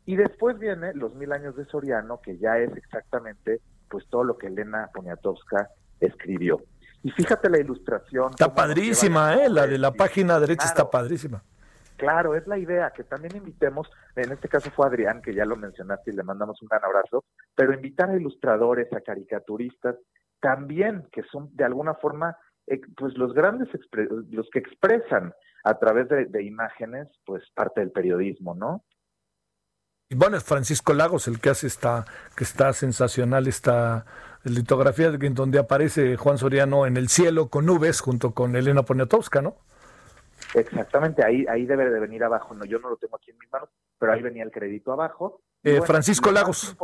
[0.06, 4.38] Y después viene Los Mil Años de Soriano, que ya es exactamente pues todo lo
[4.38, 5.70] que Elena Poniatowska
[6.00, 6.62] escribió.
[7.04, 8.32] Y fíjate la ilustración.
[8.32, 9.50] Está padrísima, ¿eh?
[9.50, 11.44] La de la página derecha está padrísima.
[11.98, 15.56] Claro, es la idea, que también invitemos, en este caso fue Adrián, que ya lo
[15.56, 19.98] mencionaste y le mandamos un gran abrazo, pero invitar a ilustradores, a caricaturistas,
[20.40, 23.68] también que son de alguna forma eh, pues los grandes
[24.32, 25.34] los que expresan
[25.64, 28.84] a través de, imágenes pues parte del periodismo, ¿no?
[30.12, 32.04] Y bueno, es Francisco Lagos el que hace esta,
[32.36, 34.06] que está sensacional esta
[34.44, 39.42] litografía en donde aparece Juan Soriano en el cielo con nubes junto con Elena Poniatowska,
[39.42, 39.56] ¿no?
[40.54, 42.54] Exactamente, ahí, ahí debe de venir abajo.
[42.54, 45.44] No, yo no lo tengo aquí en mis manos, pero ahí venía el crédito abajo.
[45.64, 46.76] Eh, Francisco Lagos.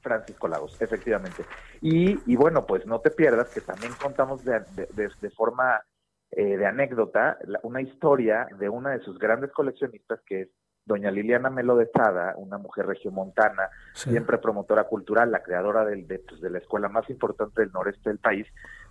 [0.00, 1.44] Francisco Lagos, efectivamente.
[1.80, 4.60] Y, y, bueno, pues no te pierdas que también contamos de,
[4.94, 5.82] de, forma
[6.30, 10.48] eh, de anécdota una historia de una de sus grandes coleccionistas que es
[10.84, 16.18] doña Liliana Melo de Sada, una mujer regiomontana, siempre promotora cultural, la creadora del, de,
[16.18, 18.46] pues, de la escuela más importante del noreste del país,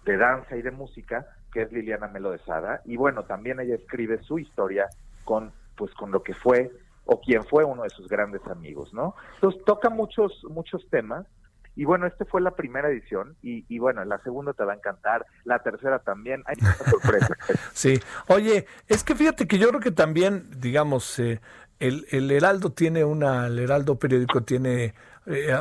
[0.06, 2.82] de danza y de música, que es Liliana Melo de Sada.
[2.86, 4.88] Y bueno, también ella escribe su historia
[5.26, 6.72] con, pues, con lo que fue
[7.06, 9.16] o quien fue uno de sus grandes amigos, ¿no?
[9.36, 11.26] Entonces toca muchos, muchos temas.
[11.76, 14.76] Y bueno, esta fue la primera edición y, y, bueno, la segunda te va a
[14.76, 17.38] encantar, la tercera también, hay muchas sorpresas.
[17.74, 21.40] sí, oye, es que fíjate que yo creo que también, digamos, eh,
[21.80, 24.94] el, el Heraldo tiene una, el Heraldo periódico tiene,
[25.26, 25.56] eh,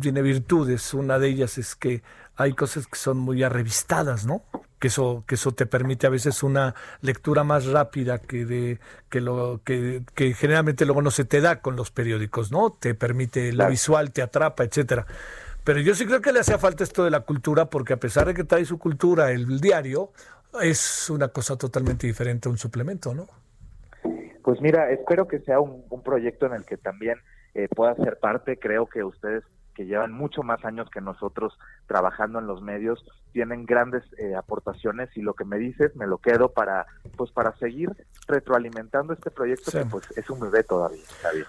[0.00, 2.02] tiene virtudes, una de ellas es que
[2.36, 4.42] hay cosas que son muy arrevistadas, ¿no?
[4.78, 8.78] que eso que eso te permite a veces una lectura más rápida que de
[9.08, 12.94] que lo que, que generalmente luego no se te da con los periódicos no te
[12.94, 15.06] permite lo visual te atrapa etcétera.
[15.64, 18.26] Pero yo sí creo que le hacía falta esto de la cultura porque a pesar
[18.26, 20.12] de que trae su cultura el diario
[20.60, 23.26] es una cosa totalmente diferente a un suplemento no
[24.46, 27.18] pues mira espero que sea un, proyecto en el que también
[27.54, 29.42] eh, pueda ser parte creo que ustedes
[29.74, 35.10] que llevan mucho más años que nosotros trabajando en los medios, tienen grandes eh, aportaciones
[35.16, 36.86] y lo que me dices me lo quedo para
[37.16, 37.90] pues para seguir
[38.28, 41.02] retroalimentando este proyecto que pues es un bebé todavía.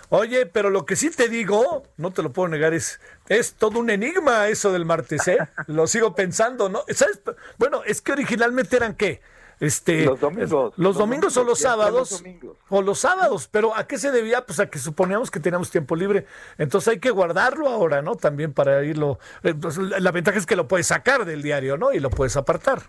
[0.09, 2.99] Oye, pero lo que sí te digo, no te lo puedo negar, es,
[3.29, 5.37] es todo un enigma eso del martes, ¿eh?
[5.67, 6.81] lo sigo pensando, ¿no?
[6.89, 7.21] ¿Sabes?
[7.59, 9.21] Bueno, es que originalmente eran qué?
[9.59, 10.73] Este, los domingos.
[10.77, 12.23] Los, domingos, o los sábados.
[12.69, 13.47] o los sábados.
[13.51, 14.45] Pero ¿a qué se debía?
[14.45, 16.25] Pues a que suponíamos que teníamos tiempo libre.
[16.57, 18.15] Entonces hay que guardarlo ahora, ¿no?
[18.15, 19.19] También para irlo.
[19.43, 21.91] Eh, pues, la ventaja es que lo puedes sacar del diario, ¿no?
[21.91, 22.83] Y lo puedes apartar.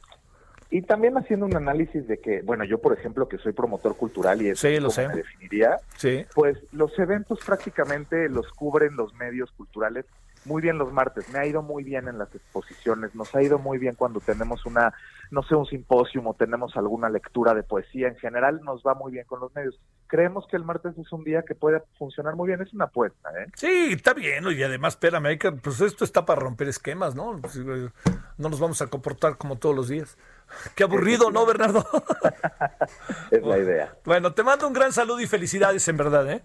[0.71, 4.43] Y también haciendo un análisis de que, bueno, yo por ejemplo que soy promotor cultural
[4.43, 6.27] y eso lo me definiría, sí.
[6.35, 10.05] pues los eventos prácticamente los cubren los medios culturales
[10.49, 13.59] muy bien los martes, me ha ido muy bien en las exposiciones, nos ha ido
[13.59, 14.93] muy bien cuando tenemos una,
[15.31, 19.13] no sé, un simposio o tenemos alguna lectura de poesía, en general nos va muy
[19.13, 19.79] bien con los medios.
[20.07, 23.31] Creemos que el martes es un día que puede funcionar muy bien, es una apuesta,
[23.39, 23.47] ¿eh?
[23.55, 27.39] Sí, está bien, y además, espérame, pues esto está para romper esquemas, ¿no?
[27.41, 27.91] Pues, eh,
[28.39, 30.17] no nos vamos a comportar como todos los días.
[30.75, 31.85] Qué aburrido, ¿no, Bernardo?
[33.31, 33.95] es la idea.
[34.05, 36.43] Bueno, te mando un gran saludo y felicidades, en verdad, ¿eh?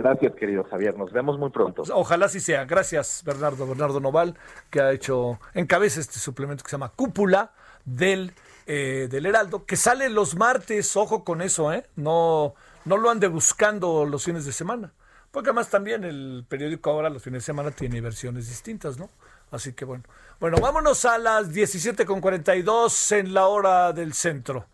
[0.00, 0.96] Gracias, querido Javier.
[0.96, 1.82] Nos vemos muy pronto.
[1.92, 2.64] Ojalá sí sea.
[2.64, 3.66] Gracias, Bernardo.
[3.66, 4.34] Bernardo Noval,
[4.70, 7.52] que ha hecho, encabeza este suplemento que se llama Cúpula
[7.84, 8.32] del,
[8.66, 10.96] eh, del Heraldo, que sale los martes.
[10.96, 11.84] Ojo con eso, ¿eh?
[11.96, 12.54] No,
[12.86, 14.90] no lo ande buscando los fines de semana.
[15.30, 19.10] Porque además también el periódico ahora los fines de semana tiene versiones distintas, ¿no?
[19.50, 20.04] Así que bueno.
[20.40, 24.64] Bueno, vámonos a las 17.42 en la hora del centro.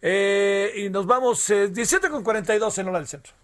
[0.00, 3.34] Eh, y nos vamos, eh, 17.42 en la hora del centro.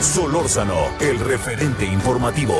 [0.00, 2.54] Solórzano, el referente informativo.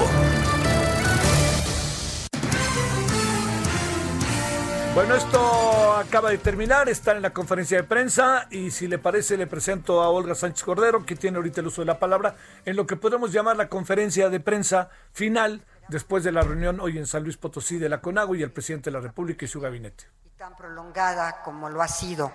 [4.94, 9.36] Bueno, esto acaba de terminar, están en la conferencia de prensa y si le parece
[9.36, 12.76] le presento a Olga Sánchez Cordero, que tiene ahorita el uso de la palabra, en
[12.76, 17.08] lo que podemos llamar la conferencia de prensa final después de la reunión hoy en
[17.08, 20.04] San Luis Potosí de la CONAGO y el presidente de la República y su gabinete.
[20.24, 22.30] Y tan prolongada como lo ha sido.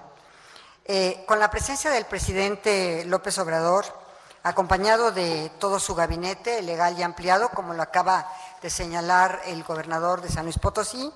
[0.84, 3.86] Eh, con la presencia del presidente López Obrador,
[4.44, 10.22] acompañado de todo su gabinete legal y ampliado, como lo acaba de señalar el gobernador
[10.22, 11.12] de San Luis Potosí,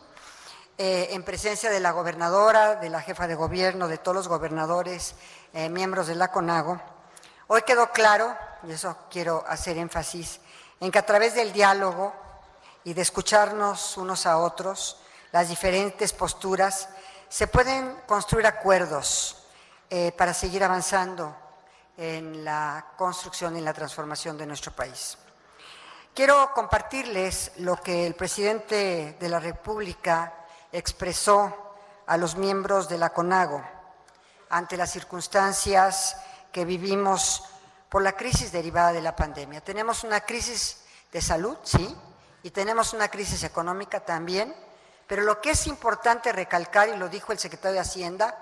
[0.77, 5.15] eh, en presencia de la gobernadora, de la jefa de gobierno, de todos los gobernadores,
[5.53, 6.81] eh, miembros de la CONAGO.
[7.47, 10.39] Hoy quedó claro, y eso quiero hacer énfasis,
[10.79, 12.13] en que a través del diálogo
[12.83, 14.97] y de escucharnos unos a otros,
[15.31, 16.89] las diferentes posturas,
[17.29, 19.45] se pueden construir acuerdos
[19.89, 21.35] eh, para seguir avanzando
[21.97, 25.17] en la construcción y la transformación de nuestro país.
[26.13, 30.33] Quiero compartirles lo que el presidente de la República
[30.71, 31.75] expresó
[32.05, 33.63] a los miembros de la CONAGO
[34.49, 36.17] ante las circunstancias
[36.51, 37.43] que vivimos
[37.89, 39.61] por la crisis derivada de la pandemia.
[39.61, 41.95] Tenemos una crisis de salud, sí,
[42.43, 44.53] y tenemos una crisis económica también,
[45.07, 48.37] pero lo que es importante recalcar, y lo dijo el secretario de Hacienda,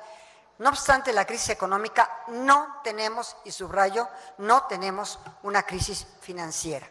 [0.62, 4.08] no obstante la crisis económica, no tenemos, y subrayo,
[4.38, 6.88] no tenemos una crisis financiera.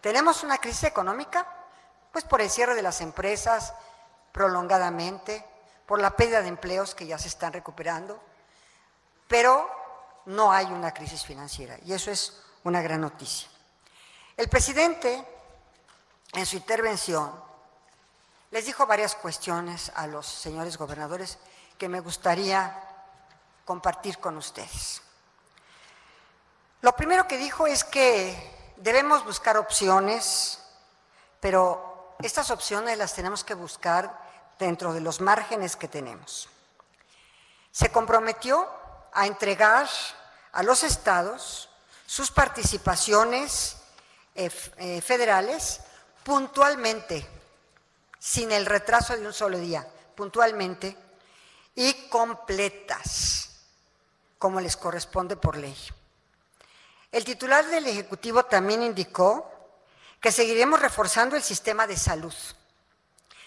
[0.00, 1.46] Tenemos una crisis económica
[2.10, 3.74] Pues por el cierre de las empresas
[4.32, 5.44] prolongadamente,
[5.86, 8.20] por la pérdida de empleos que ya se están recuperando,
[9.28, 9.70] pero
[10.24, 13.48] no hay una crisis financiera y eso es una gran noticia.
[14.36, 15.24] El presidente,
[16.32, 17.30] en su intervención,
[18.50, 21.38] les dijo varias cuestiones a los señores gobernadores
[21.78, 22.82] que me gustaría
[23.66, 25.02] compartir con ustedes.
[26.80, 30.60] Lo primero que dijo es que debemos buscar opciones,
[31.40, 34.18] pero estas opciones las tenemos que buscar
[34.58, 36.48] dentro de los márgenes que tenemos.
[37.72, 38.66] Se comprometió
[39.12, 39.88] a entregar
[40.52, 41.68] a los estados
[42.06, 43.78] sus participaciones
[44.34, 45.80] eh, eh, federales
[46.22, 47.26] puntualmente,
[48.18, 50.96] sin el retraso de un solo día, puntualmente
[51.74, 53.55] y completas,
[54.38, 55.76] como les corresponde por ley.
[57.12, 59.50] El titular del Ejecutivo también indicó
[60.20, 62.34] que seguiremos reforzando el sistema de salud,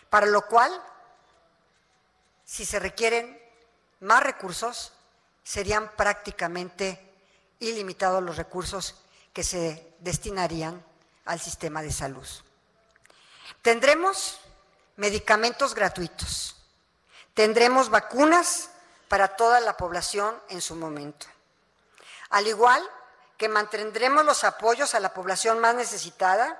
[0.09, 0.71] para lo cual,
[2.45, 3.39] si se requieren
[3.99, 4.93] más recursos,
[5.43, 7.13] serían prácticamente
[7.59, 8.95] ilimitados los recursos
[9.33, 10.83] que se destinarían
[11.25, 12.27] al sistema de salud.
[13.61, 14.39] Tendremos
[14.95, 16.55] medicamentos gratuitos,
[17.33, 18.69] tendremos vacunas
[19.09, 21.27] para toda la población en su momento,
[22.29, 22.87] al igual
[23.37, 26.57] que mantendremos los apoyos a la población más necesitada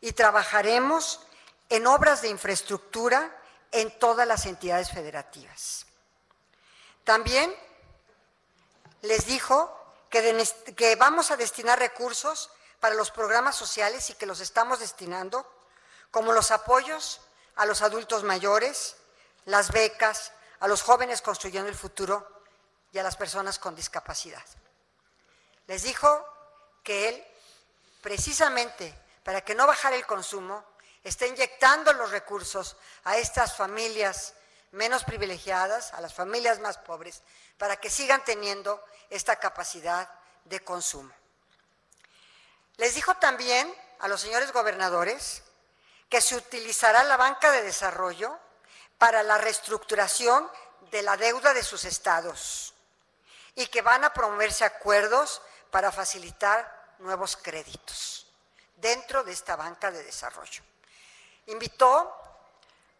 [0.00, 1.20] y trabajaremos
[1.68, 3.34] en obras de infraestructura
[3.72, 5.86] en todas las entidades federativas.
[7.04, 7.54] También
[9.02, 9.74] les dijo
[10.10, 12.50] que, vamos a destinar recursos
[12.80, 15.50] para los programas sociales y que los estamos destinando,
[16.10, 17.20] como los apoyos
[17.56, 18.96] a los adultos mayores,
[19.44, 22.42] las becas, a los jóvenes construyendo el futuro
[22.92, 24.44] y a las personas con discapacidad.
[25.66, 26.26] Les dijo
[26.82, 27.26] que él,
[28.00, 30.64] precisamente para que no bajara el consumo,
[31.04, 34.34] está inyectando los recursos a estas familias
[34.72, 37.22] menos privilegiadas, a las familias más pobres,
[37.56, 40.10] para que sigan teniendo esta capacidad
[40.44, 41.12] de consumo.
[42.76, 45.42] Les dijo también a los señores gobernadores
[46.08, 48.38] que se utilizará la banca de desarrollo
[48.98, 50.50] para la reestructuración
[50.90, 52.74] de la deuda de sus estados
[53.54, 58.26] y que van a promoverse acuerdos para facilitar nuevos créditos
[58.76, 60.62] dentro de esta banca de desarrollo.
[61.46, 62.14] Invitó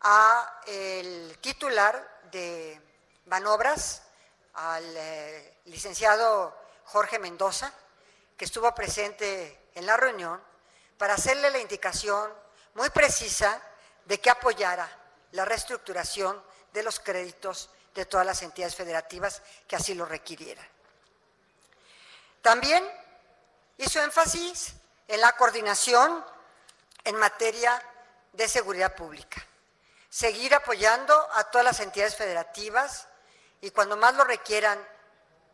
[0.00, 2.80] al titular de
[3.26, 4.02] Banobras,
[4.54, 7.72] al eh, licenciado Jorge Mendoza,
[8.36, 10.42] que estuvo presente en la reunión,
[10.96, 12.32] para hacerle la indicación
[12.74, 13.60] muy precisa
[14.04, 14.88] de que apoyara
[15.32, 16.42] la reestructuración
[16.72, 20.66] de los créditos de todas las entidades federativas que así lo requirieran.
[22.42, 22.88] También
[23.76, 24.74] hizo énfasis
[25.06, 26.24] en la coordinación
[27.04, 27.82] en materia
[28.32, 29.44] de seguridad pública,
[30.08, 33.08] seguir apoyando a todas las entidades federativas
[33.60, 34.78] y cuando más lo requieran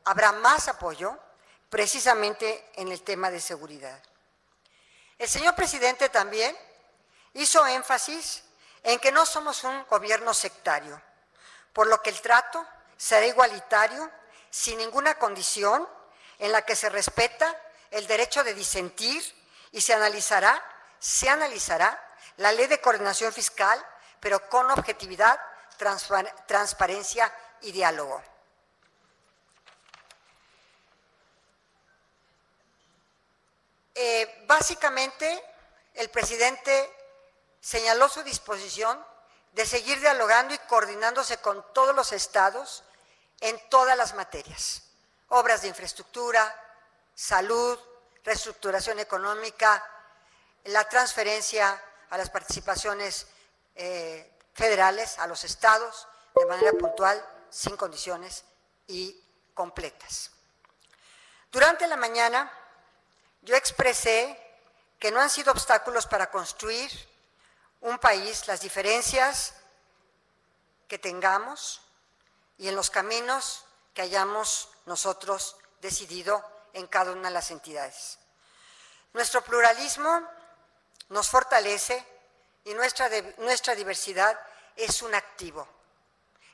[0.05, 1.19] habrá más apoyo
[1.71, 4.03] precisamente en el tema de seguridad.
[5.19, 6.57] El señor presidente también
[7.33, 8.45] hizo énfasis
[8.85, 11.01] en que no somos un gobierno sectario,
[11.73, 12.65] por lo que el trato
[12.97, 14.11] será igualitario
[14.51, 15.89] sin ninguna condición
[16.39, 19.23] en la que se respeta el derecho de disentir
[19.73, 20.63] y se analizará,
[20.99, 22.01] se analizará
[22.37, 23.85] la ley de coordinación fiscal,
[24.21, 25.41] pero con objetividad,
[26.47, 27.33] transparencia
[27.63, 28.23] y diálogo.
[33.95, 35.43] Eh, básicamente,
[35.95, 37.04] el presidente
[37.65, 39.03] señaló su disposición
[39.53, 42.85] de seguir dialogando y coordinándose con todos los estados
[43.41, 44.83] en todas las materias,
[45.29, 46.45] obras de infraestructura,
[47.15, 47.79] salud,
[48.23, 49.83] reestructuración económica,
[50.65, 53.29] la transferencia a las participaciones
[53.75, 58.45] eh, federales, a los estados, de manera puntual, sin condiciones
[58.89, 59.19] y
[59.55, 60.31] completas.
[61.51, 62.53] Durante la mañana
[63.41, 64.39] yo expresé
[64.99, 67.14] que no han sido obstáculos para construir
[67.85, 69.55] un país las diferencias
[70.89, 71.81] que tengamos
[72.59, 78.19] y en los caminos que hayamos nosotros decidido en cada una de las entidades.
[79.13, 80.29] Nuestro pluralismo
[81.09, 82.05] nos fortalece
[82.65, 83.09] y nuestra,
[83.39, 84.39] nuestra diversidad
[84.77, 85.69] es un activo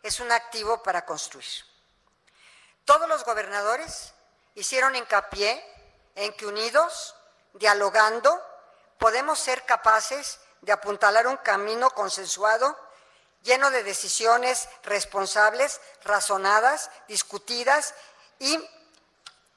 [0.02, 1.46] es un activo para construir.
[2.84, 4.12] Todos los gobernadores
[4.54, 5.62] hicieron hincapié
[6.14, 7.14] en que unidos,
[7.54, 8.42] dialogando,
[8.98, 12.78] podemos ser capaces de apuntalar un camino consensuado,
[13.42, 17.94] lleno de decisiones responsables, razonadas, discutidas
[18.38, 18.58] y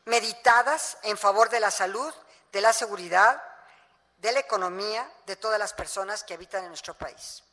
[0.06, 2.14] meditadas en favor de la salud,
[2.52, 3.42] de la seguridad,
[4.18, 7.44] de la economía de todas las personas que habitan en nuestro país.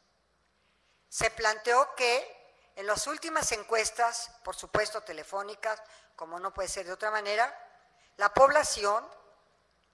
[1.08, 2.40] Se planteó que
[2.76, 5.82] en las últimas encuestas, por supuesto telefónicas,
[6.14, 7.52] como no puede ser de otra manera,
[8.16, 9.04] la población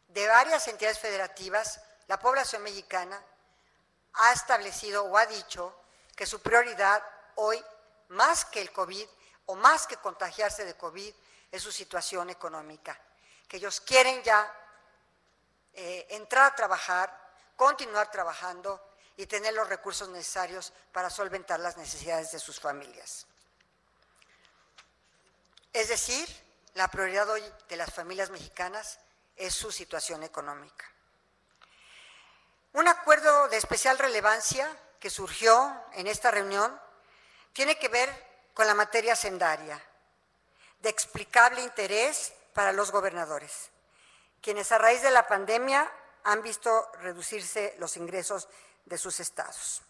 [0.08, 3.22] de varias entidades federativas, la población mexicana,
[4.16, 5.74] ha establecido o ha dicho
[6.14, 7.02] que su prioridad
[7.36, 7.62] hoy,
[8.08, 9.06] más que el COVID
[9.46, 11.14] o más que contagiarse de COVID,
[11.50, 12.98] es su situación económica,
[13.48, 14.52] que ellos quieren ya
[15.72, 18.82] eh, entrar a trabajar, continuar trabajando
[19.16, 23.26] y tener los recursos necesarios para solventar las necesidades de sus familias.
[25.72, 26.26] Es decir,
[26.74, 28.98] la prioridad hoy de las familias mexicanas
[29.36, 30.86] es su situación económica.
[32.76, 34.68] Un acuerdo de especial relevancia
[35.00, 36.78] que surgió en esta reunión
[37.54, 38.10] tiene que ver
[38.52, 39.82] con la materia sendaria,
[40.80, 43.70] de explicable interés para los gobernadores,
[44.42, 45.90] quienes a raíz de la pandemia
[46.24, 48.46] han visto reducirse los ingresos
[48.84, 49.80] de sus estados.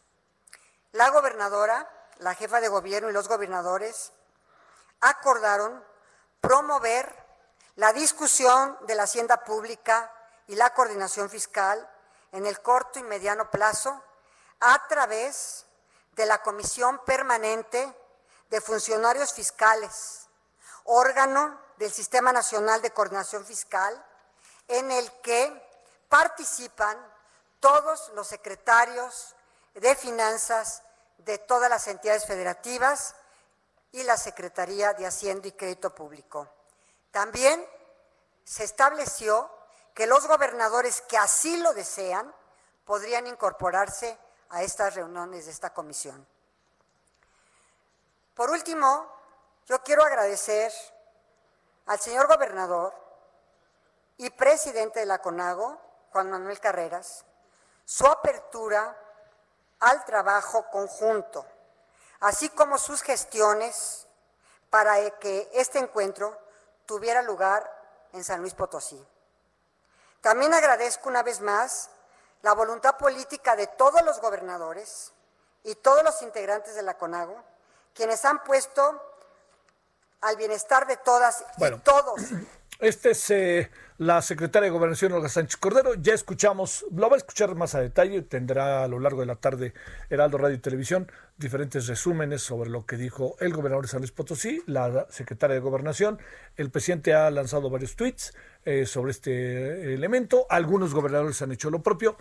[0.92, 4.12] La gobernadora, la jefa de gobierno y los gobernadores
[5.00, 5.84] acordaron
[6.40, 7.12] promover
[7.74, 10.14] la discusión de la hacienda pública
[10.46, 11.90] y la coordinación fiscal
[12.32, 14.02] en el corto y mediano plazo
[14.60, 15.66] a través
[16.12, 17.94] de la Comisión Permanente
[18.48, 20.28] de Funcionarios Fiscales,
[20.84, 24.02] órgano del Sistema Nacional de Coordinación Fiscal,
[24.68, 25.62] en el que
[26.08, 26.96] participan
[27.60, 29.34] todos los secretarios
[29.74, 30.82] de finanzas
[31.18, 33.14] de todas las entidades federativas
[33.92, 36.48] y la Secretaría de Hacienda y Crédito Público.
[37.10, 37.66] También
[38.44, 39.50] se estableció
[39.96, 42.30] que los gobernadores que así lo desean
[42.84, 44.18] podrían incorporarse
[44.50, 46.28] a estas reuniones de esta comisión.
[48.34, 49.10] Por último,
[49.64, 50.70] yo quiero agradecer
[51.86, 52.92] al señor gobernador
[54.18, 55.80] y presidente de la CONAGO,
[56.12, 57.24] Juan Manuel Carreras,
[57.86, 58.94] su apertura
[59.80, 61.46] al trabajo conjunto,
[62.20, 64.06] así como sus gestiones
[64.68, 66.38] para que este encuentro
[66.84, 67.64] tuviera lugar
[68.12, 69.02] en San Luis Potosí.
[70.26, 71.88] También agradezco una vez más
[72.42, 75.12] la voluntad política de todos los gobernadores
[75.62, 77.44] y todos los integrantes de la CONAGO,
[77.94, 79.00] quienes han puesto
[80.22, 82.20] al bienestar de todas y todos.
[82.80, 85.94] Este es eh, la secretaria de Gobernación, Olga Sánchez Cordero.
[85.94, 89.36] Ya escuchamos, lo va a escuchar más a detalle, tendrá a lo largo de la
[89.36, 89.72] tarde
[90.10, 91.06] Heraldo Radio y Televisión
[91.38, 96.18] diferentes resúmenes sobre lo que dijo el gobernador San Luis Potosí, la secretaria de Gobernación.
[96.56, 100.46] El presidente ha lanzado varios tweets eh, sobre este elemento.
[100.48, 102.16] Algunos gobernadores han hecho lo propio.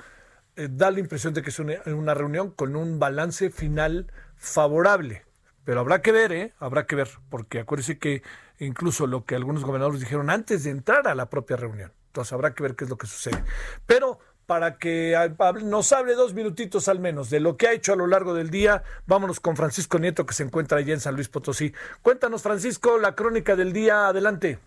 [0.57, 5.23] Eh, da la impresión de que es una reunión con un balance final favorable.
[5.63, 6.53] Pero habrá que ver, ¿eh?
[6.59, 8.21] Habrá que ver, porque acuérdese que
[8.59, 11.91] incluso lo que algunos gobernadores dijeron antes de entrar a la propia reunión.
[12.07, 13.43] Entonces habrá que ver qué es lo que sucede.
[13.85, 15.15] Pero para que
[15.63, 18.49] nos hable dos minutitos al menos de lo que ha hecho a lo largo del
[18.49, 21.73] día, vámonos con Francisco Nieto que se encuentra allí en San Luis Potosí.
[22.01, 24.07] Cuéntanos, Francisco, la crónica del día.
[24.07, 24.59] Adelante.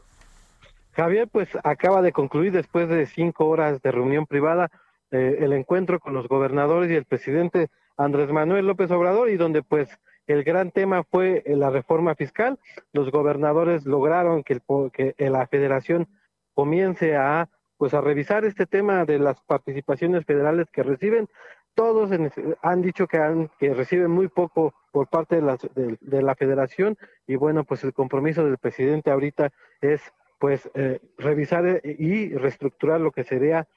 [0.93, 4.69] Javier, pues acaba de concluir después de cinco horas de reunión privada
[5.11, 9.63] eh, el encuentro con los gobernadores y el presidente Andrés Manuel López Obrador y donde
[9.63, 9.89] pues
[10.29, 12.59] el gran tema fue eh, la reforma fiscal.
[12.93, 14.61] Los gobernadores lograron que,
[15.19, 16.07] la federación
[16.55, 17.49] comience a
[17.79, 21.29] pues a revisar este tema de las participaciones federales que reciben.
[21.75, 22.11] Todos
[22.61, 26.99] han dicho que, han, que reciben muy poco por parte de la, federación
[27.29, 30.03] y bueno, pues el compromiso del presidente ahorita es
[30.41, 33.69] pues eh, revisar eh, y reestructurar lo que sería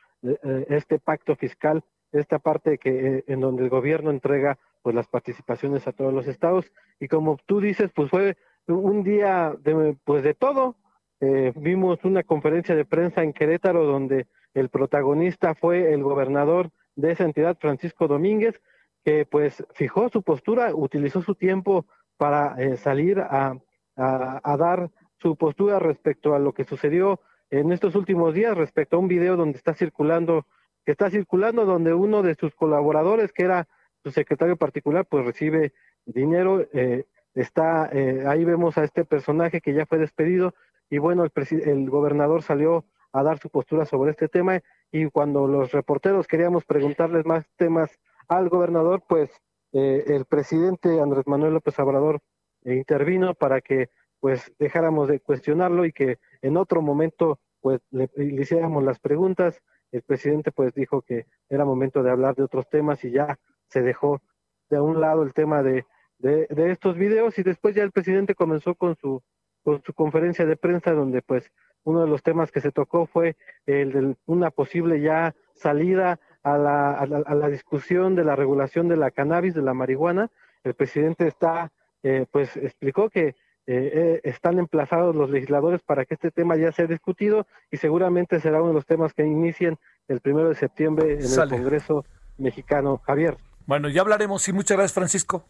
[0.69, 5.91] este pacto fiscal, esta parte que en donde el gobierno entrega pues las participaciones a
[5.91, 6.71] todos los estados.
[6.99, 8.37] Y como tú dices pues fue
[8.67, 10.75] un día de pues de todo.
[11.19, 17.11] Eh, vimos una conferencia de prensa en Querétaro donde el protagonista fue el gobernador de
[17.11, 18.59] esa entidad Francisco Domínguez
[19.03, 21.85] que pues fijó su postura utilizó su tiempo
[22.17, 23.57] para eh, salir a,
[23.95, 28.99] a, dar su postura respecto a lo que sucedió en estos últimos días respecto a
[28.99, 30.45] un video donde está circulando
[30.85, 33.67] que está circulando donde uno de sus colaboradores que era
[34.03, 35.73] su secretario particular pues recibe
[36.05, 40.53] dinero, eh, está, eh, ahí vemos a este personaje que ya fue despedido
[40.89, 44.61] y bueno, el, el gobernador salió a dar su postura sobre este tema
[44.91, 49.29] y cuando los reporteros queríamos preguntarles más temas al gobernador, pues
[49.73, 52.19] eh, el presidente Andrés Manuel López Obrador
[52.63, 58.41] intervino para que pues dejáramos de cuestionarlo y que en otro momento pues le, le,
[58.41, 59.61] hiciéramos las preguntas.
[59.91, 63.39] El presidente pues dijo que era momento de hablar de otros temas y ya
[63.71, 64.21] se dejó
[64.69, 65.85] de un lado el tema de,
[66.19, 69.21] de, estos videos y después ya el presidente comenzó con su,
[69.63, 71.51] con su conferencia de prensa donde pues
[71.83, 73.35] uno de los temas que se tocó fue
[73.65, 78.97] el de una posible ya salida a la, a la, discusión de la regulación de
[78.97, 80.29] la cannabis, de la marihuana.
[80.63, 81.71] El presidente está,
[82.03, 83.35] eh, pues explicó que eh,
[83.67, 88.59] eh, están emplazados los legisladores para que este tema ya sea discutido y seguramente será
[88.59, 89.77] uno de los temas que inicien
[90.07, 92.05] el primero de septiembre en el Congreso
[92.37, 92.97] mexicano.
[92.97, 93.37] Javier.
[93.71, 95.45] Bueno, ya hablaremos y muchas gracias, Francisco.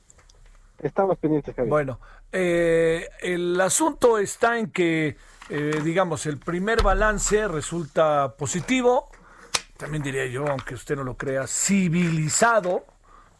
[0.78, 1.72] Estamos pendientes, Javier.
[1.72, 2.00] Bueno,
[2.32, 5.18] el asunto está en que,
[5.84, 9.10] digamos, el primer balance resulta positivo
[9.76, 12.86] también diría yo, aunque usted no lo crea, civilizado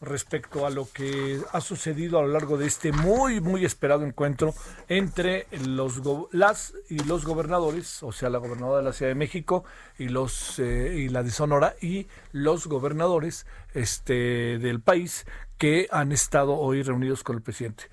[0.02, 4.54] respecto a lo que ha sucedido a lo largo de este muy, muy esperado encuentro
[4.90, 6.02] entre los,
[6.32, 9.64] las y los gobernadores, o sea, la gobernadora de la Ciudad de México
[10.00, 15.26] y, los, eh, y la de Sonora y los gobernadores este, del país
[15.58, 17.84] que han estado hoy reunidos con el presidente.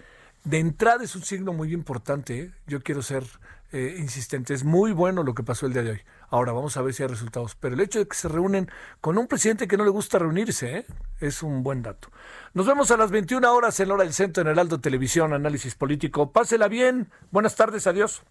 [0.45, 2.51] De entrada es un signo muy importante, ¿eh?
[2.67, 3.25] yo quiero ser
[3.73, 6.01] eh, insistente, es muy bueno lo que pasó el día de hoy.
[6.31, 7.55] Ahora vamos a ver si hay resultados.
[7.55, 10.79] Pero el hecho de que se reúnen con un presidente que no le gusta reunirse
[10.79, 10.87] ¿eh?
[11.21, 12.09] es un buen dato.
[12.55, 16.33] Nos vemos a las 21 horas en Hora del Centro en Heraldo Televisión, Análisis Político.
[16.33, 17.11] Pásela bien.
[17.31, 17.87] Buenas tardes.
[17.87, 18.23] Adiós.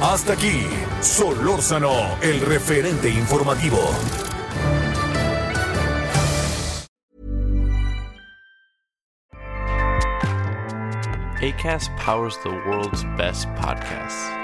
[0.00, 0.66] Hasta aquí,
[1.00, 3.78] Solórzano, el referente informativo.
[11.40, 14.43] ACAST powers the world's best podcasts.